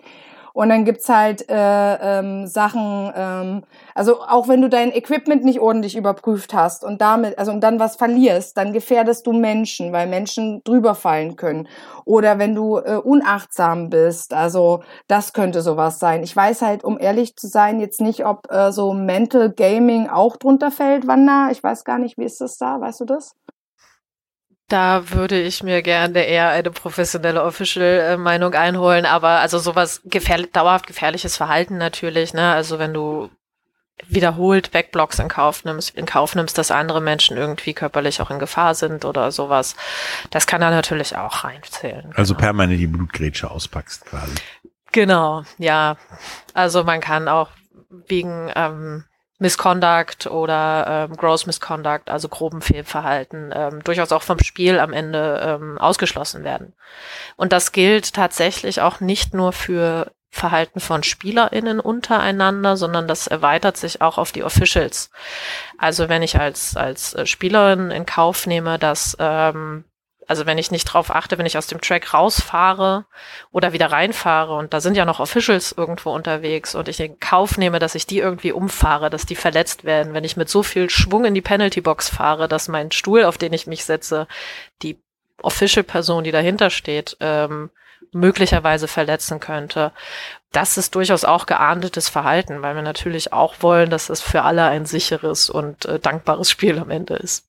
Und 0.53 0.69
dann 0.69 0.85
gibt's 0.85 1.09
halt 1.09 1.49
äh, 1.49 2.19
ähm, 2.19 2.47
Sachen, 2.47 3.13
ähm, 3.15 3.63
also 3.95 4.21
auch 4.23 4.49
wenn 4.49 4.61
du 4.61 4.69
dein 4.69 4.93
Equipment 4.93 5.45
nicht 5.45 5.61
ordentlich 5.61 5.97
überprüft 5.97 6.55
hast 6.55 6.85
und 6.85 7.01
damit, 7.01 7.39
also 7.39 7.53
und 7.53 7.61
dann 7.61 7.79
was 7.79 7.97
verlierst, 7.97 8.57
dann 8.57 8.73
gefährdest 8.73 9.27
du 9.27 9.33
Menschen, 9.33 9.93
weil 9.93 10.07
Menschen 10.07 10.63
drüber 10.65 10.95
fallen 10.95 11.37
können. 11.37 11.69
Oder 12.05 12.39
wenn 12.39 12.55
du 12.55 12.79
äh, 12.79 12.97
unachtsam 12.97 13.91
bist, 13.91 14.35
also 14.35 14.83
das 15.09 15.33
könnte 15.33 15.63
sowas 15.63 15.99
sein. 15.99 16.23
Ich 16.23 16.35
weiß 16.35 16.63
halt, 16.63 16.85
um 16.85 16.99
ehrlich 16.99 17.37
zu 17.37 17.47
sein, 17.47 17.81
jetzt 17.81 18.01
nicht, 18.01 18.25
ob 18.27 18.51
äh, 18.51 18.73
so 18.73 18.93
Mental 18.93 19.51
Gaming 19.51 20.09
auch 20.09 20.37
drunter 20.37 20.71
fällt, 20.71 21.07
Wanda. 21.07 21.49
Ich 21.51 21.63
weiß 21.63 21.85
gar 21.85 21.99
nicht, 21.99 22.19
wie 22.19 22.25
ist 22.25 22.41
das 22.41 22.59
da? 22.59 22.81
Weißt 22.81 23.01
du 23.01 23.05
das? 23.05 23.37
Da 24.71 25.11
würde 25.11 25.41
ich 25.41 25.65
mir 25.65 25.83
gerne 25.83 26.25
eher 26.25 26.51
eine 26.51 26.71
professionelle 26.71 27.43
Official-Meinung 27.43 28.55
einholen, 28.55 29.05
aber 29.05 29.41
also 29.41 29.59
sowas 29.59 30.01
gefährlich, 30.05 30.53
dauerhaft 30.53 30.87
gefährliches 30.87 31.37
Verhalten 31.37 31.77
natürlich, 31.77 32.35
ne? 32.35 32.53
Also 32.53 32.79
wenn 32.79 32.95
du 32.95 33.31
wiederholt 34.07 34.71
Backblocks 34.71 35.19
in 35.19 35.27
Kauf 35.27 35.65
nimmst, 35.65 35.97
in 35.97 36.07
Kauf 36.07 36.37
nimmst, 36.37 36.57
dass 36.57 36.71
andere 36.71 37.01
Menschen 37.01 37.37
irgendwie 37.37 37.75
körperlich 37.75 38.23
auch 38.23 38.31
in 38.31 38.39
Gefahr 38.39 38.77
sind 38.77 39.05
oder 39.05 39.33
sowas, 39.33 39.75
das 40.31 40.47
kann 40.47 40.61
da 40.61 40.71
natürlich 40.71 41.17
auch 41.17 41.43
reinzählen. 41.43 42.13
Also 42.15 42.35
genau. 42.35 42.45
permanent 42.45 42.79
die 42.79 42.87
Blutgrätsche 42.87 43.51
auspackst 43.51 44.07
quasi. 44.07 44.35
Genau, 44.93 45.43
ja. 45.59 45.97
Also 46.55 46.85
man 46.85 47.01
kann 47.01 47.27
auch 47.27 47.51
wegen 48.07 48.53
ähm, 48.55 49.05
Misconduct 49.41 50.27
oder 50.27 51.09
ähm, 51.11 51.17
Gross 51.17 51.47
Misconduct, 51.47 52.11
also 52.11 52.29
groben 52.29 52.61
Fehlverhalten, 52.61 53.51
ähm, 53.55 53.83
durchaus 53.83 54.13
auch 54.13 54.23
vom 54.23 54.39
Spiel 54.39 54.79
am 54.79 54.93
Ende 54.93 55.41
ähm, 55.43 55.79
ausgeschlossen 55.79 56.45
werden. 56.45 56.75
Und 57.37 57.53
das 57.53 57.73
gilt 57.73 58.15
tatsächlich 58.15 58.81
auch 58.83 59.01
nicht 59.01 59.35
nur 59.35 59.53
für 59.53 60.13
Verhalten 60.31 60.79
von 60.79 61.03
SpielerInnen 61.03 61.81
untereinander, 61.81 62.77
sondern 62.77 63.09
das 63.09 63.27
erweitert 63.27 63.77
sich 63.77 64.01
auch 64.01 64.17
auf 64.17 64.31
die 64.31 64.45
Officials. 64.45 65.11
Also 65.77 66.09
wenn 66.09 66.23
ich 66.23 66.39
als, 66.39 66.77
als 66.77 67.15
äh, 67.15 67.27
Spielerin 67.27 67.91
in 67.91 68.07
Kauf 68.07 68.47
nehme, 68.47 68.79
dass 68.79 69.17
ähm, 69.19 69.85
also 70.31 70.47
wenn 70.47 70.59
ich 70.59 70.71
nicht 70.71 70.85
drauf 70.85 71.13
achte, 71.13 71.39
wenn 71.39 71.47
ich 71.47 71.59
aus 71.59 71.67
dem 71.67 71.81
Track 71.81 72.15
rausfahre 72.15 73.05
oder 73.51 73.73
wieder 73.73 73.91
reinfahre 73.91 74.55
und 74.55 74.73
da 74.73 74.81
sind 74.81 74.97
ja 74.97 75.05
noch 75.05 75.19
Officials 75.19 75.73
irgendwo 75.77 76.13
unterwegs 76.13 76.77
und 76.77 76.87
ich 76.87 77.01
in 77.01 77.19
Kauf 77.19 77.59
nehme, 77.59 77.81
dass 77.81 77.97
ich 77.97 78.07
die 78.07 78.21
irgendwie 78.21 78.53
umfahre, 78.53 79.11
dass 79.11 79.27
die 79.27 79.35
verletzt 79.35 79.83
werden, 79.83 80.15
wenn 80.15 80.23
ich 80.23 80.37
mit 80.37 80.49
so 80.49 80.63
viel 80.63 80.89
Schwung 80.89 81.25
in 81.25 81.35
die 81.35 81.41
Penalty 81.41 81.81
Box 81.81 82.09
fahre, 82.09 82.47
dass 82.47 82.69
mein 82.69 82.93
Stuhl, 82.93 83.25
auf 83.25 83.39
den 83.39 83.53
ich 83.53 83.67
mich 83.67 83.85
setze, 83.85 84.29
die 84.83 85.03
Official-Person, 85.43 86.23
die 86.23 86.31
dahinter 86.31 86.71
steht, 86.71 87.17
ähm, 87.19 87.71
möglicherweise 88.13 88.87
verletzen 88.87 89.41
könnte. 89.41 89.91
Das 90.53 90.79
ist 90.79 90.95
durchaus 90.95 91.25
auch 91.25 91.47
geahndetes 91.47 92.09
Verhalten, 92.09 92.63
weil 92.63 92.77
wir 92.77 92.83
natürlich 92.83 93.33
auch 93.33 93.57
wollen, 93.63 93.91
dass 93.91 94.09
es 94.11 94.21
für 94.21 94.43
alle 94.43 94.63
ein 94.67 94.87
sicheres 94.87 95.51
und 95.51 95.87
äh, 95.87 95.99
dankbares 95.99 96.49
Spiel 96.49 96.79
am 96.79 96.91
Ende 96.91 97.15
ist. 97.15 97.49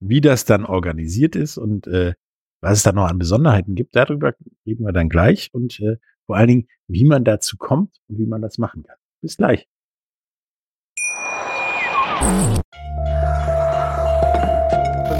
Wie 0.00 0.22
das 0.22 0.46
dann 0.46 0.64
organisiert 0.64 1.36
ist 1.36 1.58
und 1.58 1.86
äh, 1.86 2.14
was 2.62 2.78
es 2.78 2.82
da 2.82 2.92
noch 2.92 3.08
an 3.08 3.18
Besonderheiten 3.18 3.74
gibt, 3.74 3.94
darüber 3.96 4.34
reden 4.66 4.84
wir 4.84 4.92
dann 4.92 5.08
gleich 5.08 5.50
und 5.52 5.78
äh, 5.80 5.96
vor 6.26 6.36
allen 6.36 6.48
Dingen, 6.48 6.68
wie 6.88 7.04
man 7.04 7.24
dazu 7.24 7.56
kommt 7.56 7.96
und 8.08 8.18
wie 8.18 8.26
man 8.26 8.40
das 8.42 8.58
machen 8.58 8.82
kann. 8.82 8.96
Bis 9.20 9.36
gleich. 9.36 9.68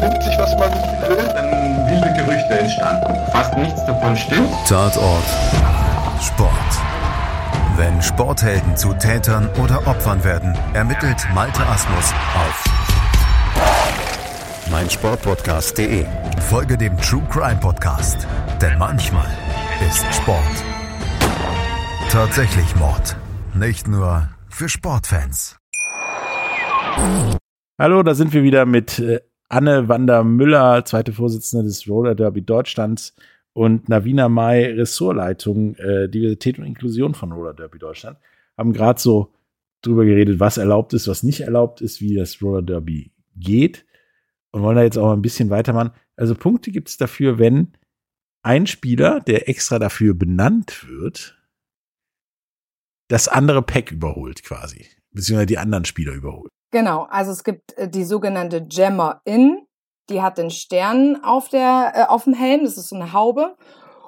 vernimmt 0.00 0.22
sich, 0.22 0.38
was 0.38 0.56
man 0.56 0.70
will, 1.08 1.16
dann 1.16 1.90
wilde 1.90 2.12
Gerüchte 2.14 2.58
entstanden. 2.58 3.14
Fast 3.32 3.56
nichts 3.56 3.84
davon 3.84 4.16
stimmt. 4.16 4.50
Tatort 4.66 5.24
Sport. 6.22 6.50
Wenn 7.76 8.00
Sporthelden 8.02 8.76
zu 8.76 8.92
Tätern 8.94 9.48
oder 9.62 9.86
Opfern 9.86 10.22
werden, 10.24 10.54
ermittelt 10.74 11.26
Malte 11.34 11.66
Asmus 11.66 12.12
auf 12.34 12.89
meinsportpodcast.de. 14.70 16.04
Folge 16.48 16.78
dem 16.78 16.96
True 16.98 17.26
Crime 17.30 17.58
Podcast, 17.60 18.26
denn 18.62 18.78
manchmal 18.78 19.28
ist 19.88 20.04
Sport 20.14 20.64
tatsächlich 22.10 22.74
Mord. 22.74 23.16
Nicht 23.54 23.86
nur 23.86 24.28
für 24.48 24.68
Sportfans. 24.68 25.58
Hallo, 27.78 28.02
da 28.02 28.14
sind 28.14 28.32
wir 28.32 28.42
wieder 28.42 28.66
mit 28.66 28.98
äh, 28.98 29.20
Anne 29.48 29.88
Wander 29.88 30.24
Müller, 30.24 30.84
zweite 30.84 31.12
Vorsitzende 31.12 31.64
des 31.66 31.88
Roller 31.88 32.16
Derby 32.16 32.42
Deutschlands 32.42 33.14
und 33.52 33.88
Navina 33.88 34.28
Mai, 34.28 34.72
Ressortleitung 34.72 35.76
äh, 35.76 36.08
Diversität 36.08 36.58
und 36.58 36.64
Inklusion 36.64 37.14
von 37.14 37.30
Roller 37.30 37.54
Derby 37.54 37.78
Deutschland. 37.78 38.18
Haben 38.58 38.72
gerade 38.72 39.00
so 39.00 39.32
drüber 39.82 40.04
geredet, 40.04 40.40
was 40.40 40.58
erlaubt 40.58 40.92
ist, 40.94 41.06
was 41.06 41.22
nicht 41.22 41.42
erlaubt 41.42 41.80
ist, 41.80 42.00
wie 42.00 42.16
das 42.16 42.42
Roller 42.42 42.62
Derby 42.62 43.12
geht 43.36 43.84
und 44.52 44.62
wollen 44.62 44.76
da 44.76 44.82
jetzt 44.82 44.98
auch 44.98 45.12
ein 45.12 45.22
bisschen 45.22 45.50
weitermachen. 45.50 45.92
Also 46.16 46.34
Punkte 46.34 46.70
gibt 46.70 46.88
es 46.88 46.96
dafür, 46.96 47.38
wenn 47.38 47.76
ein 48.42 48.66
Spieler, 48.66 49.20
der 49.20 49.48
extra 49.48 49.78
dafür 49.78 50.14
benannt 50.14 50.88
wird, 50.88 51.38
das 53.08 53.28
andere 53.28 53.62
Pack 53.62 53.90
überholt 53.90 54.42
quasi, 54.44 54.86
beziehungsweise 55.12 55.46
die 55.46 55.58
anderen 55.58 55.84
Spieler 55.84 56.12
überholt. 56.12 56.50
Genau, 56.72 57.02
also 57.10 57.32
es 57.32 57.44
gibt 57.44 57.76
äh, 57.76 57.88
die 57.88 58.04
sogenannte 58.04 58.64
Gemmer-In, 58.64 59.66
die 60.08 60.22
hat 60.22 60.38
den 60.38 60.50
Stern 60.50 61.22
auf, 61.22 61.48
der, 61.48 61.92
äh, 61.94 62.02
auf 62.04 62.24
dem 62.24 62.34
Helm, 62.34 62.64
das 62.64 62.76
ist 62.76 62.88
so 62.88 62.96
eine 62.96 63.12
Haube, 63.12 63.56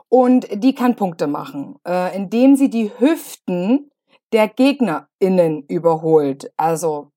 und 0.09 0.47
die 0.63 0.75
kann 0.75 0.95
Punkte 0.95 1.27
machen, 1.27 1.77
äh, 1.87 2.15
indem 2.15 2.55
sie 2.55 2.71
die 2.71 2.93
Hüften 2.99 3.91
der 4.33 4.49
GegnerInnen 4.49 5.65
überholt, 5.69 6.53
also 6.57 7.11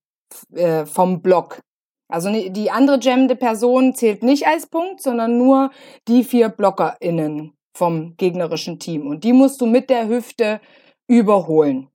äh, 0.54 0.86
vom 0.86 1.22
Block. 1.22 1.60
Also 2.08 2.32
die 2.32 2.70
andere 2.70 3.00
gemmende 3.00 3.36
Person 3.36 3.96
zählt 3.96 4.22
nicht 4.22 4.46
als 4.48 4.68
Punkt, 4.68 5.02
sondern 5.02 5.38
nur 5.38 5.72
die 6.08 6.24
vier 6.24 6.50
BlockerInnen 6.50 7.54
vom 7.76 8.16
gegnerischen 8.18 8.80
Team. 8.80 9.08
Und 9.08 9.24
die 9.24 9.34
musst 9.34 9.60
du 9.60 9.66
mit 9.66 9.90
der 9.90 10.08
Hüfte 10.08 10.62
überholen. 11.08 11.90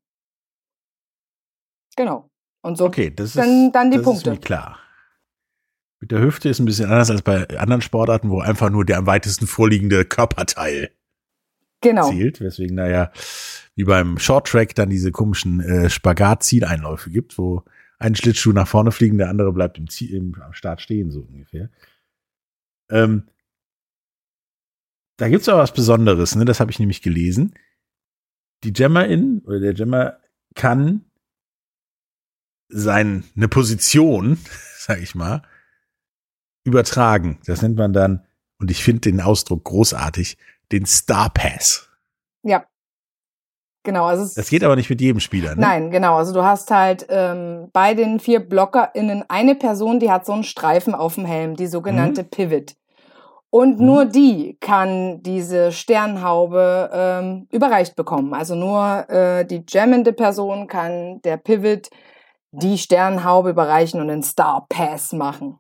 Genau. 1.97 2.29
Und 2.63 2.77
so 2.77 2.87
Okay, 2.87 3.11
das 3.15 3.31
ist, 3.31 3.37
dann, 3.37 3.73
dann 3.73 3.91
die 3.91 3.99
das 3.99 4.05
Punkte. 4.05 4.31
ist 4.31 4.37
mir 4.37 4.41
klar. 4.41 4.79
Mit 6.01 6.11
der 6.11 6.21
Hüfte 6.21 6.49
ist 6.49 6.59
ein 6.59 6.65
bisschen 6.65 6.91
anders 6.91 7.11
als 7.11 7.23
bei 7.23 7.47
anderen 7.59 7.83
Sportarten, 7.83 8.31
wo 8.31 8.41
einfach 8.41 8.71
nur 8.71 8.85
der 8.85 8.99
am 8.99 9.07
weitesten 9.07 9.47
vorliegende 9.47 10.05
Körperteil 10.05 10.91
genau. 11.83 12.11
zählt. 12.11 12.41
Weswegen, 12.41 12.77
naja, 12.77 13.13
wie 13.75 13.85
beim 13.85 14.19
Short 14.19 14.47
Track 14.47 14.75
dann 14.75 14.91
diese 14.91 15.13
komischen 15.13 15.61
äh, 15.61 15.91
Spagat-Zieleinläufe 15.91 17.11
gibt, 17.11 17.39
wo 17.39 17.65
ein 18.01 18.17
Schlittschuh 18.17 18.53
nach 18.53 18.67
vorne 18.67 18.91
fliegen, 18.91 19.19
der 19.19 19.29
andere 19.29 19.53
bleibt 19.53 19.79
im, 19.79 19.89
Ziel, 19.89 20.15
im 20.15 20.35
am 20.43 20.55
Start 20.55 20.81
stehen, 20.81 21.11
so 21.11 21.21
ungefähr. 21.21 21.71
Ähm, 22.91 23.29
da 25.19 25.29
gibt's 25.29 25.49
aber 25.49 25.61
was 25.61 25.75
Besonderes, 25.75 26.35
ne? 26.35 26.47
Das 26.47 26.61
habe 26.61 26.71
ich 26.71 26.79
nämlich 26.79 27.03
gelesen. 27.03 27.55
Die 28.65 28.73
Gemmerin 28.73 29.43
oder 29.45 29.61
der 29.61 29.75
Gemmer 29.75 30.19
kann 30.55 31.05
seine 32.69 33.49
Position, 33.51 34.39
sag 34.79 35.01
ich 35.01 35.15
mal, 35.15 35.43
übertragen. 36.65 37.39
Das 37.45 37.61
nennt 37.61 37.77
man 37.77 37.93
dann, 37.93 38.27
und 38.59 38.71
ich 38.71 38.83
finde 38.83 39.03
den 39.03 39.21
Ausdruck 39.21 39.65
großartig, 39.65 40.39
den 40.73 40.87
Star 40.87 41.29
Pass. 41.29 41.91
Ja. 42.43 42.67
Genau, 43.83 44.05
also 44.05 44.25
es, 44.25 44.35
Das 44.35 44.51
geht 44.51 44.63
aber 44.63 44.77
nicht 44.77 44.91
mit 44.91 45.01
jedem 45.01 45.21
Spieler, 45.21 45.55
ne? 45.55 45.63
Nein, 45.63 45.91
genau. 45.91 46.17
Also 46.17 46.35
du 46.35 46.45
hast 46.45 46.71
halt 46.71 47.07
ähm, 47.09 47.71
bei 47.73 47.95
den 47.95 48.21
vier 48.21 48.41
BlockerInnen 48.41 49.25
eine 49.29 49.55
Person, 49.55 50.01
die 50.01 50.11
hat 50.11 50.27
so 50.27 50.33
einen 50.33 50.45
Streifen 50.45 50.95
auf 50.95 51.15
dem 51.15 51.25
Helm, 51.25 51.57
die 51.57 51.67
sogenannte 51.67 52.25
Pivot. 52.25 52.77
Und 53.49 53.81
Mhm. 53.81 53.87
nur 53.87 54.05
die 54.05 54.59
kann 54.61 55.23
diese 55.23 55.73
Sternhaube 55.73 56.91
ähm, 56.93 57.49
überreicht 57.51 57.97
bekommen. 57.97 58.35
Also 58.35 58.55
nur 58.55 59.09
äh, 59.09 59.45
die 59.45 59.65
jammende 59.67 60.13
Person 60.13 60.67
kann 60.69 61.21
der 61.23 61.37
Pivot 61.37 61.89
die 62.53 62.79
Sternhaube 62.79 63.51
überreichen 63.51 64.01
und 64.01 64.09
den 64.09 64.23
Star 64.23 64.67
Pass 64.69 65.13
machen. 65.13 65.59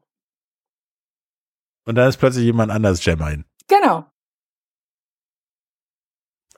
Und 1.86 1.94
dann 1.96 2.08
ist 2.08 2.18
plötzlich 2.18 2.44
jemand 2.44 2.70
anders 2.70 3.04
Jammerin. 3.04 3.44
Genau. 3.66 4.04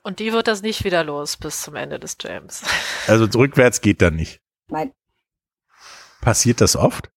Und 0.03 0.19
die 0.19 0.33
wird 0.33 0.47
das 0.47 0.61
nicht 0.61 0.83
wieder 0.83 1.03
los 1.03 1.37
bis 1.37 1.61
zum 1.61 1.75
Ende 1.75 1.99
des 1.99 2.17
Jams. 2.21 2.63
Also 3.07 3.25
rückwärts 3.37 3.81
geht 3.81 4.01
dann 4.01 4.15
nicht. 4.15 4.39
Nein. 4.67 4.93
Passiert 6.21 6.61
das 6.61 6.77
oft? 6.77 7.09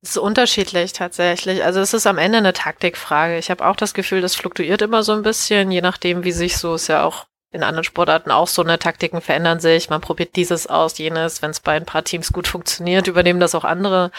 Es 0.00 0.10
ist 0.10 0.16
unterschiedlich 0.18 0.92
tatsächlich. 0.92 1.64
Also 1.64 1.80
es 1.80 1.92
ist 1.92 2.06
am 2.06 2.18
Ende 2.18 2.38
eine 2.38 2.52
Taktikfrage. 2.52 3.38
Ich 3.38 3.50
habe 3.50 3.66
auch 3.66 3.76
das 3.76 3.92
Gefühl, 3.94 4.20
das 4.20 4.34
fluktuiert 4.34 4.82
immer 4.82 5.02
so 5.02 5.12
ein 5.12 5.22
bisschen, 5.22 5.70
je 5.70 5.80
nachdem, 5.80 6.24
wie 6.24 6.32
sich 6.32 6.56
so 6.56 6.74
ist 6.74 6.88
ja 6.88 7.04
auch 7.04 7.26
in 7.50 7.62
anderen 7.62 7.84
Sportarten 7.84 8.30
auch 8.30 8.48
so 8.48 8.62
eine 8.62 8.78
Taktiken 8.78 9.20
verändern 9.20 9.60
sich. 9.60 9.88
Man 9.88 10.00
probiert 10.00 10.36
dieses 10.36 10.66
aus, 10.66 10.98
jenes. 10.98 11.40
Wenn 11.40 11.52
es 11.52 11.60
bei 11.60 11.72
ein 11.72 11.86
paar 11.86 12.02
Teams 12.02 12.32
gut 12.32 12.48
funktioniert, 12.48 13.06
übernehmen 13.06 13.40
das 13.40 13.54
auch 13.54 13.64
andere. 13.64 14.10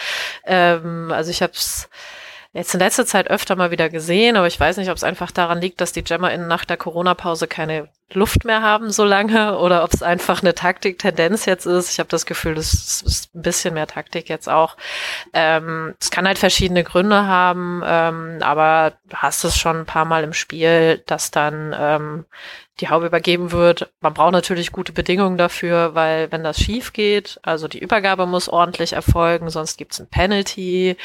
Ähm, 0.44 1.12
also 1.12 1.30
ich 1.30 1.42
habe 1.42 1.52
es 1.52 1.88
jetzt 2.52 2.74
in 2.74 2.80
letzter 2.80 3.06
Zeit 3.06 3.28
öfter 3.28 3.56
mal 3.56 3.70
wieder 3.70 3.88
gesehen, 3.88 4.36
aber 4.36 4.46
ich 4.46 4.58
weiß 4.58 4.76
nicht, 4.76 4.90
ob 4.90 4.96
es 4.96 5.04
einfach 5.04 5.30
daran 5.30 5.60
liegt, 5.60 5.80
dass 5.80 5.92
die 5.92 6.04
JammerInnen 6.04 6.48
nach 6.48 6.64
der 6.64 6.76
Corona-Pause 6.76 7.46
keine 7.46 7.88
Luft 8.12 8.44
mehr 8.44 8.62
haben 8.62 8.90
so 8.90 9.04
lange 9.04 9.58
oder 9.58 9.82
ob 9.82 9.92
es 9.92 10.02
einfach 10.02 10.42
eine 10.42 10.54
Taktiktendenz 10.54 11.44
jetzt 11.44 11.66
ist. 11.66 11.92
Ich 11.92 11.98
habe 11.98 12.08
das 12.08 12.26
Gefühl, 12.26 12.54
das 12.54 13.02
ist 13.02 13.34
ein 13.34 13.42
bisschen 13.42 13.74
mehr 13.74 13.86
Taktik 13.86 14.28
jetzt 14.28 14.48
auch. 14.48 14.76
Ähm, 15.32 15.94
es 16.00 16.10
kann 16.10 16.26
halt 16.26 16.38
verschiedene 16.38 16.84
Gründe 16.84 17.26
haben, 17.26 17.82
ähm, 17.84 18.38
aber 18.42 18.92
du 19.08 19.16
hast 19.16 19.44
es 19.44 19.56
schon 19.58 19.80
ein 19.80 19.86
paar 19.86 20.04
Mal 20.04 20.24
im 20.24 20.32
Spiel, 20.32 21.02
dass 21.06 21.30
dann 21.30 21.74
ähm, 21.78 22.24
die 22.80 22.90
Haube 22.90 23.06
übergeben 23.06 23.52
wird. 23.52 23.90
Man 24.00 24.12
braucht 24.12 24.32
natürlich 24.32 24.70
gute 24.70 24.92
Bedingungen 24.92 25.38
dafür, 25.38 25.94
weil 25.94 26.30
wenn 26.30 26.44
das 26.44 26.58
schief 26.58 26.92
geht, 26.92 27.40
also 27.42 27.68
die 27.68 27.78
Übergabe 27.78 28.26
muss 28.26 28.48
ordentlich 28.48 28.92
erfolgen, 28.92 29.48
sonst 29.48 29.78
gibt's 29.78 29.98
ein 29.98 30.08
Penalty. 30.08 30.96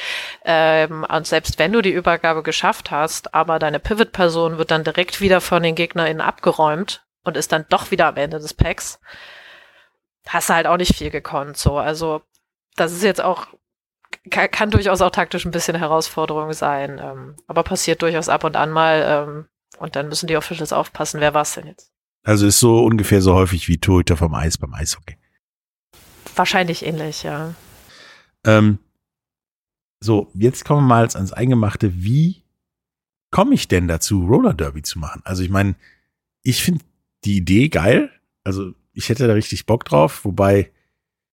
Ähm, 0.43 1.05
und 1.09 1.27
selbst 1.27 1.59
wenn 1.59 1.71
du 1.71 1.81
die 1.81 1.93
Übergabe 1.93 2.43
geschafft 2.43 2.91
hast, 2.91 3.33
aber 3.33 3.57
deine 3.57 3.79
Pivot-Person 3.79 4.57
wird 4.57 4.71
dann 4.71 4.83
direkt 4.83 5.21
wieder 5.21 5.39
von 5.39 5.63
den 5.63 5.75
GegnerInnen 5.75 6.21
abgeräumt 6.21 7.05
und 7.23 7.37
ist 7.37 7.51
dann 7.51 7.65
doch 7.69 7.91
wieder 7.91 8.07
am 8.07 8.17
Ende 8.17 8.39
des 8.39 8.53
Packs, 8.53 8.99
hast 10.27 10.49
du 10.49 10.53
halt 10.53 10.67
auch 10.67 10.77
nicht 10.77 10.95
viel 10.95 11.09
gekonnt. 11.09 11.57
So, 11.57 11.77
also 11.77 12.21
das 12.75 12.91
ist 12.91 13.03
jetzt 13.03 13.23
auch 13.23 13.47
kann, 14.29 14.51
kann 14.51 14.71
durchaus 14.71 15.01
auch 15.01 15.09
taktisch 15.09 15.45
ein 15.45 15.51
bisschen 15.51 15.77
Herausforderung 15.77 16.51
sein, 16.53 16.99
ähm, 17.01 17.37
aber 17.47 17.63
passiert 17.63 18.01
durchaus 18.01 18.29
ab 18.29 18.43
und 18.43 18.55
an 18.57 18.71
mal. 18.71 19.03
Ähm, 19.07 19.47
und 19.81 19.95
dann 19.95 20.07
müssen 20.07 20.27
die 20.27 20.37
Officials 20.37 20.73
aufpassen, 20.73 21.19
wer 21.19 21.33
war's 21.33 21.55
denn 21.55 21.67
jetzt? 21.67 21.91
Also 22.23 22.45
ist 22.45 22.59
so 22.59 22.83
ungefähr 22.83 23.21
so 23.21 23.33
häufig 23.33 23.67
wie 23.67 23.79
Torhüter 23.79 24.15
vom 24.15 24.33
Eis 24.35 24.57
beim 24.57 24.73
Eishockey. 24.73 25.17
Wahrscheinlich 26.35 26.85
ähnlich, 26.85 27.23
ja. 27.23 27.55
Ähm, 28.45 28.77
so, 29.99 30.31
jetzt 30.35 30.65
kommen 30.65 30.83
wir 30.83 30.87
mal 30.87 31.07
ans 31.07 31.33
Eingemachte. 31.33 32.03
Wie 32.03 32.43
komme 33.31 33.55
ich 33.55 33.67
denn 33.67 33.87
dazu, 33.87 34.25
Roller 34.25 34.53
Derby 34.53 34.83
zu 34.83 34.99
machen? 34.99 35.21
Also 35.25 35.43
ich 35.43 35.49
meine, 35.49 35.75
ich 36.43 36.63
finde 36.63 36.83
die 37.25 37.37
Idee 37.37 37.69
geil. 37.69 38.11
Also 38.43 38.73
ich 38.93 39.09
hätte 39.09 39.27
da 39.27 39.33
richtig 39.33 39.65
Bock 39.65 39.85
drauf, 39.85 40.23
wobei 40.25 40.71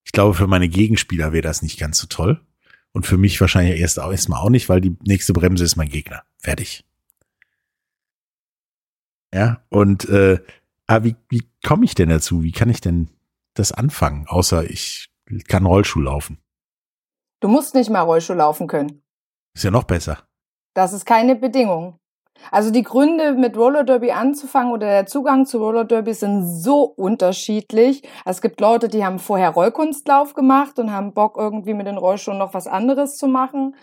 ich 0.05 0.13
glaube, 0.13 0.35
für 0.35 0.47
meine 0.47 0.69
Gegenspieler 0.69 1.33
wäre 1.33 1.43
das 1.43 1.61
nicht 1.61 1.79
ganz 1.79 1.99
so 1.99 2.07
toll. 2.07 2.41
Und 2.93 3.07
für 3.07 3.19
mich 3.19 3.41
wahrscheinlich 3.41 3.79
erst 3.79 4.01
auch 4.01 4.11
erstmal 4.11 4.41
auch 4.41 4.49
nicht, 4.49 4.71
weil 4.71 4.81
die 4.81 4.97
nächste 5.05 5.35
Bremse 5.35 5.65
ist 5.65 5.77
mein 5.77 5.91
Gegner. 5.91 6.23
Fertig. 6.39 6.88
Ja, 9.33 9.63
und 9.69 10.09
äh, 10.09 10.39
aber 10.87 11.05
wie, 11.05 11.17
wie 11.29 11.43
komme 11.65 11.85
ich 11.85 11.95
denn 11.95 12.09
dazu? 12.09 12.43
Wie 12.43 12.53
kann 12.53 12.71
ich 12.71 12.81
denn 12.81 13.11
das 13.55 13.73
anfangen? 13.73 14.27
Außer 14.27 14.69
ich 14.69 15.11
kann 15.49 15.67
Rollschuh 15.67 16.01
laufen. 16.01 16.39
Du 17.41 17.49
musst 17.49 17.75
nicht 17.75 17.91
mal 17.91 18.01
Rollschuh 18.01 18.35
laufen 18.35 18.67
können. 18.67 19.03
Ist 19.55 19.65
ja 19.65 19.71
noch 19.71 19.85
besser. 19.85 20.19
Das 20.75 20.93
ist 20.93 21.05
keine 21.05 21.37
Bedingung. 21.37 21.99
Also 22.51 22.71
die 22.71 22.83
Gründe, 22.83 23.33
mit 23.33 23.57
Roller 23.57 23.85
Derby 23.85 24.13
anzufangen 24.13 24.73
oder 24.73 24.87
der 24.87 25.07
Zugang 25.07 25.45
zu 25.45 25.59
Roller 25.59 25.85
Derby 25.85 26.15
sind 26.15 26.47
so 26.47 26.83
unterschiedlich. 26.83 28.03
Es 28.25 28.41
gibt 28.41 28.61
Leute, 28.61 28.89
die 28.89 29.05
haben 29.05 29.19
vorher 29.19 29.51
Rollkunstlauf 29.51 30.35
gemacht 30.35 30.79
und 30.79 30.93
haben 30.93 31.13
Bock, 31.13 31.37
irgendwie 31.37 31.75
mit 31.75 31.87
den 31.87 31.99
Rollschuhen 31.99 32.39
noch 32.39 32.55
was 32.55 32.67
anderes 32.67 33.17
zu 33.17 33.27
machen. 33.27 33.75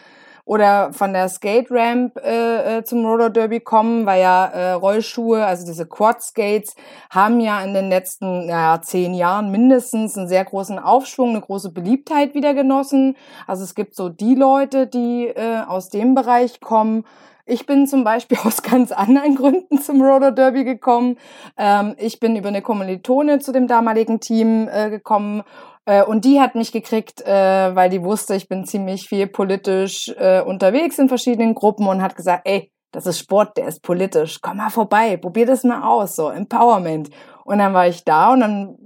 Oder 0.45 0.93
von 0.93 1.11
der 1.11 1.27
Skate 1.27 1.71
Ramp 1.71 2.17
äh, 2.17 2.77
äh, 2.77 2.83
zum 2.83 3.03
Roller 3.03 3.31
Derby 3.31 3.59
kommen, 3.59 4.05
weil 4.05 4.21
ja 4.21 4.45
äh, 4.45 4.71
Rollschuhe, 4.73 5.43
also 5.43 5.65
diese 5.65 5.87
Quad 5.87 6.21
Skates, 6.21 6.75
haben 7.09 7.39
ja 7.39 7.63
in 7.63 7.73
den 7.73 7.89
letzten 7.89 8.45
naja, 8.45 8.79
zehn 8.79 9.15
Jahren 9.15 9.49
mindestens 9.49 10.15
einen 10.15 10.27
sehr 10.27 10.45
großen 10.45 10.77
Aufschwung, 10.77 11.31
eine 11.31 11.41
große 11.41 11.71
Beliebtheit 11.71 12.35
wieder 12.35 12.53
genossen. 12.53 13.17
Also 13.47 13.63
es 13.63 13.73
gibt 13.73 13.95
so 13.95 14.09
die 14.09 14.35
Leute, 14.35 14.85
die 14.85 15.27
äh, 15.27 15.63
aus 15.67 15.89
dem 15.89 16.13
Bereich 16.13 16.61
kommen. 16.61 17.05
Ich 17.45 17.67
bin 17.67 17.85
zum 17.85 18.03
Beispiel 18.03 18.37
aus 18.43 18.63
ganz 18.63 18.91
anderen 18.91 19.35
Gründen 19.35 19.79
zum 19.79 20.01
Roller 20.01 20.31
Derby 20.31 20.63
gekommen. 20.63 21.17
Ähm, 21.57 21.95
ich 21.97 22.19
bin 22.19 22.35
über 22.35 22.49
eine 22.49 22.61
Kommilitone 22.61 23.39
zu 23.39 23.51
dem 23.51 23.67
damaligen 23.67 24.19
Team 24.19 24.67
äh, 24.67 24.89
gekommen 24.89 25.43
äh, 25.85 26.03
und 26.03 26.25
die 26.25 26.41
hat 26.41 26.55
mich 26.55 26.71
gekriegt, 26.71 27.21
äh, 27.21 27.75
weil 27.75 27.89
die 27.89 28.03
wusste, 28.03 28.35
ich 28.35 28.49
bin 28.49 28.65
ziemlich 28.65 29.07
viel 29.07 29.27
politisch 29.27 30.09
äh, 30.17 30.41
unterwegs 30.41 30.97
in 30.97 31.07
verschiedenen 31.07 31.53
Gruppen 31.53 31.87
und 31.87 32.01
hat 32.01 32.15
gesagt, 32.15 32.41
ey, 32.45 32.71
das 32.91 33.05
ist 33.05 33.19
Sport, 33.19 33.57
der 33.57 33.67
ist 33.67 33.83
politisch. 33.83 34.41
Komm 34.41 34.57
mal 34.57 34.69
vorbei, 34.69 35.17
probier 35.17 35.45
das 35.45 35.63
mal 35.63 35.83
aus, 35.83 36.15
so 36.15 36.29
Empowerment. 36.29 37.09
Und 37.43 37.59
dann 37.59 37.73
war 37.73 37.87
ich 37.87 38.03
da 38.05 38.33
und 38.33 38.39
dann 38.39 38.77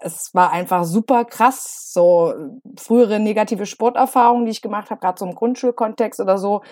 es 0.00 0.30
war 0.32 0.52
einfach 0.52 0.84
super 0.84 1.24
krass, 1.24 1.90
so 1.92 2.32
frühere 2.78 3.18
negative 3.18 3.66
Sporterfahrungen, 3.66 4.44
die 4.44 4.52
ich 4.52 4.62
gemacht 4.62 4.90
habe, 4.90 5.00
gerade 5.00 5.18
so 5.18 5.26
im 5.26 5.34
Grundschulkontext 5.34 6.20
oder 6.20 6.38
so. 6.38 6.62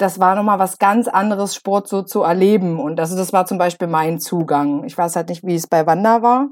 Das 0.00 0.18
war 0.18 0.34
nochmal 0.34 0.58
was 0.58 0.78
ganz 0.78 1.08
anderes, 1.08 1.54
Sport 1.54 1.86
so 1.86 2.00
zu 2.00 2.22
erleben. 2.22 2.80
Und 2.80 2.98
also 2.98 3.16
das 3.18 3.34
war 3.34 3.44
zum 3.44 3.58
Beispiel 3.58 3.86
mein 3.86 4.18
Zugang. 4.18 4.84
Ich 4.84 4.96
weiß 4.96 5.14
halt 5.14 5.28
nicht, 5.28 5.44
wie 5.44 5.54
es 5.54 5.66
bei 5.66 5.86
Wanda 5.86 6.22
war. 6.22 6.48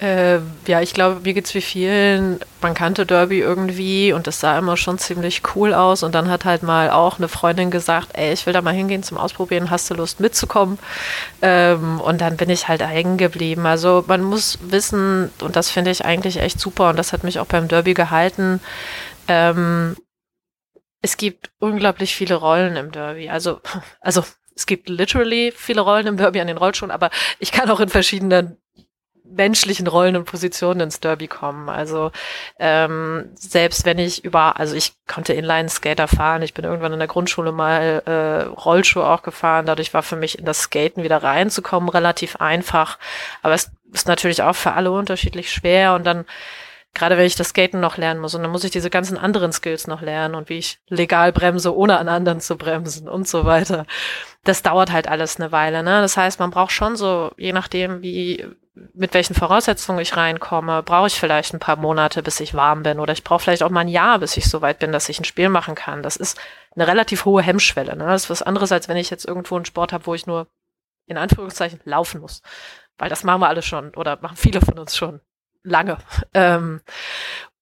Äh, 0.00 0.40
ja, 0.66 0.80
ich 0.80 0.92
glaube, 0.92 1.20
mir 1.22 1.32
geht's 1.32 1.54
wie 1.54 1.60
vielen. 1.60 2.40
Man 2.60 2.74
kannte 2.74 3.06
Derby 3.06 3.38
irgendwie 3.38 4.12
und 4.12 4.26
es 4.26 4.40
sah 4.40 4.58
immer 4.58 4.76
schon 4.76 4.98
ziemlich 4.98 5.42
cool 5.54 5.74
aus. 5.74 6.02
Und 6.02 6.16
dann 6.16 6.28
hat 6.28 6.44
halt 6.44 6.64
mal 6.64 6.90
auch 6.90 7.18
eine 7.18 7.28
Freundin 7.28 7.70
gesagt, 7.70 8.08
ey, 8.14 8.32
ich 8.32 8.44
will 8.46 8.52
da 8.52 8.60
mal 8.60 8.74
hingehen 8.74 9.04
zum 9.04 9.16
Ausprobieren, 9.16 9.70
hast 9.70 9.88
du 9.88 9.94
Lust 9.94 10.18
mitzukommen? 10.18 10.80
Ähm, 11.40 12.00
und 12.00 12.20
dann 12.20 12.36
bin 12.36 12.50
ich 12.50 12.66
halt 12.66 12.84
hängen 12.84 13.16
geblieben. 13.16 13.64
Also 13.64 14.02
man 14.08 14.22
muss 14.22 14.58
wissen, 14.60 15.30
und 15.40 15.54
das 15.54 15.70
finde 15.70 15.92
ich 15.92 16.04
eigentlich 16.04 16.38
echt 16.38 16.58
super, 16.58 16.90
und 16.90 16.98
das 16.98 17.12
hat 17.12 17.22
mich 17.22 17.38
auch 17.38 17.46
beim 17.46 17.68
Derby 17.68 17.94
gehalten, 17.94 18.60
ähm, 19.28 19.94
es 21.04 21.18
gibt 21.18 21.50
unglaublich 21.58 22.14
viele 22.14 22.36
Rollen 22.36 22.76
im 22.76 22.90
Derby. 22.90 23.28
Also, 23.28 23.60
also 24.00 24.24
es 24.56 24.64
gibt 24.64 24.88
literally 24.88 25.52
viele 25.54 25.82
Rollen 25.82 26.06
im 26.06 26.16
Derby 26.16 26.40
an 26.40 26.46
den 26.46 26.56
Rollschuhen, 26.56 26.90
aber 26.90 27.10
ich 27.38 27.52
kann 27.52 27.68
auch 27.68 27.80
in 27.80 27.90
verschiedenen 27.90 28.56
menschlichen 29.22 29.86
Rollen 29.86 30.16
und 30.16 30.24
Positionen 30.24 30.80
ins 30.80 31.00
Derby 31.00 31.28
kommen. 31.28 31.68
Also 31.68 32.10
ähm, 32.58 33.32
selbst 33.34 33.84
wenn 33.84 33.98
ich 33.98 34.24
über, 34.24 34.58
also 34.58 34.74
ich 34.76 34.94
konnte 35.06 35.34
Inline-Skater 35.34 36.08
fahren, 36.08 36.40
ich 36.40 36.54
bin 36.54 36.64
irgendwann 36.64 36.94
in 36.94 37.00
der 37.00 37.08
Grundschule 37.08 37.52
mal 37.52 38.02
äh, 38.06 38.48
Rollschuhe 38.48 39.06
auch 39.06 39.22
gefahren, 39.22 39.66
dadurch 39.66 39.92
war 39.92 40.02
für 40.02 40.16
mich 40.16 40.38
in 40.38 40.46
das 40.46 40.62
Skaten 40.62 41.02
wieder 41.02 41.22
reinzukommen 41.22 41.90
relativ 41.90 42.36
einfach. 42.36 42.98
Aber 43.42 43.52
es 43.52 43.70
ist 43.92 44.08
natürlich 44.08 44.42
auch 44.42 44.56
für 44.56 44.72
alle 44.72 44.90
unterschiedlich 44.90 45.52
schwer 45.52 45.92
und 45.92 46.04
dann 46.04 46.24
gerade 46.94 47.16
wenn 47.18 47.26
ich 47.26 47.36
das 47.36 47.48
Skaten 47.48 47.80
noch 47.80 47.96
lernen 47.96 48.20
muss 48.20 48.34
und 48.34 48.42
dann 48.42 48.50
muss 48.50 48.64
ich 48.64 48.70
diese 48.70 48.90
ganzen 48.90 49.18
anderen 49.18 49.52
Skills 49.52 49.86
noch 49.86 50.00
lernen 50.00 50.34
und 50.34 50.48
wie 50.48 50.58
ich 50.58 50.78
legal 50.88 51.32
bremse, 51.32 51.76
ohne 51.76 51.98
an 51.98 52.08
anderen 52.08 52.40
zu 52.40 52.56
bremsen 52.56 53.08
und 53.08 53.28
so 53.28 53.44
weiter. 53.44 53.86
Das 54.44 54.62
dauert 54.62 54.92
halt 54.92 55.08
alles 55.08 55.40
eine 55.40 55.52
Weile, 55.52 55.82
ne? 55.82 56.00
Das 56.00 56.16
heißt, 56.16 56.38
man 56.38 56.50
braucht 56.50 56.72
schon 56.72 56.96
so, 56.96 57.32
je 57.36 57.52
nachdem, 57.52 58.02
wie, 58.02 58.46
mit 58.94 59.14
welchen 59.14 59.34
Voraussetzungen 59.34 60.00
ich 60.00 60.16
reinkomme, 60.16 60.82
brauche 60.82 61.06
ich 61.06 61.18
vielleicht 61.18 61.54
ein 61.54 61.60
paar 61.60 61.76
Monate, 61.76 62.22
bis 62.22 62.40
ich 62.40 62.54
warm 62.54 62.82
bin 62.82 63.00
oder 63.00 63.12
ich 63.12 63.24
brauche 63.24 63.42
vielleicht 63.42 63.62
auch 63.62 63.70
mal 63.70 63.80
ein 63.80 63.88
Jahr, 63.88 64.18
bis 64.18 64.36
ich 64.36 64.48
so 64.48 64.62
weit 64.62 64.78
bin, 64.78 64.92
dass 64.92 65.08
ich 65.08 65.18
ein 65.20 65.24
Spiel 65.24 65.48
machen 65.48 65.74
kann. 65.74 66.02
Das 66.02 66.16
ist 66.16 66.38
eine 66.74 66.86
relativ 66.86 67.24
hohe 67.24 67.42
Hemmschwelle, 67.42 67.96
ne? 67.96 68.06
Das 68.06 68.24
ist 68.24 68.30
was 68.30 68.42
anderes, 68.42 68.72
als 68.72 68.88
wenn 68.88 68.96
ich 68.96 69.10
jetzt 69.10 69.26
irgendwo 69.26 69.56
einen 69.56 69.64
Sport 69.64 69.92
habe, 69.92 70.06
wo 70.06 70.14
ich 70.14 70.26
nur 70.26 70.48
in 71.06 71.18
Anführungszeichen 71.18 71.80
laufen 71.84 72.20
muss. 72.20 72.42
Weil 72.98 73.10
das 73.10 73.24
machen 73.24 73.40
wir 73.40 73.48
alle 73.48 73.62
schon 73.62 73.94
oder 73.94 74.18
machen 74.20 74.36
viele 74.36 74.60
von 74.60 74.78
uns 74.78 74.96
schon. 74.96 75.20
Lange. 75.64 75.98
Ähm, 76.34 76.80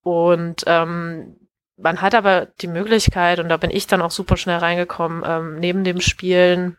und 0.03 0.63
ähm, 0.67 1.37
man 1.77 2.01
hat 2.01 2.15
aber 2.15 2.47
die 2.61 2.67
Möglichkeit, 2.67 3.39
und 3.39 3.49
da 3.49 3.57
bin 3.57 3.71
ich 3.71 3.87
dann 3.87 4.01
auch 4.01 4.11
super 4.11 4.37
schnell 4.37 4.57
reingekommen, 4.57 5.23
ähm, 5.25 5.59
neben 5.59 5.83
dem 5.83 6.01
Spielen 6.01 6.77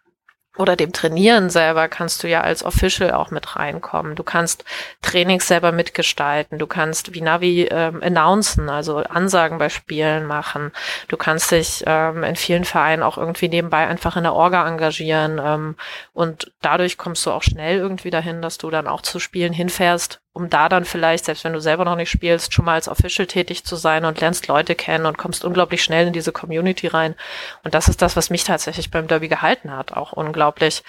oder 0.57 0.77
dem 0.77 0.93
Trainieren 0.93 1.51
selber 1.51 1.89
kannst 1.89 2.23
du 2.23 2.29
ja 2.29 2.43
als 2.43 2.65
Official 2.65 3.13
auch 3.13 3.33
mit 3.33 3.57
reinkommen. 3.57 4.15
Du 4.15 4.23
kannst 4.23 4.65
Trainings 5.03 5.49
selber 5.49 5.73
mitgestalten. 5.73 6.59
Du 6.59 6.69
kannst 6.69 7.13
wie 7.13 7.21
Navi 7.23 7.65
ähm, 7.71 8.01
announcen, 8.03 8.69
also 8.71 8.99
Ansagen 8.99 9.59
bei 9.59 9.69
Spielen 9.69 10.27
machen. 10.27 10.71
Du 11.09 11.17
kannst 11.17 11.51
dich 11.51 11.83
ähm, 11.87 12.23
in 12.23 12.37
vielen 12.37 12.65
Vereinen 12.65 13.03
auch 13.03 13.19
irgendwie 13.19 13.49
nebenbei 13.49 13.87
einfach 13.89 14.17
in 14.17 14.23
der 14.23 14.35
Orga 14.35 14.69
engagieren. 14.69 15.41
Ähm, 15.45 15.77
und 16.13 16.53
dadurch 16.61 16.99
kommst 16.99 17.27
du 17.27 17.33
auch 17.33 17.43
schnell 17.43 17.79
irgendwie 17.79 18.11
dahin, 18.11 18.41
dass 18.41 18.57
du 18.57 18.71
dann 18.71 18.87
auch 18.87 19.03
zu 19.03 19.19
Spielen 19.19 19.53
hinfährst, 19.53 20.21
um 20.35 20.51
da 20.51 20.69
dann 20.69 20.85
vielleicht, 20.85 21.25
selbst 21.25 21.45
wenn 21.45 21.53
du 21.53 21.61
selber 21.61 21.85
noch 21.85 21.95
nicht 21.95 22.11
spielst, 22.11 22.53
schon 22.53 22.65
mal 22.65 22.75
als 22.75 22.89
Official 22.89 23.27
tätig 23.27 23.65
zu 23.65 23.77
sein 23.77 24.05
und 24.05 24.21
lernst 24.21 24.49
Leute 24.49 24.75
kennen 24.75 25.07
und 25.07 25.17
kommst 25.17 25.45
unglaublich 25.45 25.83
schnell 25.83 26.09
in 26.09 26.13
diese 26.13 26.33
Community 26.33 26.89
rein. 26.89 27.15
Und 27.63 27.73
das 27.73 27.87
ist 27.87 28.03
das, 28.03 28.17
was 28.17 28.31
mich 28.31 28.43
tatsächlich 28.43 28.91
beim 28.91 29.07
Derby 29.07 29.29
gehalten 29.29 29.71
hat. 29.71 29.93
Auch 29.93 30.13
unglaublich, 30.13 30.83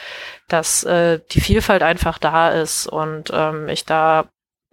dass 0.47 0.83
äh, 0.83 1.19
die 1.31 1.41
Vielfalt 1.41 1.83
einfach 1.83 2.17
da 2.17 2.49
ist 2.49 2.87
und 2.87 3.29
ähm, 3.31 3.69
ich 3.69 3.85
da 3.85 4.25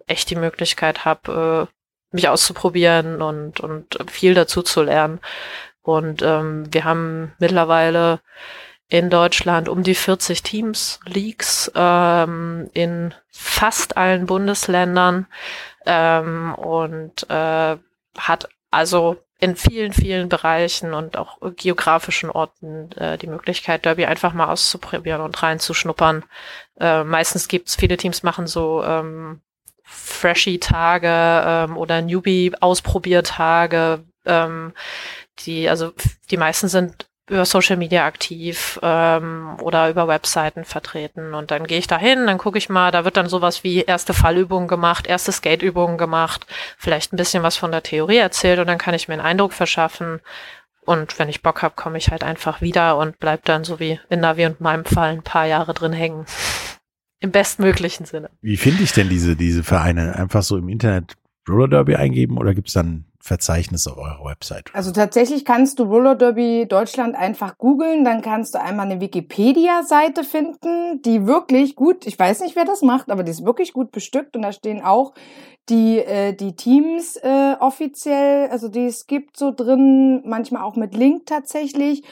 echt 0.06 0.30
die 0.30 0.36
Möglichkeit 0.36 1.04
habe, 1.04 1.68
äh, 1.68 2.16
mich 2.16 2.30
auszuprobieren 2.30 3.20
und, 3.20 3.60
und 3.60 3.98
viel 4.10 4.32
dazu 4.32 4.62
zu 4.62 4.82
lernen. 4.82 5.20
Und 5.82 6.22
ähm, 6.22 6.72
wir 6.72 6.84
haben 6.84 7.34
mittlerweile 7.38 8.20
in 8.92 9.08
Deutschland 9.08 9.70
um 9.70 9.82
die 9.82 9.94
40 9.94 10.42
Teams, 10.42 11.00
Leagues 11.06 11.72
ähm, 11.74 12.68
in 12.74 13.14
fast 13.30 13.96
allen 13.96 14.26
Bundesländern 14.26 15.26
ähm, 15.86 16.54
und 16.54 17.30
äh, 17.30 17.78
hat 18.18 18.48
also 18.70 19.16
in 19.38 19.56
vielen, 19.56 19.94
vielen 19.94 20.28
Bereichen 20.28 20.92
und 20.92 21.16
auch 21.16 21.38
geografischen 21.56 22.28
Orten 22.28 22.92
äh, 22.92 23.16
die 23.16 23.28
Möglichkeit, 23.28 23.86
Derby 23.86 24.04
einfach 24.04 24.34
mal 24.34 24.48
auszuprobieren 24.48 25.22
und 25.22 25.42
reinzuschnuppern. 25.42 26.24
Äh, 26.78 27.02
meistens 27.02 27.48
gibt's 27.48 27.76
viele 27.76 27.96
Teams 27.96 28.22
machen 28.22 28.46
so 28.46 28.84
ähm, 28.84 29.40
Freshy-Tage 29.84 31.44
ähm, 31.46 31.78
oder 31.78 32.02
Newbie-Ausprobiertage. 32.02 34.04
Ähm, 34.26 34.74
die, 35.38 35.70
also 35.70 35.94
die 36.30 36.36
meisten 36.36 36.68
sind 36.68 37.06
über 37.28 37.44
Social 37.44 37.76
Media 37.76 38.04
aktiv 38.04 38.78
ähm, 38.82 39.56
oder 39.60 39.88
über 39.88 40.08
Webseiten 40.08 40.64
vertreten. 40.64 41.34
Und 41.34 41.50
dann 41.50 41.66
gehe 41.66 41.78
ich 41.78 41.86
da 41.86 41.98
hin, 41.98 42.26
dann 42.26 42.38
gucke 42.38 42.58
ich 42.58 42.68
mal, 42.68 42.90
da 42.90 43.04
wird 43.04 43.16
dann 43.16 43.28
sowas 43.28 43.62
wie 43.64 43.82
erste 43.82 44.12
Fallübungen 44.12 44.68
gemacht, 44.68 45.06
erste 45.06 45.32
Skateübungen 45.32 45.98
gemacht, 45.98 46.46
vielleicht 46.78 47.12
ein 47.12 47.16
bisschen 47.16 47.42
was 47.42 47.56
von 47.56 47.70
der 47.70 47.82
Theorie 47.82 48.16
erzählt 48.16 48.58
und 48.58 48.66
dann 48.66 48.78
kann 48.78 48.94
ich 48.94 49.08
mir 49.08 49.14
einen 49.14 49.22
Eindruck 49.22 49.52
verschaffen. 49.52 50.20
Und 50.84 51.18
wenn 51.20 51.28
ich 51.28 51.42
Bock 51.42 51.62
habe, 51.62 51.74
komme 51.76 51.98
ich 51.98 52.10
halt 52.10 52.24
einfach 52.24 52.60
wieder 52.60 52.96
und 52.98 53.20
bleib 53.20 53.44
dann 53.44 53.62
so 53.62 53.78
wie 53.78 54.00
in 54.10 54.20
Navi 54.20 54.46
und 54.46 54.60
meinem 54.60 54.84
Fall 54.84 55.12
ein 55.12 55.22
paar 55.22 55.46
Jahre 55.46 55.74
drin 55.74 55.92
hängen. 55.92 56.26
Im 57.20 57.30
bestmöglichen 57.30 58.04
Sinne. 58.04 58.30
Wie 58.40 58.56
finde 58.56 58.82
ich 58.82 58.92
denn 58.92 59.08
diese, 59.08 59.36
diese 59.36 59.62
Vereine? 59.62 60.16
Einfach 60.16 60.42
so 60.42 60.56
im 60.56 60.68
Internet 60.68 61.14
Roller 61.48 61.68
Derby 61.68 61.94
eingeben 61.94 62.36
oder 62.36 62.52
gibt's 62.52 62.72
dann 62.72 63.04
Verzeichnis 63.22 63.86
auf 63.86 63.98
eurer 63.98 64.24
Website? 64.24 64.70
Also 64.72 64.90
tatsächlich 64.90 65.44
kannst 65.44 65.78
du 65.78 65.84
Roller 65.84 66.16
Derby 66.16 66.66
Deutschland 66.68 67.14
einfach 67.14 67.56
googeln, 67.56 68.04
dann 68.04 68.20
kannst 68.20 68.54
du 68.54 68.60
einmal 68.60 68.86
eine 68.86 69.00
Wikipedia-Seite 69.00 70.24
finden, 70.24 71.00
die 71.02 71.24
wirklich 71.24 71.76
gut, 71.76 72.04
ich 72.04 72.18
weiß 72.18 72.40
nicht, 72.40 72.56
wer 72.56 72.64
das 72.64 72.82
macht, 72.82 73.12
aber 73.12 73.22
die 73.22 73.30
ist 73.30 73.44
wirklich 73.44 73.72
gut 73.72 73.92
bestückt 73.92 74.34
und 74.34 74.42
da 74.42 74.52
stehen 74.52 74.82
auch 74.82 75.14
die, 75.68 75.98
äh, 75.98 76.32
die 76.32 76.56
Teams 76.56 77.16
äh, 77.16 77.54
offiziell, 77.60 78.48
also 78.50 78.68
die 78.68 78.86
es 78.86 79.06
gibt 79.06 79.36
so 79.36 79.52
drin, 79.52 80.22
manchmal 80.26 80.62
auch 80.62 80.74
mit 80.74 80.94
Link 80.94 81.26
tatsächlich. 81.26 82.02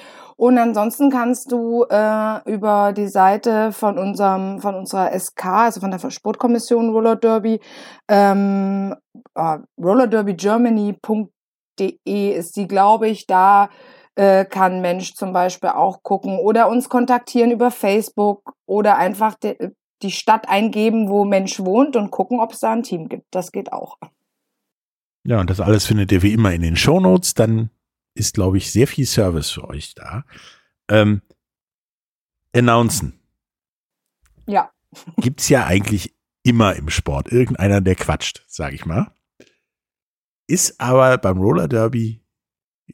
Und 0.41 0.57
ansonsten 0.57 1.11
kannst 1.11 1.53
du 1.53 1.84
äh, 1.91 2.51
über 2.51 2.95
die 2.95 3.09
Seite 3.09 3.72
von 3.72 3.99
unserem, 3.99 4.59
von 4.59 4.74
unserer 4.74 5.12
SK, 5.12 5.45
also 5.45 5.80
von 5.80 5.91
der 5.91 6.11
Sportkommission 6.11 6.88
Roller 6.88 7.16
Derby, 7.16 7.61
ähm, 8.09 8.95
äh, 9.34 9.59
rollerderbygermany.de 9.78 12.30
ist 12.30 12.57
die, 12.57 12.66
glaube 12.66 13.09
ich, 13.09 13.26
da 13.26 13.68
äh, 14.14 14.47
kann 14.47 14.80
Mensch 14.80 15.12
zum 15.12 15.34
Beispiel 15.34 15.68
auch 15.68 16.03
gucken 16.03 16.38
oder 16.38 16.70
uns 16.70 16.88
kontaktieren 16.88 17.51
über 17.51 17.70
Facebook 17.70 18.55
oder 18.64 18.97
einfach 18.97 19.34
de, 19.34 19.72
die 20.01 20.11
Stadt 20.11 20.49
eingeben, 20.49 21.11
wo 21.11 21.26
Mensch 21.26 21.61
wohnt 21.61 21.97
und 21.97 22.11
gucken, 22.11 22.41
ob 22.41 22.53
es 22.53 22.61
da 22.61 22.72
ein 22.72 22.82
Team 22.82 23.11
gibt. 23.11 23.26
Das 23.30 23.53
geht 23.53 23.74
auch. 23.74 23.99
Ja, 25.22 25.38
und 25.38 25.51
das 25.51 25.61
alles 25.61 25.84
findet 25.84 26.11
ihr 26.12 26.22
wie 26.22 26.32
immer 26.32 26.55
in 26.55 26.62
den 26.62 26.76
Show 26.76 26.99
Notes. 26.99 27.34
Dann 27.34 27.68
ist, 28.15 28.35
glaube 28.35 28.59
ich, 28.59 28.71
sehr 28.71 28.87
viel 28.87 29.07
Service 29.07 29.51
für 29.51 29.69
euch 29.69 29.95
da. 29.95 30.25
Ähm, 30.89 31.23
announcen. 32.53 33.21
Ja. 34.47 34.73
Gibt's 35.17 35.49
ja 35.49 35.67
eigentlich 35.67 36.15
immer 36.43 36.77
im 36.77 36.91
Sport. 36.91 37.31
Irgendeiner, 37.31 37.81
der 37.81 37.95
quatscht, 37.95 38.45
sage 38.49 38.75
ich 38.75 38.87
mal. 38.87 39.15
Ist 40.49 40.81
aber 40.81 41.17
beim 41.19 41.39
Roller 41.39 41.69
Derby 41.69 42.25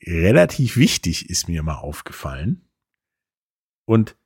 relativ 0.05 0.77
wichtig, 0.77 1.31
ist 1.31 1.49
mir 1.49 1.63
mal 1.63 1.77
aufgefallen. 1.77 2.69
Und 3.87 4.17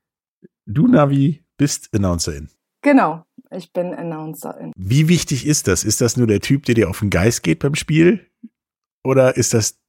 du, 0.67 0.89
Navi, 0.89 1.45
bist 1.57 1.95
Announcerin. 1.95 2.51
Genau, 2.83 3.25
ich 3.51 3.73
bin 3.73 3.95
Announcerin. 3.95 4.73
Wie 4.75 5.09
wichtig 5.09 5.47
ist 5.47 5.69
das? 5.69 5.85
Ist 5.85 6.01
das 6.01 6.17
nur 6.17 6.27
der 6.27 6.41
Typ, 6.41 6.65
der 6.65 6.75
dir 6.75 6.89
auf 6.89 7.01
den 7.01 7.11
Geist 7.11 7.43
geht 7.43 7.59
beim 7.61 7.75
Spiel? 7.75 8.27
Oder 9.05 9.37
ist 9.37 9.55
das 9.55 9.80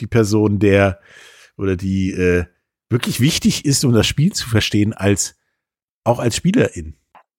die 0.00 0.06
Person, 0.06 0.58
der 0.58 1.00
oder 1.56 1.76
die 1.76 2.10
äh, 2.10 2.44
wirklich 2.90 3.20
wichtig 3.20 3.64
ist, 3.64 3.84
um 3.84 3.92
das 3.92 4.06
Spiel 4.06 4.32
zu 4.32 4.48
verstehen, 4.48 4.92
als 4.92 5.36
auch 6.04 6.18
als 6.18 6.36
Spielerin? 6.36 6.96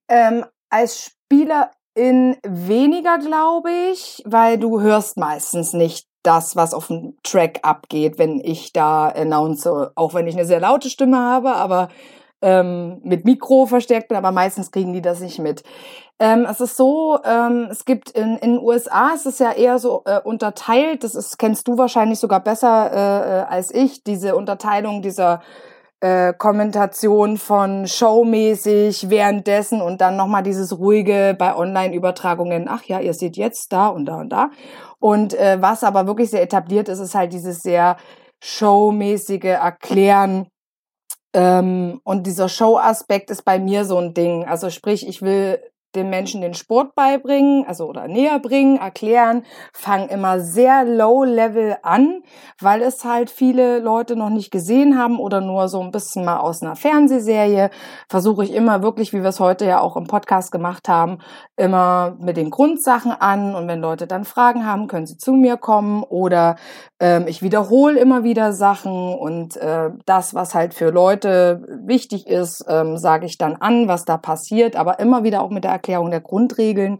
Ähm, 0.09 0.45
als 0.69 1.05
Spielerin 1.05 2.37
weniger, 2.43 3.19
glaube 3.19 3.69
ich, 3.91 4.21
weil 4.25 4.57
du 4.57 4.81
hörst 4.81 5.17
meistens 5.17 5.73
nicht 5.73 6.07
das, 6.23 6.55
was 6.55 6.73
auf 6.73 6.87
dem 6.87 7.17
Track 7.23 7.59
abgeht, 7.63 8.17
wenn 8.17 8.41
ich 8.41 8.73
da 8.73 9.07
announce, 9.07 9.91
auch 9.95 10.13
wenn 10.13 10.27
ich 10.27 10.35
eine 10.35 10.45
sehr 10.45 10.59
laute 10.59 10.89
Stimme 10.89 11.17
habe, 11.17 11.55
aber 11.55 11.89
ähm, 12.41 12.99
mit 13.03 13.25
Mikro 13.25 13.65
verstärkt 13.65 14.09
bin, 14.09 14.17
aber 14.17 14.31
meistens 14.31 14.71
kriegen 14.71 14.93
die 14.93 15.01
das 15.01 15.19
nicht 15.19 15.39
mit. 15.39 15.63
Ähm, 16.19 16.47
es 16.49 16.59
ist 16.59 16.75
so, 16.77 17.19
ähm, 17.23 17.67
es 17.69 17.85
gibt 17.85 18.11
in, 18.11 18.37
den 18.37 18.59
USA, 18.59 19.11
es 19.13 19.25
ist 19.25 19.39
ja 19.39 19.51
eher 19.51 19.77
so 19.79 20.03
äh, 20.05 20.19
unterteilt, 20.19 21.03
das 21.03 21.15
ist, 21.15 21.37
kennst 21.37 21.67
du 21.67 21.77
wahrscheinlich 21.77 22.19
sogar 22.19 22.39
besser 22.39 22.91
äh, 22.91 23.39
äh, 23.39 23.43
als 23.43 23.73
ich, 23.73 24.03
diese 24.03 24.35
Unterteilung 24.35 25.01
dieser 25.01 25.41
äh, 25.99 26.33
Kommentation 26.33 27.37
von 27.37 27.87
showmäßig 27.87 29.09
währenddessen 29.09 29.81
und 29.81 30.01
dann 30.01 30.15
nochmal 30.15 30.43
dieses 30.43 30.77
ruhige 30.77 31.35
bei 31.37 31.55
Online-Übertragungen, 31.55 32.67
ach 32.67 32.83
ja, 32.83 32.99
ihr 32.99 33.13
seht 33.13 33.37
jetzt 33.37 33.71
da 33.73 33.87
und 33.87 34.05
da 34.05 34.19
und 34.19 34.29
da. 34.29 34.51
Und 34.99 35.33
äh, 35.33 35.57
was 35.59 35.83
aber 35.83 36.07
wirklich 36.07 36.29
sehr 36.29 36.41
etabliert 36.41 36.89
ist, 36.89 36.99
ist 36.99 37.15
halt 37.15 37.33
dieses 37.33 37.61
sehr 37.61 37.97
showmäßige 38.39 39.43
Erklären 39.43 40.47
und 41.39 42.23
dieser 42.23 42.49
Show-Aspekt 42.49 43.29
ist 43.29 43.43
bei 43.43 43.59
mir 43.59 43.85
so 43.85 43.97
ein 43.97 44.13
Ding. 44.13 44.45
Also 44.45 44.69
sprich, 44.69 45.07
ich 45.07 45.21
will 45.21 45.59
den 45.95 46.09
Menschen 46.09 46.41
den 46.41 46.53
Sport 46.53 46.95
beibringen, 46.95 47.65
also 47.67 47.85
oder 47.85 48.07
näher 48.07 48.39
bringen, 48.39 48.77
erklären, 48.77 49.43
fangen 49.73 50.09
immer 50.09 50.39
sehr 50.39 50.85
low 50.85 51.23
level 51.23 51.77
an, 51.81 52.21
weil 52.59 52.81
es 52.81 53.03
halt 53.03 53.29
viele 53.29 53.79
Leute 53.79 54.15
noch 54.15 54.29
nicht 54.29 54.51
gesehen 54.51 54.97
haben 54.97 55.19
oder 55.19 55.41
nur 55.41 55.69
so 55.69 55.81
ein 55.81 55.91
bisschen 55.91 56.25
mal 56.25 56.37
aus 56.37 56.61
einer 56.61 56.75
Fernsehserie. 56.75 57.69
Versuche 58.09 58.43
ich 58.43 58.53
immer 58.53 58.83
wirklich, 58.83 59.13
wie 59.13 59.21
wir 59.21 59.29
es 59.29 59.39
heute 59.39 59.65
ja 59.65 59.79
auch 59.79 59.97
im 59.97 60.07
Podcast 60.07 60.51
gemacht 60.51 60.87
haben, 60.89 61.19
immer 61.55 62.15
mit 62.19 62.37
den 62.37 62.49
Grundsachen 62.49 63.11
an 63.11 63.55
und 63.55 63.67
wenn 63.67 63.81
Leute 63.81 64.07
dann 64.07 64.25
Fragen 64.25 64.65
haben, 64.65 64.87
können 64.87 65.07
sie 65.07 65.17
zu 65.17 65.33
mir 65.33 65.57
kommen 65.57 66.03
oder 66.03 66.57
ähm, 66.99 67.25
ich 67.27 67.41
wiederhole 67.41 67.99
immer 67.99 68.23
wieder 68.23 68.53
Sachen 68.53 69.13
und 69.13 69.57
äh, 69.57 69.91
das, 70.05 70.33
was 70.33 70.53
halt 70.55 70.73
für 70.73 70.89
Leute 70.89 71.63
wichtig 71.85 72.27
ist, 72.27 72.65
ähm, 72.67 72.97
sage 72.97 73.25
ich 73.25 73.37
dann 73.37 73.55
an, 73.55 73.87
was 73.87 74.05
da 74.05 74.17
passiert, 74.17 74.75
aber 74.75 74.99
immer 74.99 75.23
wieder 75.23 75.41
auch 75.41 75.49
mit 75.49 75.63
der 75.63 75.76
Erklärung 75.77 76.11
der 76.11 76.21
Grundregeln. 76.21 76.99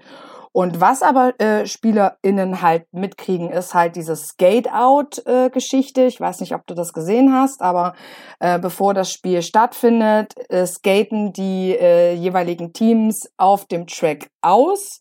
Und 0.58 0.82
was 0.82 1.04
aber 1.04 1.40
äh, 1.40 1.68
SpielerInnen 1.68 2.64
halt 2.64 2.92
mitkriegen, 2.92 3.52
ist 3.52 3.76
halt 3.76 3.96
diese 3.96 4.16
Skate-Out-Geschichte. 4.16 6.02
Äh, 6.02 6.08
ich 6.08 6.20
weiß 6.20 6.40
nicht, 6.40 6.56
ob 6.56 6.66
du 6.66 6.74
das 6.74 6.94
gesehen 6.94 7.32
hast, 7.32 7.62
aber 7.62 7.94
äh, 8.40 8.58
bevor 8.58 8.96
das 8.96 9.12
Spiel 9.12 9.44
stattfindet, 9.44 10.34
äh, 10.50 10.66
skaten 10.66 11.32
die 11.32 11.78
äh, 11.80 12.14
jeweiligen 12.14 12.74
Teams 12.74 13.30
auf 13.38 13.66
dem 13.66 13.86
Track 13.86 14.32
aus 14.42 15.00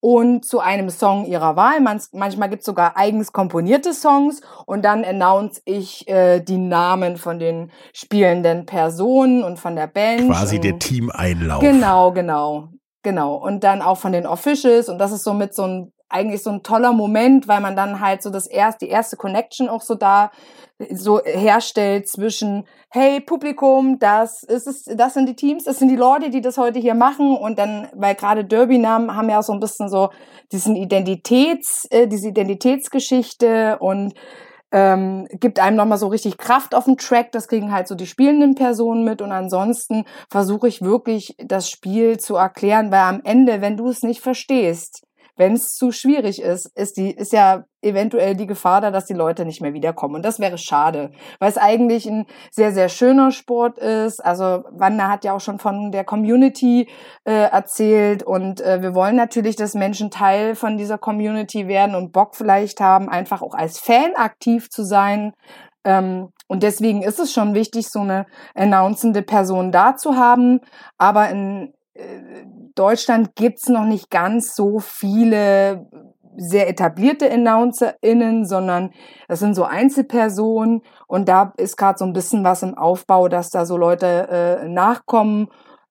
und 0.00 0.44
zu 0.44 0.60
einem 0.60 0.90
Song 0.90 1.24
ihrer 1.24 1.56
Wahl. 1.56 1.80
Man, 1.80 2.00
manchmal 2.12 2.48
gibt 2.48 2.60
es 2.60 2.66
sogar 2.66 2.96
eigens 2.96 3.32
komponierte 3.32 3.92
Songs 3.92 4.40
und 4.64 4.84
dann 4.84 5.04
announce 5.04 5.62
ich 5.64 6.08
äh, 6.08 6.40
die 6.40 6.58
Namen 6.58 7.16
von 7.16 7.38
den 7.38 7.70
spielenden 7.92 8.66
Personen 8.66 9.44
und 9.44 9.58
von 9.58 9.76
der 9.76 9.86
Band. 9.86 10.30
Quasi 10.30 10.60
der 10.60 10.78
Teameinlauf. 10.78 11.60
Genau, 11.60 12.12
genau. 12.12 12.70
Genau. 13.06 13.36
Und 13.36 13.62
dann 13.62 13.82
auch 13.82 13.98
von 13.98 14.10
den 14.10 14.26
Officials. 14.26 14.88
Und 14.88 14.98
das 14.98 15.12
ist 15.12 15.22
somit 15.22 15.54
so 15.54 15.62
ein 15.62 15.92
eigentlich 16.08 16.42
so 16.42 16.50
ein 16.50 16.62
toller 16.62 16.92
Moment, 16.92 17.48
weil 17.48 17.60
man 17.60 17.74
dann 17.74 18.00
halt 18.00 18.22
so 18.22 18.30
das 18.30 18.46
erste, 18.46 18.86
die 18.86 18.90
erste 18.92 19.16
Connection 19.16 19.68
auch 19.68 19.80
so 19.80 19.96
da 19.96 20.30
so 20.90 21.20
herstellt 21.24 22.08
zwischen, 22.08 22.64
hey 22.90 23.20
Publikum, 23.20 23.98
das 23.98 24.42
ist 24.42 24.66
es, 24.66 24.84
das 24.84 25.14
sind 25.14 25.28
die 25.28 25.34
Teams, 25.34 25.64
das 25.64 25.78
sind 25.78 25.88
die 25.88 25.96
Leute, 25.96 26.30
die 26.30 26.40
das 26.40 26.58
heute 26.58 26.78
hier 26.78 26.94
machen. 26.94 27.36
Und 27.36 27.58
dann, 27.58 27.88
weil 27.94 28.14
gerade 28.14 28.44
Derby-Namen 28.44 29.14
haben 29.14 29.30
ja 29.30 29.38
auch 29.38 29.44
so 29.44 29.52
ein 29.52 29.60
bisschen 29.60 29.88
so 29.88 30.10
diesen 30.52 30.74
Identitäts, 30.76 31.86
äh, 31.90 32.08
diese 32.08 32.28
Identitätsgeschichte. 32.28 33.78
Und 33.78 34.14
ähm, 34.76 35.26
gibt 35.30 35.58
einem 35.58 35.78
nochmal 35.78 35.96
so 35.96 36.08
richtig 36.08 36.36
Kraft 36.36 36.74
auf 36.74 36.84
dem 36.84 36.98
Track. 36.98 37.32
Das 37.32 37.48
kriegen 37.48 37.72
halt 37.72 37.88
so 37.88 37.94
die 37.94 38.06
spielenden 38.06 38.54
Personen 38.54 39.04
mit. 39.04 39.22
Und 39.22 39.32
ansonsten 39.32 40.04
versuche 40.28 40.68
ich 40.68 40.82
wirklich 40.82 41.34
das 41.38 41.70
Spiel 41.70 42.20
zu 42.20 42.36
erklären, 42.36 42.90
weil 42.90 43.00
am 43.00 43.22
Ende, 43.24 43.62
wenn 43.62 43.78
du 43.78 43.88
es 43.88 44.02
nicht 44.02 44.20
verstehst, 44.20 45.06
wenn 45.36 45.52
es 45.52 45.74
zu 45.74 45.92
schwierig 45.92 46.40
ist, 46.40 46.66
ist 46.76 46.96
die, 46.96 47.10
ist 47.10 47.32
ja 47.32 47.64
eventuell 47.82 48.34
die 48.34 48.46
Gefahr 48.46 48.80
da, 48.80 48.90
dass 48.90 49.04
die 49.04 49.14
Leute 49.14 49.44
nicht 49.44 49.60
mehr 49.60 49.74
wiederkommen. 49.74 50.16
Und 50.16 50.24
das 50.24 50.40
wäre 50.40 50.58
schade, 50.58 51.12
weil 51.38 51.50
es 51.50 51.58
eigentlich 51.58 52.06
ein 52.06 52.26
sehr, 52.50 52.72
sehr 52.72 52.88
schöner 52.88 53.30
Sport 53.30 53.78
ist. 53.78 54.24
Also 54.24 54.64
Wanda 54.70 55.08
hat 55.08 55.24
ja 55.24 55.34
auch 55.34 55.40
schon 55.40 55.58
von 55.58 55.92
der 55.92 56.04
Community 56.04 56.88
äh, 57.24 57.32
erzählt 57.32 58.22
und 58.22 58.60
äh, 58.60 58.82
wir 58.82 58.94
wollen 58.94 59.16
natürlich, 59.16 59.56
dass 59.56 59.74
Menschen 59.74 60.10
Teil 60.10 60.54
von 60.54 60.78
dieser 60.78 60.98
Community 60.98 61.68
werden 61.68 61.94
und 61.94 62.12
Bock 62.12 62.34
vielleicht 62.34 62.80
haben, 62.80 63.08
einfach 63.08 63.42
auch 63.42 63.54
als 63.54 63.78
Fan 63.78 64.14
aktiv 64.16 64.70
zu 64.70 64.84
sein. 64.84 65.32
Ähm, 65.84 66.30
und 66.48 66.62
deswegen 66.62 67.02
ist 67.02 67.18
es 67.18 67.32
schon 67.32 67.54
wichtig, 67.54 67.88
so 67.88 68.00
eine 68.00 68.26
announcende 68.54 69.22
Person 69.22 69.72
da 69.72 69.96
zu 69.96 70.16
haben. 70.16 70.60
Aber 70.96 71.28
in, 71.28 71.72
Deutschland 72.74 73.34
gibt's 73.34 73.68
noch 73.68 73.84
nicht 73.84 74.10
ganz 74.10 74.54
so 74.54 74.78
viele 74.80 75.86
sehr 76.36 76.68
etablierte 76.68 77.30
AnnouncerInnen, 77.30 78.44
sondern 78.44 78.92
das 79.28 79.38
sind 79.38 79.54
so 79.54 79.64
Einzelpersonen 79.64 80.82
und 81.06 81.28
da 81.28 81.52
ist 81.56 81.76
gerade 81.76 81.98
so 81.98 82.04
ein 82.04 82.12
bisschen 82.12 82.44
was 82.44 82.62
im 82.62 82.76
Aufbau, 82.76 83.28
dass 83.28 83.50
da 83.50 83.64
so 83.64 83.76
Leute 83.76 84.28
äh, 84.30 84.68
nachkommen, 84.68 85.48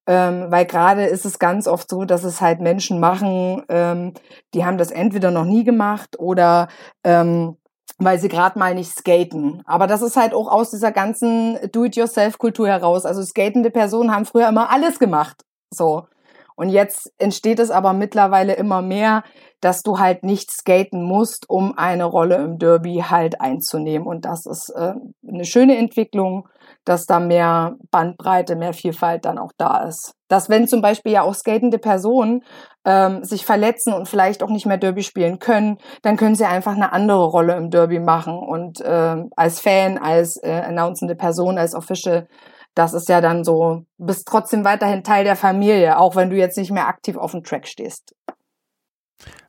ähm, 0.08 0.46
weil 0.50 0.66
gerade 0.66 1.06
ist 1.06 1.26
es 1.26 1.40
ganz 1.40 1.68
oft 1.68 1.90
so, 1.90 2.06
dass 2.06 2.24
es 2.24 2.42
halt 2.42 2.62
Menschen 2.62 3.00
machen, 3.00 3.64
ähm, 3.70 4.14
die 4.54 4.66
haben 4.66 4.78
das 4.78 4.92
entweder 4.92 5.32
noch 5.32 5.46
nie 5.46 5.64
gemacht 5.64 6.20
oder 6.20 6.68
ähm, 7.04 7.58
weil 7.98 8.20
sie 8.20 8.28
gerade 8.28 8.60
mal 8.60 8.76
nicht 8.76 8.92
skaten. 8.92 9.62
Aber 9.66 9.88
das 9.88 10.02
ist 10.02 10.18
halt 10.18 10.34
auch 10.34 10.52
aus 10.52 10.70
dieser 10.70 10.92
ganzen 10.92 11.58
Do-it-yourself-Kultur 11.72 12.68
heraus. 12.68 13.06
Also 13.06 13.24
skatende 13.24 13.72
Personen 13.72 14.14
haben 14.14 14.26
früher 14.26 14.50
immer 14.50 14.70
alles 14.70 15.00
gemacht. 15.00 15.46
So. 15.76 16.08
Und 16.56 16.70
jetzt 16.70 17.12
entsteht 17.18 17.60
es 17.60 17.70
aber 17.70 17.94
mittlerweile 17.94 18.54
immer 18.54 18.82
mehr, 18.82 19.24
dass 19.60 19.82
du 19.82 20.00
halt 20.00 20.24
nicht 20.24 20.52
skaten 20.52 21.04
musst, 21.04 21.50
um 21.50 21.78
eine 21.78 22.06
Rolle 22.06 22.36
im 22.36 22.60
Derby 22.60 23.04
halt 23.08 23.42
einzunehmen. 23.42 24.08
Und 24.08 24.24
das 24.26 24.46
ist 24.46 24.70
äh, 24.70 24.94
eine 25.28 25.46
schöne 25.46 25.78
Entwicklung, 25.78 26.48
dass 26.86 27.06
da 27.06 27.20
mehr 27.20 27.76
Bandbreite, 27.90 28.56
mehr 28.56 28.74
Vielfalt 28.74 29.26
dann 29.26 29.38
auch 29.38 29.52
da 29.58 29.84
ist. 29.86 30.14
Dass 30.28 30.50
wenn 30.50 30.68
zum 30.68 30.82
Beispiel 30.82 31.14
ja 31.14 31.24
auch 31.24 31.34
skatende 31.34 31.80
Personen 31.80 32.44
ähm, 32.86 33.24
sich 33.24 33.46
verletzen 33.46 33.94
und 33.94 34.08
vielleicht 34.08 34.44
auch 34.44 34.50
nicht 34.50 34.66
mehr 34.66 34.78
Derby 34.78 35.04
spielen 35.04 35.40
können, 35.40 35.80
dann 36.04 36.16
können 36.16 36.36
sie 36.36 36.46
einfach 36.46 36.76
eine 36.76 36.94
andere 36.94 37.26
Rolle 37.26 37.56
im 37.56 37.72
Derby 37.72 38.00
machen 38.00 38.38
und 38.38 38.82
äh, 38.82 39.16
als 39.36 39.60
Fan, 39.60 39.98
als 39.98 40.38
äh, 40.44 40.62
announcende 40.66 41.16
Person, 41.16 41.58
als 41.58 41.74
Official 41.74 42.28
das 42.76 42.94
ist 42.94 43.10
ja 43.10 43.22
dann 43.22 43.44
so, 43.44 43.86
bist 43.98 44.28
trotzdem 44.28 44.64
weiterhin 44.66 45.04
Teil 45.04 45.24
der 45.24 45.36
Familie, 45.36 45.98
auch 45.98 46.16
wenn 46.16 46.30
du 46.30 46.36
jetzt 46.36 46.58
nicht 46.58 46.72
mehr 46.72 46.88
aktiv 46.88 47.18
auf 47.18 47.32
dem 47.32 47.44
Track 47.44 47.68
stehst. 47.68 48.14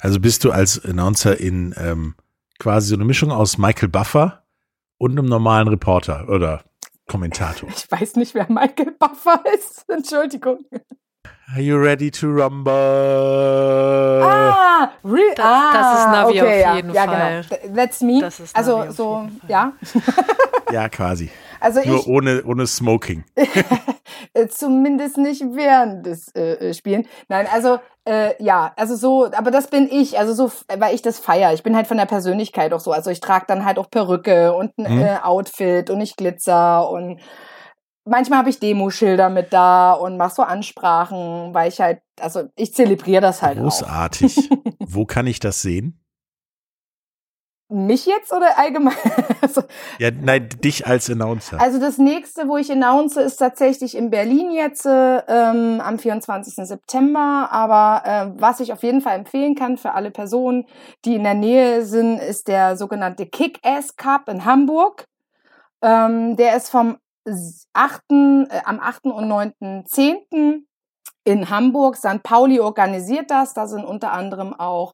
Also 0.00 0.20
bist 0.20 0.44
du 0.44 0.52
als 0.52 0.82
Announcer 0.84 1.38
in 1.38 1.74
ähm, 1.76 2.14
quasi 2.58 2.88
so 2.88 2.94
eine 2.94 3.04
Mischung 3.04 3.32
aus 3.32 3.58
Michael 3.58 3.88
Buffer 3.88 4.44
und 4.98 5.12
einem 5.12 5.26
normalen 5.26 5.68
Reporter 5.68 6.28
oder 6.28 6.62
Kommentator. 7.08 7.68
Ich 7.76 7.90
weiß 7.90 8.16
nicht, 8.16 8.34
wer 8.34 8.46
Michael 8.48 8.92
Buffer 8.98 9.42
ist. 9.54 9.84
Entschuldigung. 9.88 10.64
Are 11.52 11.60
you 11.60 11.76
ready 11.76 12.10
to 12.10 12.26
rumble? 12.26 12.72
Ah, 14.22 14.90
real, 15.04 15.34
Das, 15.36 15.44
ah, 15.44 15.72
das 15.72 15.98
ist 15.98 16.06
Navi 16.06 16.40
okay, 16.40 16.64
auf 16.64 16.76
jeden 16.76 16.92
ja, 16.92 17.04
Fall. 17.04 17.46
Ja, 17.50 17.58
genau. 17.58 17.76
That's 17.76 18.00
me. 18.00 18.20
Das 18.20 18.40
ist 18.40 18.56
Navi 18.56 18.70
also 18.70 18.78
auf 18.78 18.90
so, 18.92 19.28
ja. 19.48 19.72
Ja, 20.72 20.88
quasi. 20.88 21.30
Also 21.66 21.80
Nur 21.84 21.98
ich 21.98 22.06
ohne, 22.06 22.44
ohne 22.44 22.64
Smoking. 22.68 23.24
äh, 24.34 24.46
zumindest 24.46 25.18
nicht 25.18 25.42
während 25.50 26.06
des 26.06 26.32
äh, 26.36 26.72
Spielen. 26.74 27.08
Nein, 27.26 27.48
also 27.52 27.80
äh, 28.04 28.40
ja, 28.40 28.72
also 28.76 28.94
so, 28.94 29.24
aber 29.32 29.50
das 29.50 29.66
bin 29.66 29.88
ich, 29.90 30.16
also 30.16 30.32
so, 30.32 30.52
weil 30.78 30.94
ich 30.94 31.02
das 31.02 31.18
feier. 31.18 31.52
Ich 31.54 31.64
bin 31.64 31.74
halt 31.74 31.88
von 31.88 31.96
der 31.96 32.06
Persönlichkeit 32.06 32.72
auch 32.72 32.78
so. 32.78 32.92
Also 32.92 33.10
ich 33.10 33.18
trage 33.18 33.46
dann 33.48 33.64
halt 33.64 33.80
auch 33.80 33.90
Perücke 33.90 34.54
und 34.54 34.78
ein 34.78 34.94
Mhm. 34.96 35.02
äh, 35.02 35.16
Outfit 35.24 35.90
und 35.90 36.00
ich 36.00 36.14
glitzer 36.14 36.88
und 36.88 37.18
manchmal 38.04 38.38
habe 38.38 38.50
ich 38.50 38.60
Demoschilder 38.60 39.28
mit 39.28 39.52
da 39.52 39.92
und 39.92 40.16
mach 40.18 40.30
so 40.30 40.42
Ansprachen, 40.42 41.52
weil 41.52 41.68
ich 41.68 41.80
halt, 41.80 41.98
also 42.20 42.44
ich 42.54 42.74
zelebriere 42.74 43.22
das 43.22 43.42
halt 43.42 43.58
auch. 43.58 43.62
Großartig. 43.62 44.50
Wo 44.86 45.04
kann 45.04 45.26
ich 45.26 45.40
das 45.40 45.62
sehen? 45.62 46.00
Mich 47.68 48.06
jetzt 48.06 48.32
oder 48.32 48.56
allgemein? 48.58 48.94
also, 49.40 49.62
Ja, 49.98 50.10
nein, 50.12 50.48
dich 50.62 50.86
als 50.86 51.10
Announcer. 51.10 51.60
Also 51.60 51.80
das 51.80 51.98
nächste, 51.98 52.46
wo 52.46 52.56
ich 52.56 52.70
announce, 52.70 53.16
ist 53.20 53.38
tatsächlich 53.38 53.96
in 53.96 54.10
Berlin 54.10 54.52
jetzt 54.52 54.86
äh, 54.86 55.18
ähm, 55.26 55.80
am 55.80 55.98
24. 55.98 56.54
September. 56.54 57.48
Aber 57.50 58.02
äh, 58.04 58.40
was 58.40 58.60
ich 58.60 58.72
auf 58.72 58.84
jeden 58.84 59.00
Fall 59.00 59.16
empfehlen 59.16 59.56
kann 59.56 59.78
für 59.78 59.92
alle 59.94 60.12
Personen, 60.12 60.66
die 61.04 61.16
in 61.16 61.24
der 61.24 61.34
Nähe 61.34 61.84
sind, 61.84 62.18
ist 62.18 62.46
der 62.46 62.76
sogenannte 62.76 63.26
Kick-Ass 63.26 63.96
Cup 63.96 64.28
in 64.28 64.44
Hamburg. 64.44 65.06
Ähm, 65.82 66.36
der 66.36 66.56
ist 66.56 66.70
vom 66.70 66.98
8., 67.72 68.00
äh, 68.10 68.46
am 68.64 68.78
8. 68.78 69.06
und 69.06 69.24
9.10. 69.24 70.62
in 71.24 71.50
Hamburg. 71.50 71.96
St. 71.96 72.22
Pauli 72.22 72.60
organisiert 72.60 73.32
das. 73.32 73.54
Da 73.54 73.66
sind 73.66 73.84
unter 73.84 74.12
anderem 74.12 74.54
auch 74.54 74.92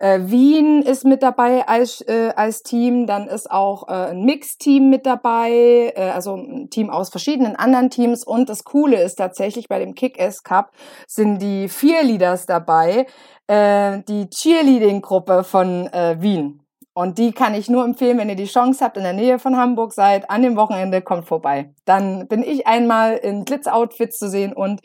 äh, 0.00 0.20
Wien 0.22 0.82
ist 0.82 1.04
mit 1.04 1.22
dabei 1.22 1.68
als, 1.68 2.00
äh, 2.00 2.32
als 2.34 2.62
Team, 2.62 3.06
dann 3.06 3.28
ist 3.28 3.50
auch 3.50 3.86
äh, 3.86 4.10
ein 4.10 4.24
Mix-Team 4.24 4.88
mit 4.88 5.04
dabei, 5.04 5.92
äh, 5.94 6.10
also 6.14 6.36
ein 6.36 6.70
Team 6.70 6.88
aus 6.88 7.10
verschiedenen 7.10 7.54
anderen 7.54 7.90
Teams. 7.90 8.24
Und 8.24 8.48
das 8.48 8.64
Coole 8.64 9.00
ist 9.02 9.16
tatsächlich 9.16 9.68
bei 9.68 9.78
dem 9.78 9.94
Kick-Ass 9.94 10.42
Cup 10.42 10.72
sind 11.06 11.40
die 11.40 11.68
vier 11.68 12.02
Leaders 12.02 12.46
dabei, 12.46 13.06
äh, 13.46 14.00
die 14.08 14.28
Cheerleading-Gruppe 14.30 15.44
von 15.44 15.86
äh, 15.88 16.16
Wien. 16.18 16.62
Und 16.94 17.18
die 17.18 17.32
kann 17.32 17.54
ich 17.54 17.68
nur 17.68 17.84
empfehlen, 17.84 18.18
wenn 18.18 18.30
ihr 18.30 18.36
die 18.36 18.46
Chance 18.46 18.82
habt, 18.82 18.96
in 18.96 19.04
der 19.04 19.12
Nähe 19.12 19.38
von 19.38 19.56
Hamburg 19.56 19.92
seid, 19.92 20.30
an 20.30 20.42
dem 20.42 20.56
Wochenende 20.56 21.02
kommt 21.02 21.26
vorbei. 21.26 21.74
Dann 21.84 22.26
bin 22.26 22.42
ich 22.42 22.66
einmal 22.66 23.16
in 23.16 23.44
Glitz-Outfits 23.44 24.16
zu 24.16 24.30
sehen 24.30 24.54
und 24.54 24.80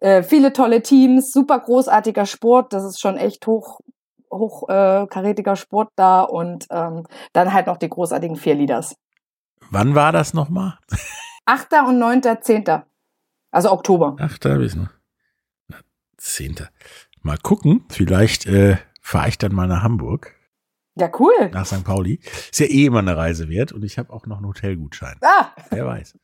äh, 0.00 0.24
viele 0.24 0.52
tolle 0.52 0.82
Teams, 0.82 1.30
super 1.32 1.60
großartiger 1.60 2.26
Sport, 2.26 2.72
das 2.72 2.84
ist 2.84 3.00
schon 3.00 3.16
echt 3.16 3.46
hoch 3.46 3.80
hochkarätiger 4.30 5.52
äh, 5.52 5.56
Sport 5.56 5.90
da 5.96 6.22
und 6.22 6.66
ähm, 6.70 7.06
dann 7.32 7.52
halt 7.52 7.66
noch 7.66 7.76
die 7.76 7.88
großartigen 7.88 8.36
vier 8.36 8.54
Leaders. 8.54 8.96
Wann 9.70 9.94
war 9.94 10.12
das 10.12 10.34
nochmal? 10.34 10.78
8. 11.46 11.72
und 11.88 11.98
9. 11.98 12.22
10. 12.40 12.64
Also 13.50 13.70
Oktober. 13.72 14.16
Ach, 14.20 14.38
da 14.38 14.54
hab 14.54 14.60
ich's 14.60 14.74
noch. 14.76 14.88
Na, 15.68 15.76
Zehnter. 16.16 16.68
Mal 17.22 17.38
gucken. 17.38 17.84
Vielleicht 17.88 18.46
äh, 18.46 18.76
fahre 19.00 19.28
ich 19.28 19.38
dann 19.38 19.54
mal 19.54 19.66
nach 19.66 19.82
Hamburg, 19.82 20.34
Ja, 20.96 21.10
cool. 21.18 21.50
nach 21.52 21.66
St. 21.66 21.84
Pauli. 21.84 22.20
Ist 22.50 22.60
ja 22.60 22.66
eh 22.66 22.86
immer 22.86 23.00
eine 23.00 23.16
Reise 23.16 23.48
wert 23.48 23.72
und 23.72 23.84
ich 23.84 23.98
habe 23.98 24.12
auch 24.12 24.26
noch 24.26 24.36
einen 24.38 24.46
Hotelgutschein. 24.46 25.16
Ah, 25.22 25.50
Wer 25.70 25.86
weiß. 25.86 26.18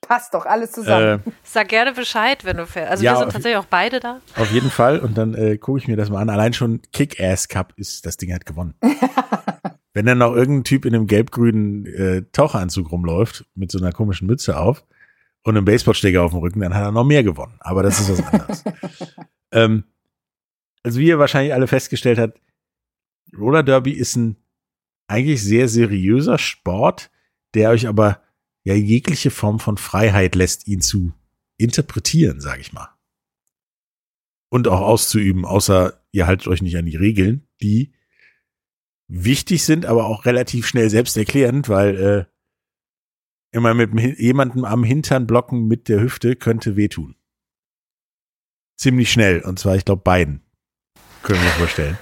Passt 0.00 0.34
doch 0.34 0.46
alles 0.46 0.72
zusammen. 0.72 1.22
Äh, 1.26 1.30
Sag 1.42 1.68
gerne 1.68 1.92
Bescheid, 1.92 2.44
wenn 2.44 2.56
du 2.56 2.66
fährst. 2.66 2.90
Also 2.90 3.04
Ja, 3.04 3.12
wir 3.12 3.18
sind 3.18 3.32
tatsächlich 3.32 3.58
auch 3.58 3.66
beide 3.66 4.00
da. 4.00 4.20
auf 4.36 4.50
jeden 4.50 4.70
Fall. 4.70 4.98
Und 5.00 5.18
dann 5.18 5.34
äh, 5.34 5.58
gucke 5.58 5.78
ich 5.78 5.88
mir 5.88 5.96
das 5.96 6.10
mal 6.10 6.20
an. 6.20 6.30
Allein 6.30 6.52
schon 6.52 6.80
Kick-Ass 6.92 7.48
Cup 7.48 7.72
ist, 7.76 8.06
das 8.06 8.16
Ding 8.16 8.32
hat 8.32 8.46
gewonnen. 8.46 8.74
Wenn 9.94 10.06
dann 10.06 10.18
noch 10.18 10.34
irgendein 10.34 10.64
Typ 10.64 10.84
in 10.84 10.94
einem 10.94 11.06
gelb-grünen 11.06 11.86
äh, 11.86 12.22
Taucheranzug 12.32 12.92
rumläuft, 12.92 13.46
mit 13.54 13.70
so 13.72 13.78
einer 13.78 13.92
komischen 13.92 14.26
Mütze 14.26 14.58
auf 14.58 14.84
und 15.42 15.56
einem 15.56 15.64
Baseballschläger 15.64 16.22
auf 16.22 16.30
dem 16.30 16.40
Rücken, 16.40 16.60
dann 16.60 16.74
hat 16.74 16.84
er 16.84 16.92
noch 16.92 17.04
mehr 17.04 17.24
gewonnen. 17.24 17.56
Aber 17.60 17.82
das 17.82 17.98
ist 18.00 18.10
was 18.10 18.32
anderes. 18.32 18.64
ähm, 19.52 19.84
also 20.82 21.00
wie 21.00 21.08
ihr 21.08 21.18
wahrscheinlich 21.18 21.52
alle 21.52 21.66
festgestellt 21.66 22.18
habt, 22.18 22.40
Roller 23.36 23.62
Derby 23.62 23.92
ist 23.92 24.16
ein 24.16 24.36
eigentlich 25.08 25.42
sehr 25.42 25.68
seriöser 25.68 26.38
Sport, 26.38 27.10
der 27.54 27.70
euch 27.70 27.88
aber 27.88 28.20
ja 28.68 28.74
jegliche 28.74 29.30
Form 29.30 29.60
von 29.60 29.78
Freiheit 29.78 30.34
lässt, 30.34 30.68
ihn 30.68 30.82
zu 30.82 31.14
interpretieren, 31.56 32.40
sage 32.40 32.60
ich 32.60 32.72
mal. 32.72 32.94
Und 34.50 34.68
auch 34.68 34.80
auszuüben, 34.80 35.44
außer 35.44 36.04
ihr 36.12 36.26
haltet 36.26 36.48
euch 36.48 36.60
nicht 36.62 36.76
an 36.76 36.86
die 36.86 36.96
Regeln, 36.96 37.48
die 37.62 37.94
wichtig 39.08 39.64
sind, 39.64 39.86
aber 39.86 40.06
auch 40.06 40.26
relativ 40.26 40.66
schnell 40.66 40.90
selbsterklärend, 40.90 41.70
weil 41.70 41.96
äh, 41.96 42.24
immer 43.56 43.72
mit 43.72 44.18
jemandem 44.18 44.66
am 44.66 44.84
Hintern 44.84 45.26
blocken 45.26 45.66
mit 45.66 45.88
der 45.88 46.00
Hüfte 46.00 46.36
könnte 46.36 46.76
wehtun. 46.76 47.16
ziemlich 48.76 49.10
schnell. 49.10 49.40
Und 49.40 49.58
zwar, 49.58 49.76
ich 49.76 49.84
glaube, 49.86 50.02
beiden. 50.02 50.42
Können 51.22 51.42
wir 51.42 51.50
vorstellen. 51.50 51.98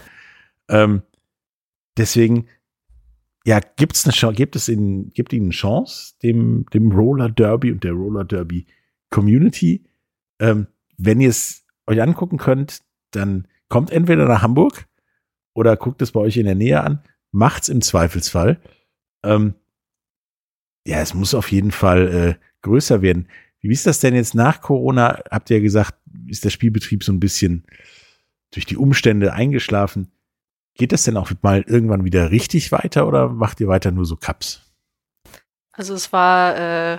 Ähm, 0.69 1.03
deswegen, 1.97 2.49
ja, 3.47 3.61
gibt's 3.77 4.05
eine 4.05 4.13
Chance, 4.13 4.35
gibt 4.35 4.57
es 4.57 4.67
in, 4.67 5.11
gibt 5.11 5.33
ihnen 5.33 5.47
eine 5.47 5.53
Chance, 5.53 6.15
dem, 6.21 6.67
dem 6.75 6.91
Roller 6.91 7.31
Derby 7.31 7.71
und 7.71 7.85
der 7.85 7.93
Roller 7.93 8.25
Derby 8.25 8.67
Community. 9.09 9.85
Ähm, 10.41 10.67
wenn 10.99 11.21
ihr 11.21 11.29
es 11.29 11.65
euch 11.87 12.03
angucken 12.03 12.39
könnt, 12.39 12.83
dann 13.13 13.47
kommt 13.69 13.93
entweder 13.93 14.27
nach 14.27 14.43
Hamburg 14.43 14.89
oder 15.55 15.77
guckt 15.77 16.03
es 16.03 16.11
bei 16.11 16.19
euch 16.19 16.37
in 16.39 16.47
der 16.47 16.57
Nähe 16.57 16.83
an. 16.83 17.05
Macht's 17.31 17.69
im 17.69 17.83
Zweifelsfall. 17.83 18.61
Ähm, 19.23 19.55
ja, 20.85 21.01
es 21.01 21.15
muss 21.15 21.33
auf 21.33 21.53
jeden 21.53 21.71
Fall 21.71 22.09
äh, 22.09 22.35
größer 22.63 23.01
werden. 23.01 23.29
Wie 23.61 23.73
ist 23.73 23.87
das 23.87 24.01
denn 24.01 24.17
jetzt 24.17 24.35
nach 24.35 24.61
Corona? 24.61 25.23
Habt 25.31 25.51
ihr 25.51 25.59
ja 25.59 25.63
gesagt, 25.63 25.95
ist 26.27 26.45
der 26.45 26.51
Spielbetrieb 26.51 27.05
so 27.05 27.13
ein 27.13 27.21
bisschen 27.21 27.65
durch 28.51 28.67
die 28.67 28.77
Umstände 28.77 29.33
eingeschlafen. 29.33 30.11
Geht 30.77 30.93
das 30.93 31.05
denn 31.05 31.16
auch 31.16 31.31
mal 31.43 31.62
irgendwann 31.66 32.05
wieder 32.05 32.31
richtig 32.31 32.70
weiter 32.72 33.07
oder 33.07 33.29
macht 33.29 33.61
ihr 33.61 33.68
weiter 33.68 33.91
nur 33.91 34.05
so 34.05 34.16
Cups? 34.16 34.61
Also 35.72 35.95
es 35.95 36.12
war 36.12 36.57
äh, 36.57 36.99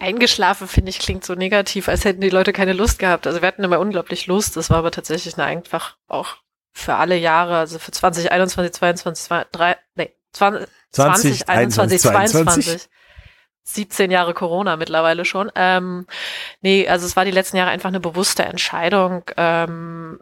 eingeschlafen, 0.00 0.66
finde 0.66 0.90
ich, 0.90 0.98
klingt 0.98 1.24
so 1.24 1.34
negativ, 1.34 1.88
als 1.88 2.04
hätten 2.04 2.20
die 2.20 2.30
Leute 2.30 2.52
keine 2.52 2.72
Lust 2.72 2.98
gehabt. 2.98 3.26
Also 3.26 3.40
wir 3.40 3.46
hatten 3.46 3.62
immer 3.62 3.78
unglaublich 3.78 4.26
Lust. 4.26 4.56
Das 4.56 4.70
war 4.70 4.78
aber 4.78 4.90
tatsächlich 4.90 5.36
eine 5.36 5.46
einfach 5.46 5.96
auch 6.08 6.36
für 6.72 6.94
alle 6.94 7.16
Jahre, 7.16 7.56
also 7.56 7.78
für 7.78 7.92
2021, 7.92 8.72
2022, 8.72 9.26
2023, 9.26 9.84
nee, 9.94 10.12
20, 10.32 10.68
20, 10.90 11.44
2021, 11.44 12.00
2022. 12.00 12.88
17 13.64 14.10
Jahre 14.10 14.32
Corona 14.34 14.76
mittlerweile 14.76 15.24
schon. 15.24 15.52
Ähm, 15.54 16.06
nee, 16.62 16.88
also 16.88 17.06
es 17.06 17.16
war 17.16 17.24
die 17.24 17.30
letzten 17.30 17.58
Jahre 17.58 17.70
einfach 17.70 17.88
eine 17.88 18.00
bewusste 18.00 18.44
Entscheidung 18.44 19.24
ähm, 19.36 20.20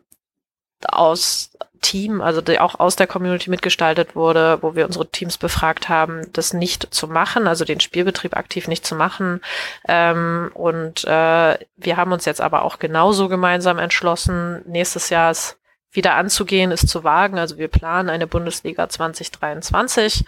aus 0.89 1.51
Team, 1.81 2.20
also 2.20 2.41
die 2.41 2.59
auch 2.59 2.81
aus 2.81 2.97
der 2.97 3.07
Community 3.07 3.51
mitgestaltet 3.51 4.16
wurde, 4.16 4.59
wo 4.61 4.74
wir 4.74 4.87
unsere 4.87 5.07
Teams 5.09 5.39
befragt 5.39 5.89
haben, 5.89 6.22
das 6.33 6.53
nicht 6.53 6.93
zu 6.95 7.07
machen, 7.07 7.47
also 7.47 7.64
den 7.64 7.81
Spielbetrieb 7.81 8.37
aktiv 8.37 8.66
nicht 8.68 8.85
zu 8.85 8.95
machen. 8.95 9.41
Ähm, 9.87 10.51
und 10.55 11.05
äh, 11.05 11.59
wir 11.77 11.97
haben 11.97 12.12
uns 12.12 12.24
jetzt 12.24 12.41
aber 12.41 12.62
auch 12.62 12.79
genauso 12.79 13.29
gemeinsam 13.29 13.79
entschlossen, 13.79 14.62
nächstes 14.66 15.11
Jahr 15.11 15.31
es 15.31 15.59
wieder 15.93 16.14
anzugehen, 16.14 16.70
ist 16.70 16.89
zu 16.89 17.05
wagen. 17.05 17.39
Also 17.39 17.57
wir 17.59 17.68
planen 17.68 18.11
eine 18.11 18.27
Bundesliga 18.27 18.89
2023. 18.89 20.24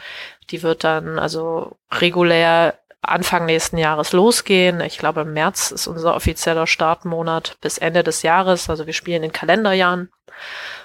Die 0.51 0.63
wird 0.63 0.85
dann 0.85 1.19
also 1.19 1.77
regulär 1.93 2.79
Anfang 3.01 3.47
nächsten 3.47 3.79
Jahres 3.79 4.13
losgehen. 4.13 4.81
Ich 4.81 4.99
glaube, 4.99 5.23
im 5.23 5.33
März 5.33 5.71
ist 5.71 5.87
unser 5.87 6.15
offizieller 6.15 6.67
Startmonat 6.67 7.57
bis 7.61 7.79
Ende 7.79 8.03
des 8.03 8.23
Jahres. 8.23 8.69
Also 8.69 8.87
wir 8.87 8.93
spielen 8.93 9.23
in 9.23 9.33
Kalenderjahren. 9.33 10.11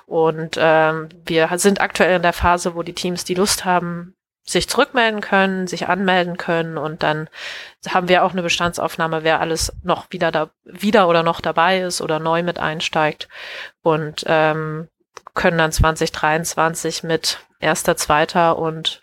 Und 0.06 0.58
ähm, 0.60 1.10
wir 1.26 1.50
sind 1.58 1.82
aktuell 1.82 2.18
in 2.18 2.22
der 2.22 2.34
Phase, 2.34 2.76
wo 2.76 2.84
die 2.84 2.94
Teams, 2.94 3.24
die 3.24 3.36
Lust 3.36 3.66
haben, 3.66 4.16
sich 4.46 4.68
zurückmelden 4.68 5.22
können, 5.22 5.68
sich 5.68 5.88
anmelden 5.88 6.38
können 6.38 6.78
und 6.78 7.02
dann 7.02 7.30
haben 7.88 8.10
wir 8.10 8.24
auch 8.24 8.34
eine 8.34 8.44
Bestandsaufnahme, 8.44 9.24
wer 9.24 9.40
alles 9.40 9.72
noch 9.84 10.08
wieder 10.10 10.32
da 10.32 10.50
wieder 10.66 11.08
oder 11.08 11.24
noch 11.24 11.40
dabei 11.40 11.80
ist 11.80 12.02
oder 12.02 12.20
neu 12.20 12.44
mit 12.44 12.60
einsteigt 12.60 13.30
und 13.84 14.26
ähm, 14.28 14.90
können 15.34 15.58
dann 15.58 15.72
2023 15.72 17.04
mit 17.04 17.40
erster, 17.60 17.96
zweiter 17.96 18.58
und 18.58 19.03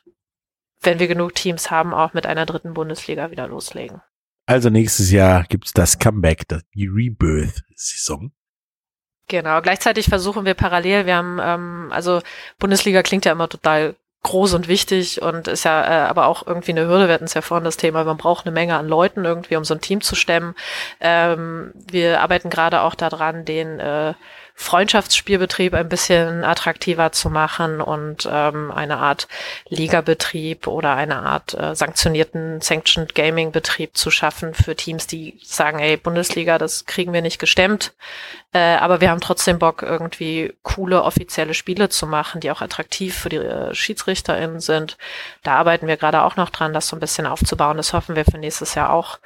wenn 0.82 0.98
wir 0.98 1.08
genug 1.08 1.34
Teams 1.34 1.70
haben, 1.70 1.94
auch 1.94 2.12
mit 2.12 2.26
einer 2.26 2.46
dritten 2.46 2.74
Bundesliga 2.74 3.30
wieder 3.30 3.46
loslegen. 3.48 4.00
Also 4.46 4.70
nächstes 4.70 5.10
Jahr 5.10 5.44
gibt's 5.44 5.72
das 5.72 5.98
Comeback, 5.98 6.46
die 6.74 6.88
Rebirth-Saison. 6.88 8.32
Genau, 9.28 9.60
gleichzeitig 9.60 10.06
versuchen 10.06 10.44
wir 10.44 10.54
parallel, 10.54 11.06
wir 11.06 11.14
haben, 11.14 11.38
ähm, 11.40 11.92
also 11.92 12.20
Bundesliga 12.58 13.02
klingt 13.02 13.24
ja 13.24 13.32
immer 13.32 13.48
total 13.48 13.94
groß 14.22 14.54
und 14.54 14.68
wichtig 14.68 15.22
und 15.22 15.48
ist 15.48 15.64
ja 15.64 15.82
äh, 15.82 16.08
aber 16.08 16.26
auch 16.26 16.46
irgendwie 16.46 16.72
eine 16.72 16.86
Hürde. 16.86 17.06
Wir 17.06 17.14
hatten 17.14 17.24
es 17.24 17.34
ja 17.34 17.40
vorhin 17.40 17.64
das 17.64 17.76
Thema, 17.76 18.04
man 18.04 18.16
braucht 18.16 18.44
eine 18.44 18.52
Menge 18.52 18.76
an 18.76 18.88
Leuten 18.88 19.24
irgendwie, 19.24 19.56
um 19.56 19.64
so 19.64 19.74
ein 19.74 19.80
Team 19.80 20.00
zu 20.00 20.14
stemmen. 20.14 20.54
Ähm, 21.00 21.72
wir 21.74 22.20
arbeiten 22.20 22.50
gerade 22.50 22.82
auch 22.82 22.94
daran, 22.94 23.44
den 23.44 23.80
äh, 23.80 24.14
Freundschaftsspielbetrieb 24.60 25.72
ein 25.72 25.88
bisschen 25.88 26.44
attraktiver 26.44 27.12
zu 27.12 27.30
machen 27.30 27.80
und 27.80 28.28
ähm, 28.30 28.70
eine 28.70 28.98
Art 28.98 29.26
Ligabetrieb 29.70 30.66
oder 30.66 30.94
eine 30.94 31.16
Art 31.22 31.54
äh, 31.54 31.74
sanktionierten 31.74 32.60
Sanctioned 32.60 33.14
Gaming 33.14 33.52
Betrieb 33.52 33.96
zu 33.96 34.10
schaffen 34.10 34.52
für 34.52 34.76
Teams, 34.76 35.06
die 35.06 35.40
sagen, 35.42 35.78
ey, 35.78 35.96
Bundesliga, 35.96 36.58
das 36.58 36.84
kriegen 36.84 37.14
wir 37.14 37.22
nicht 37.22 37.38
gestemmt, 37.38 37.94
äh, 38.52 38.58
aber 38.58 39.00
wir 39.00 39.10
haben 39.10 39.22
trotzdem 39.22 39.58
Bock, 39.58 39.82
irgendwie 39.82 40.52
coole 40.62 41.04
offizielle 41.04 41.54
Spiele 41.54 41.88
zu 41.88 42.06
machen, 42.06 42.42
die 42.42 42.50
auch 42.50 42.60
attraktiv 42.60 43.16
für 43.16 43.30
die 43.30 43.36
äh, 43.36 43.74
SchiedsrichterInnen 43.74 44.60
sind. 44.60 44.98
Da 45.42 45.54
arbeiten 45.54 45.86
wir 45.86 45.96
gerade 45.96 46.22
auch 46.22 46.36
noch 46.36 46.50
dran, 46.50 46.74
das 46.74 46.86
so 46.86 46.96
ein 46.96 47.00
bisschen 47.00 47.26
aufzubauen. 47.26 47.78
Das 47.78 47.94
hoffen 47.94 48.14
wir 48.14 48.26
für 48.26 48.36
nächstes 48.36 48.74
Jahr 48.74 48.92
auch 48.92 49.20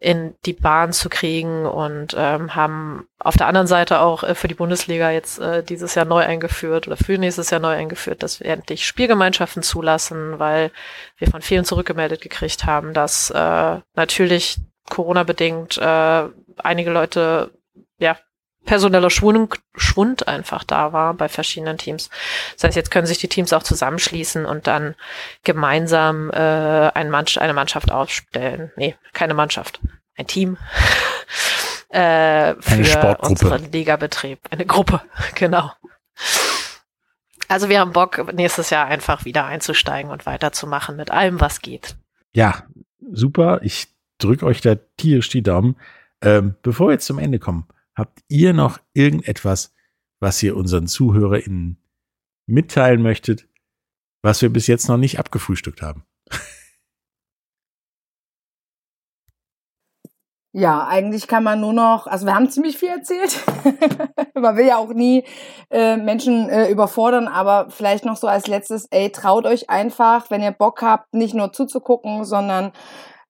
in 0.00 0.34
die 0.46 0.54
Bahn 0.54 0.94
zu 0.94 1.10
kriegen 1.10 1.66
und 1.66 2.16
ähm, 2.16 2.54
haben 2.56 3.06
auf 3.18 3.36
der 3.36 3.46
anderen 3.46 3.66
Seite 3.66 4.00
auch 4.00 4.22
äh, 4.22 4.34
für 4.34 4.48
die 4.48 4.54
Bundesliga 4.54 5.10
jetzt 5.10 5.38
äh, 5.38 5.62
dieses 5.62 5.94
Jahr 5.94 6.06
neu 6.06 6.24
eingeführt 6.24 6.86
oder 6.86 6.96
für 6.96 7.18
nächstes 7.18 7.50
Jahr 7.50 7.60
neu 7.60 7.76
eingeführt, 7.76 8.22
dass 8.22 8.40
wir 8.40 8.46
endlich 8.46 8.86
Spielgemeinschaften 8.86 9.62
zulassen, 9.62 10.38
weil 10.38 10.70
wir 11.18 11.28
von 11.28 11.42
vielen 11.42 11.66
zurückgemeldet 11.66 12.22
gekriegt 12.22 12.64
haben, 12.64 12.94
dass 12.94 13.28
äh, 13.30 13.78
natürlich 13.94 14.56
Corona-bedingt 14.88 15.76
äh, 15.76 16.28
einige 16.56 16.90
Leute 16.90 17.50
ja 17.98 18.16
personeller 18.64 19.10
Schwund, 19.10 19.60
Schwund 19.74 20.28
einfach 20.28 20.64
da 20.64 20.92
war 20.92 21.14
bei 21.14 21.28
verschiedenen 21.28 21.78
Teams. 21.78 22.10
Das 22.54 22.64
heißt, 22.64 22.76
jetzt 22.76 22.90
können 22.90 23.06
sich 23.06 23.18
die 23.18 23.28
Teams 23.28 23.52
auch 23.52 23.62
zusammenschließen 23.62 24.46
und 24.46 24.66
dann 24.66 24.94
gemeinsam 25.44 26.30
äh, 26.30 26.36
ein 26.36 27.10
Mann, 27.10 27.26
eine 27.36 27.54
Mannschaft 27.54 27.90
aufstellen. 27.90 28.70
Nee, 28.76 28.96
keine 29.12 29.34
Mannschaft, 29.34 29.80
ein 30.16 30.26
Team. 30.26 30.56
äh, 31.88 32.54
für 32.60 33.18
unseren 33.20 33.72
Ligabetrieb. 33.72 34.38
Eine 34.50 34.66
Gruppe, 34.66 35.00
genau. 35.34 35.72
Also 37.48 37.68
wir 37.68 37.80
haben 37.80 37.92
Bock, 37.92 38.32
nächstes 38.32 38.70
Jahr 38.70 38.86
einfach 38.86 39.24
wieder 39.24 39.44
einzusteigen 39.44 40.10
und 40.10 40.26
weiterzumachen 40.26 40.96
mit 40.96 41.10
allem, 41.10 41.40
was 41.40 41.60
geht. 41.60 41.96
Ja, 42.32 42.62
super. 43.12 43.58
Ich 43.62 43.88
drücke 44.18 44.46
euch 44.46 44.60
da 44.60 44.76
tierisch 44.96 45.30
die 45.30 45.42
Daumen. 45.42 45.76
Ähm, 46.22 46.54
bevor 46.62 46.88
wir 46.88 46.92
jetzt 46.92 47.06
zum 47.06 47.18
Ende 47.18 47.38
kommen, 47.38 47.66
Habt 47.96 48.20
ihr 48.28 48.52
noch 48.52 48.78
irgendetwas, 48.94 49.74
was 50.20 50.42
ihr 50.42 50.56
unseren 50.56 50.86
ZuhörerInnen 50.86 51.82
mitteilen 52.46 53.02
möchtet, 53.02 53.48
was 54.22 54.42
wir 54.42 54.50
bis 54.50 54.66
jetzt 54.66 54.88
noch 54.88 54.96
nicht 54.96 55.18
abgefrühstückt 55.18 55.82
haben? 55.82 56.04
Ja, 60.52 60.84
eigentlich 60.88 61.28
kann 61.28 61.44
man 61.44 61.60
nur 61.60 61.72
noch, 61.72 62.08
also 62.08 62.26
wir 62.26 62.34
haben 62.34 62.50
ziemlich 62.50 62.76
viel 62.76 62.88
erzählt. 62.88 63.40
man 64.34 64.56
will 64.56 64.66
ja 64.66 64.78
auch 64.78 64.92
nie 64.92 65.24
äh, 65.70 65.96
Menschen 65.96 66.48
äh, 66.48 66.68
überfordern, 66.68 67.28
aber 67.28 67.70
vielleicht 67.70 68.04
noch 68.04 68.16
so 68.16 68.26
als 68.26 68.48
letztes, 68.48 68.86
ey, 68.90 69.12
traut 69.12 69.46
euch 69.46 69.70
einfach, 69.70 70.28
wenn 70.28 70.42
ihr 70.42 70.50
Bock 70.50 70.82
habt, 70.82 71.14
nicht 71.14 71.34
nur 71.34 71.52
zuzugucken, 71.52 72.24
sondern 72.24 72.72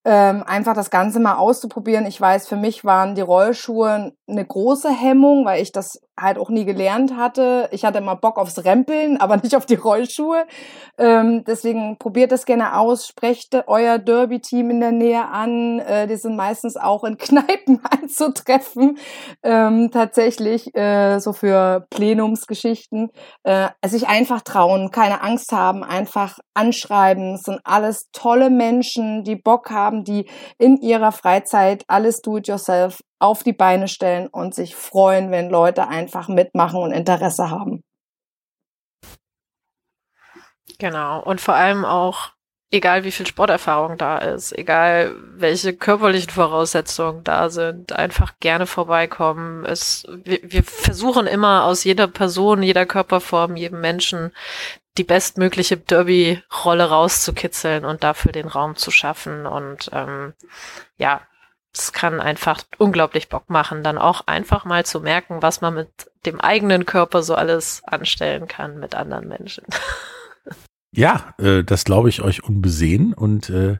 ähm, 0.04 0.42
einfach 0.44 0.74
das 0.74 0.90
Ganze 0.90 1.20
mal 1.20 1.36
auszuprobieren. 1.36 2.06
Ich 2.06 2.20
weiß, 2.20 2.48
für 2.48 2.56
mich 2.56 2.84
waren 2.84 3.14
die 3.14 3.20
Rollschuhe 3.20 4.12
eine 4.26 4.44
große 4.46 4.90
Hemmung, 4.90 5.44
weil 5.44 5.62
ich 5.62 5.72
das 5.72 6.00
halt 6.20 6.38
auch 6.38 6.50
nie 6.50 6.64
gelernt 6.64 7.16
hatte. 7.16 7.68
Ich 7.72 7.84
hatte 7.84 7.98
immer 7.98 8.16
Bock 8.16 8.38
aufs 8.38 8.64
Rempeln, 8.64 9.16
aber 9.18 9.36
nicht 9.42 9.56
auf 9.56 9.66
die 9.66 9.74
Rollschuhe. 9.74 10.46
Ähm, 10.98 11.44
deswegen 11.44 11.96
probiert 11.98 12.32
das 12.32 12.44
gerne 12.44 12.76
aus, 12.76 13.06
sprecht 13.06 13.56
euer 13.66 13.98
Derby-Team 13.98 14.70
in 14.70 14.80
der 14.80 14.92
Nähe 14.92 15.26
an. 15.26 15.78
Äh, 15.80 16.06
die 16.06 16.16
sind 16.16 16.36
meistens 16.36 16.76
auch 16.76 17.04
in 17.04 17.18
Kneipen 17.18 17.80
anzutreffen. 17.88 18.98
Ähm, 19.42 19.90
tatsächlich 19.90 20.74
äh, 20.74 21.18
so 21.18 21.32
für 21.32 21.86
Plenumsgeschichten. 21.90 23.10
Äh, 23.42 23.68
sich 23.86 24.08
einfach 24.08 24.42
trauen, 24.42 24.90
keine 24.90 25.22
Angst 25.22 25.52
haben, 25.52 25.82
einfach 25.82 26.38
anschreiben. 26.54 27.34
Es 27.34 27.42
sind 27.42 27.60
alles 27.64 28.08
tolle 28.12 28.50
Menschen, 28.50 29.24
die 29.24 29.36
Bock 29.36 29.70
haben, 29.70 30.04
die 30.04 30.28
in 30.58 30.76
ihrer 30.76 31.12
Freizeit 31.12 31.84
alles 31.88 32.20
do-it-yourself 32.20 33.00
auf 33.20 33.42
die 33.44 33.52
Beine 33.52 33.86
stellen 33.86 34.26
und 34.26 34.54
sich 34.54 34.74
freuen, 34.74 35.30
wenn 35.30 35.50
Leute 35.50 35.86
einfach 35.86 36.28
mitmachen 36.28 36.80
und 36.80 36.92
Interesse 36.92 37.50
haben. 37.50 37.84
Genau. 40.78 41.22
Und 41.22 41.40
vor 41.40 41.54
allem 41.54 41.84
auch, 41.84 42.30
egal 42.70 43.04
wie 43.04 43.10
viel 43.10 43.26
Sporterfahrung 43.26 43.98
da 43.98 44.18
ist, 44.18 44.56
egal 44.56 45.14
welche 45.34 45.74
körperlichen 45.74 46.30
Voraussetzungen 46.30 47.22
da 47.22 47.50
sind, 47.50 47.92
einfach 47.92 48.34
gerne 48.40 48.66
vorbeikommen. 48.66 49.66
Es, 49.66 50.06
wir, 50.24 50.40
wir 50.42 50.64
versuchen 50.64 51.26
immer 51.26 51.64
aus 51.64 51.84
jeder 51.84 52.08
Person, 52.08 52.62
jeder 52.62 52.86
Körperform, 52.86 53.56
jedem 53.56 53.80
Menschen 53.80 54.32
die 54.98 55.04
bestmögliche 55.04 55.76
Derby-Rolle 55.76 56.88
rauszukitzeln 56.88 57.84
und 57.84 58.02
dafür 58.02 58.32
den 58.32 58.48
Raum 58.48 58.76
zu 58.76 58.90
schaffen. 58.90 59.46
Und 59.46 59.90
ähm, 59.92 60.34
ja, 60.96 61.22
es 61.72 61.92
kann 61.92 62.20
einfach 62.20 62.62
unglaublich 62.78 63.28
Bock 63.28 63.48
machen, 63.48 63.82
dann 63.82 63.98
auch 63.98 64.26
einfach 64.26 64.64
mal 64.64 64.84
zu 64.84 65.00
merken, 65.00 65.42
was 65.42 65.60
man 65.60 65.74
mit 65.74 66.10
dem 66.26 66.40
eigenen 66.40 66.84
Körper 66.84 67.22
so 67.22 67.34
alles 67.34 67.82
anstellen 67.84 68.48
kann 68.48 68.78
mit 68.78 68.94
anderen 68.94 69.28
Menschen. 69.28 69.64
Ja, 70.92 71.34
äh, 71.38 71.62
das 71.62 71.84
glaube 71.84 72.08
ich 72.08 72.20
euch 72.20 72.42
unbesehen. 72.42 73.14
Und 73.14 73.48
äh, 73.48 73.78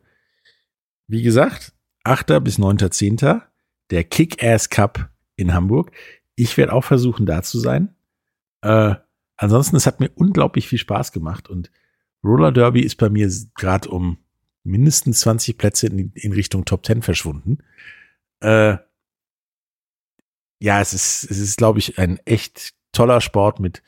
wie 1.09 1.23
gesagt, 1.23 1.73
8. 2.05 2.43
bis 2.43 2.59
9.10. 2.59 3.43
der 3.91 4.05
Kick-Ass 4.05 4.71
Cup 4.71 5.11
in 5.37 5.53
Hamburg. 5.53 5.91
Ich 6.37 6.57
werde 6.57 6.73
auch 6.73 6.85
versuchen, 6.85 7.27
da 7.27 7.43
zu 7.43 7.59
sein. 7.59 7.97
Äh, 8.63 8.95
ansonsten, 9.37 9.77
es 9.77 9.87
hat 9.87 10.01
mir 10.01 10.11
unglaublich 10.15 10.69
viel 10.69 10.79
Spaß 10.79 11.13
gemacht 11.13 11.49
und 11.49 11.71
Roller 12.23 12.53
Derby 12.53 12.81
ist 12.83 12.97
bei 12.97 13.09
mir 13.09 13.29
gerade 13.57 13.89
um 13.89 14.19
mindestens 14.63 15.21
20 15.21 15.59
Plätze 15.59 15.87
in, 15.87 16.13
in 16.15 16.33
Richtung 16.33 16.65
Top 16.65 16.85
10 16.85 17.03
verschwunden. 17.03 17.59
Äh, 18.41 18.77
ja, 20.59 20.81
es 20.81 20.93
ist, 20.93 21.31
es 21.31 21.39
ist, 21.39 21.57
glaube 21.57 21.79
ich, 21.79 21.99
ein 21.99 22.19
echt 22.27 22.75
toller 22.93 23.21
Sport 23.21 23.61
mit, 23.61 23.83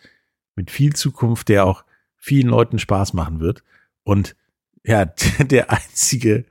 mit 0.54 0.70
viel 0.70 0.94
Zukunft, 0.94 1.48
der 1.48 1.66
auch 1.66 1.84
vielen 2.16 2.48
Leuten 2.48 2.78
Spaß 2.78 3.12
machen 3.12 3.40
wird. 3.40 3.62
Und 4.04 4.36
ja, 4.84 5.04
der 5.38 5.70
einzige 5.70 6.44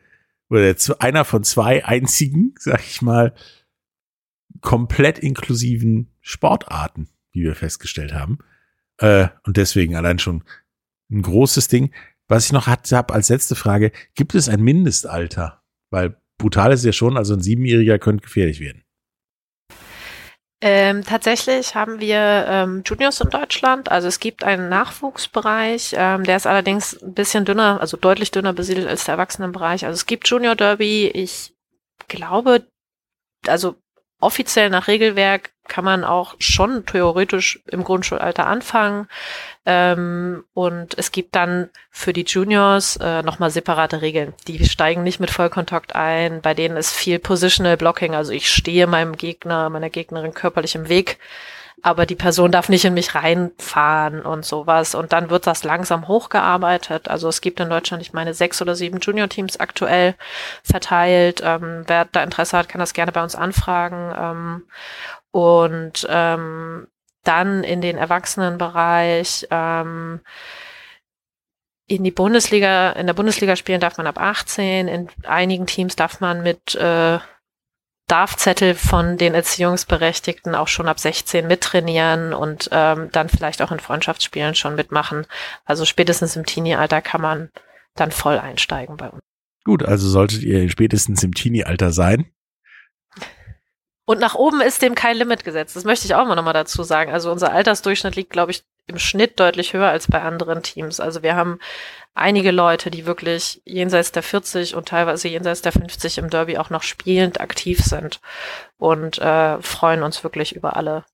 oder 0.49 0.73
der, 0.73 1.01
einer 1.01 1.23
von 1.25 1.43
zwei 1.43 1.85
einzigen, 1.85 2.53
sag 2.59 2.81
ich 2.81 3.01
mal, 3.01 3.33
komplett 4.59 5.17
inklusiven 5.17 6.11
Sportarten, 6.19 7.07
wie 7.31 7.43
wir 7.43 7.55
festgestellt 7.55 8.13
haben. 8.13 8.39
Äh, 8.97 9.29
und 9.45 9.55
deswegen 9.55 9.95
allein 9.95 10.19
schon 10.19 10.43
ein 11.09 11.21
großes 11.21 11.69
Ding. 11.69 11.93
Was 12.31 12.45
ich 12.45 12.53
noch 12.53 12.67
habe 12.67 13.13
als 13.13 13.27
letzte 13.27 13.55
Frage, 13.55 13.91
gibt 14.15 14.35
es 14.35 14.47
ein 14.47 14.61
Mindestalter? 14.61 15.61
Weil 15.89 16.15
brutal 16.37 16.71
ist 16.71 16.85
ja 16.85 16.93
schon, 16.93 17.17
also 17.17 17.33
ein 17.33 17.41
Siebenjähriger 17.41 17.99
könnte 17.99 18.23
gefährlich 18.23 18.61
werden. 18.61 18.85
Ähm, 20.61 21.03
tatsächlich 21.03 21.75
haben 21.75 21.99
wir 21.99 22.45
ähm, 22.47 22.83
Juniors 22.85 23.19
in 23.19 23.31
Deutschland. 23.31 23.91
Also 23.91 24.07
es 24.07 24.21
gibt 24.21 24.45
einen 24.45 24.69
Nachwuchsbereich, 24.69 25.93
ähm, 25.97 26.23
der 26.23 26.37
ist 26.37 26.47
allerdings 26.47 27.03
ein 27.03 27.13
bisschen 27.13 27.43
dünner, 27.43 27.81
also 27.81 27.97
deutlich 27.97 28.31
dünner 28.31 28.53
besiedelt 28.53 28.87
als 28.87 29.03
der 29.03 29.15
Erwachsenenbereich. 29.15 29.85
Also 29.85 29.95
es 29.95 30.05
gibt 30.05 30.29
Junior 30.29 30.55
Derby. 30.55 31.07
Ich 31.07 31.53
glaube, 32.07 32.65
also 33.45 33.75
offiziell 34.21 34.69
nach 34.69 34.87
Regelwerk 34.87 35.51
kann 35.67 35.85
man 35.85 36.03
auch 36.03 36.35
schon 36.39 36.85
theoretisch 36.85 37.61
im 37.67 37.83
Grundschulalter 37.83 38.45
anfangen. 38.45 39.07
Ähm, 39.65 40.43
und 40.53 40.97
es 40.97 41.11
gibt 41.11 41.35
dann 41.35 41.69
für 41.89 42.13
die 42.13 42.25
Juniors 42.25 42.97
äh, 42.97 43.21
nochmal 43.23 43.51
separate 43.51 44.01
Regeln. 44.01 44.33
Die 44.47 44.65
steigen 44.65 45.03
nicht 45.03 45.19
mit 45.19 45.31
Vollkontakt 45.31 45.95
ein. 45.95 46.41
Bei 46.41 46.53
denen 46.53 46.75
ist 46.75 46.93
viel 46.93 47.19
Positional 47.19 47.77
Blocking. 47.77 48.15
Also 48.15 48.33
ich 48.33 48.51
stehe 48.51 48.85
meinem 48.85 49.15
Gegner, 49.15 49.69
meiner 49.69 49.89
Gegnerin 49.89 50.33
körperlich 50.33 50.75
im 50.75 50.89
Weg 50.89 51.19
aber 51.81 52.05
die 52.05 52.15
Person 52.15 52.51
darf 52.51 52.69
nicht 52.69 52.85
in 52.85 52.93
mich 52.93 53.15
reinfahren 53.15 54.21
und 54.21 54.45
sowas. 54.45 54.93
Und 54.95 55.13
dann 55.13 55.29
wird 55.29 55.47
das 55.47 55.63
langsam 55.63 56.07
hochgearbeitet. 56.07 57.09
Also 57.09 57.27
es 57.27 57.41
gibt 57.41 57.59
in 57.59 57.69
Deutschland, 57.69 58.01
ich 58.03 58.13
meine, 58.13 58.33
sechs 58.33 58.61
oder 58.61 58.75
sieben 58.75 58.99
Junior-Teams 58.99 59.59
aktuell 59.59 60.15
verteilt. 60.63 61.41
Ähm, 61.43 61.83
wer 61.87 62.05
da 62.05 62.23
Interesse 62.23 62.57
hat, 62.57 62.69
kann 62.69 62.79
das 62.79 62.93
gerne 62.93 63.11
bei 63.11 63.23
uns 63.23 63.35
anfragen. 63.35 64.13
Ähm, 64.17 64.63
und 65.31 66.05
ähm, 66.09 66.87
dann 67.23 67.63
in 67.63 67.81
den 67.81 67.97
Erwachsenenbereich 67.97 69.47
ähm, 69.49 70.21
in 71.87 72.03
die 72.03 72.11
Bundesliga, 72.11 72.91
in 72.91 73.07
der 73.07 73.13
Bundesliga 73.13 73.55
spielen 73.55 73.81
darf 73.81 73.97
man 73.97 74.07
ab 74.07 74.19
18, 74.19 74.87
in 74.87 75.09
einigen 75.25 75.65
Teams 75.65 75.95
darf 75.95 76.19
man 76.21 76.41
mit 76.41 76.75
äh, 76.75 77.19
Darfzettel 78.11 78.75
von 78.75 79.17
den 79.17 79.33
Erziehungsberechtigten 79.33 80.53
auch 80.53 80.67
schon 80.67 80.89
ab 80.89 80.99
16 80.99 81.47
mittrainieren 81.47 82.33
und 82.33 82.67
ähm, 82.73 83.07
dann 83.13 83.29
vielleicht 83.29 83.61
auch 83.61 83.71
in 83.71 83.79
Freundschaftsspielen 83.79 84.53
schon 84.53 84.75
mitmachen. 84.75 85.25
Also 85.63 85.85
spätestens 85.85 86.35
im 86.35 86.45
Teenie-Alter 86.45 87.01
kann 87.01 87.21
man 87.21 87.51
dann 87.95 88.11
voll 88.11 88.37
einsteigen 88.37 88.97
bei 88.97 89.09
uns. 89.09 89.21
Gut, 89.63 89.83
also 89.83 90.09
solltet 90.09 90.43
ihr 90.43 90.69
spätestens 90.69 91.23
im 91.23 91.33
Teenie-Alter 91.33 91.93
sein. 91.93 92.29
Und 94.05 94.19
nach 94.19 94.35
oben 94.35 94.59
ist 94.59 94.81
dem 94.81 94.93
kein 94.93 95.15
Limit 95.15 95.45
gesetzt. 95.45 95.77
Das 95.77 95.85
möchte 95.85 96.05
ich 96.05 96.13
auch 96.13 96.27
mal 96.27 96.35
nochmal 96.35 96.53
dazu 96.53 96.83
sagen. 96.83 97.13
Also 97.13 97.31
unser 97.31 97.53
Altersdurchschnitt 97.53 98.17
liegt, 98.17 98.31
glaube 98.31 98.51
ich, 98.51 98.65
im 98.91 98.99
Schnitt 98.99 99.39
deutlich 99.39 99.73
höher 99.73 99.89
als 99.89 100.07
bei 100.07 100.21
anderen 100.21 100.61
Teams. 100.61 100.99
Also 100.99 101.23
wir 101.23 101.35
haben 101.35 101.59
einige 102.13 102.51
Leute, 102.51 102.91
die 102.91 103.05
wirklich 103.05 103.61
jenseits 103.65 104.11
der 104.11 104.23
40 104.23 104.75
und 104.75 104.87
teilweise 104.87 105.27
jenseits 105.27 105.61
der 105.61 105.71
50 105.71 106.17
im 106.17 106.29
Derby 106.29 106.57
auch 106.57 106.69
noch 106.69 106.83
spielend 106.83 107.39
aktiv 107.39 107.79
sind 107.79 108.19
und 108.77 109.19
äh, 109.19 109.61
freuen 109.61 110.03
uns 110.03 110.23
wirklich 110.23 110.55
über 110.55 110.75
alle, 110.75 111.05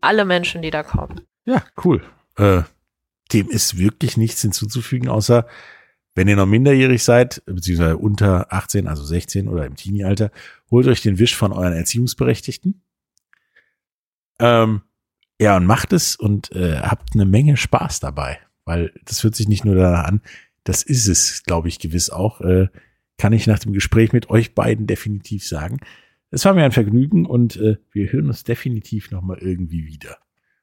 alle 0.00 0.24
Menschen, 0.24 0.62
die 0.62 0.70
da 0.70 0.82
kommen. 0.82 1.20
Ja, 1.44 1.62
cool. 1.84 2.02
Äh, 2.36 2.62
dem 3.32 3.48
ist 3.48 3.78
wirklich 3.78 4.16
nichts 4.16 4.40
hinzuzufügen, 4.42 5.08
außer 5.08 5.46
wenn 6.14 6.28
ihr 6.28 6.36
noch 6.36 6.46
minderjährig 6.46 7.04
seid, 7.04 7.42
beziehungsweise 7.46 7.96
unter 7.96 8.52
18, 8.52 8.88
also 8.88 9.04
16 9.04 9.48
oder 9.48 9.66
im 9.66 9.76
Teenie-Alter, 9.76 10.32
holt 10.70 10.88
euch 10.88 11.00
den 11.00 11.18
Wisch 11.18 11.36
von 11.36 11.52
euren 11.52 11.74
Erziehungsberechtigten. 11.74 12.82
Ähm, 14.40 14.82
ja, 15.40 15.56
und 15.56 15.66
macht 15.66 15.92
es 15.92 16.16
und 16.16 16.52
äh, 16.52 16.78
habt 16.80 17.14
eine 17.14 17.24
Menge 17.24 17.56
Spaß 17.56 18.00
dabei, 18.00 18.38
weil 18.64 18.92
das 19.04 19.22
hört 19.22 19.36
sich 19.36 19.48
nicht 19.48 19.64
nur 19.64 19.74
danach 19.74 20.04
an, 20.04 20.20
das 20.64 20.82
ist 20.82 21.06
es, 21.06 21.42
glaube 21.44 21.68
ich, 21.68 21.78
gewiss 21.78 22.10
auch. 22.10 22.40
Äh, 22.40 22.68
kann 23.16 23.32
ich 23.32 23.46
nach 23.46 23.58
dem 23.58 23.72
Gespräch 23.72 24.12
mit 24.12 24.30
euch 24.30 24.54
beiden 24.54 24.86
definitiv 24.86 25.46
sagen. 25.46 25.78
Es 26.30 26.44
war 26.44 26.54
mir 26.54 26.64
ein 26.64 26.72
Vergnügen 26.72 27.26
und 27.26 27.56
äh, 27.56 27.76
wir 27.92 28.12
hören 28.12 28.26
uns 28.26 28.44
definitiv 28.44 29.10
nochmal 29.10 29.38
irgendwie 29.38 29.86
wieder 29.86 30.18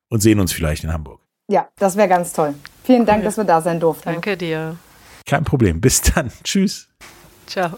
und 0.10 0.22
sehen 0.22 0.40
uns 0.40 0.54
vielleicht 0.54 0.84
in 0.84 0.94
Hamburg. 0.94 1.22
Ja, 1.48 1.68
das 1.78 1.96
wäre 1.96 2.08
ganz 2.08 2.34
toll. 2.34 2.54
Vielen 2.84 3.06
Dank, 3.06 3.24
dass 3.24 3.38
wir 3.38 3.44
da 3.44 3.62
sein 3.62 3.80
durften. 3.80 4.06
Danke 4.06 4.38
dir. 4.38 4.78
Kein 5.26 5.44
Problem. 5.44 5.82
Bis 5.82 6.02
dann. 6.02 6.32
Tschüss. 6.44 6.88
Ciao. 7.48 7.78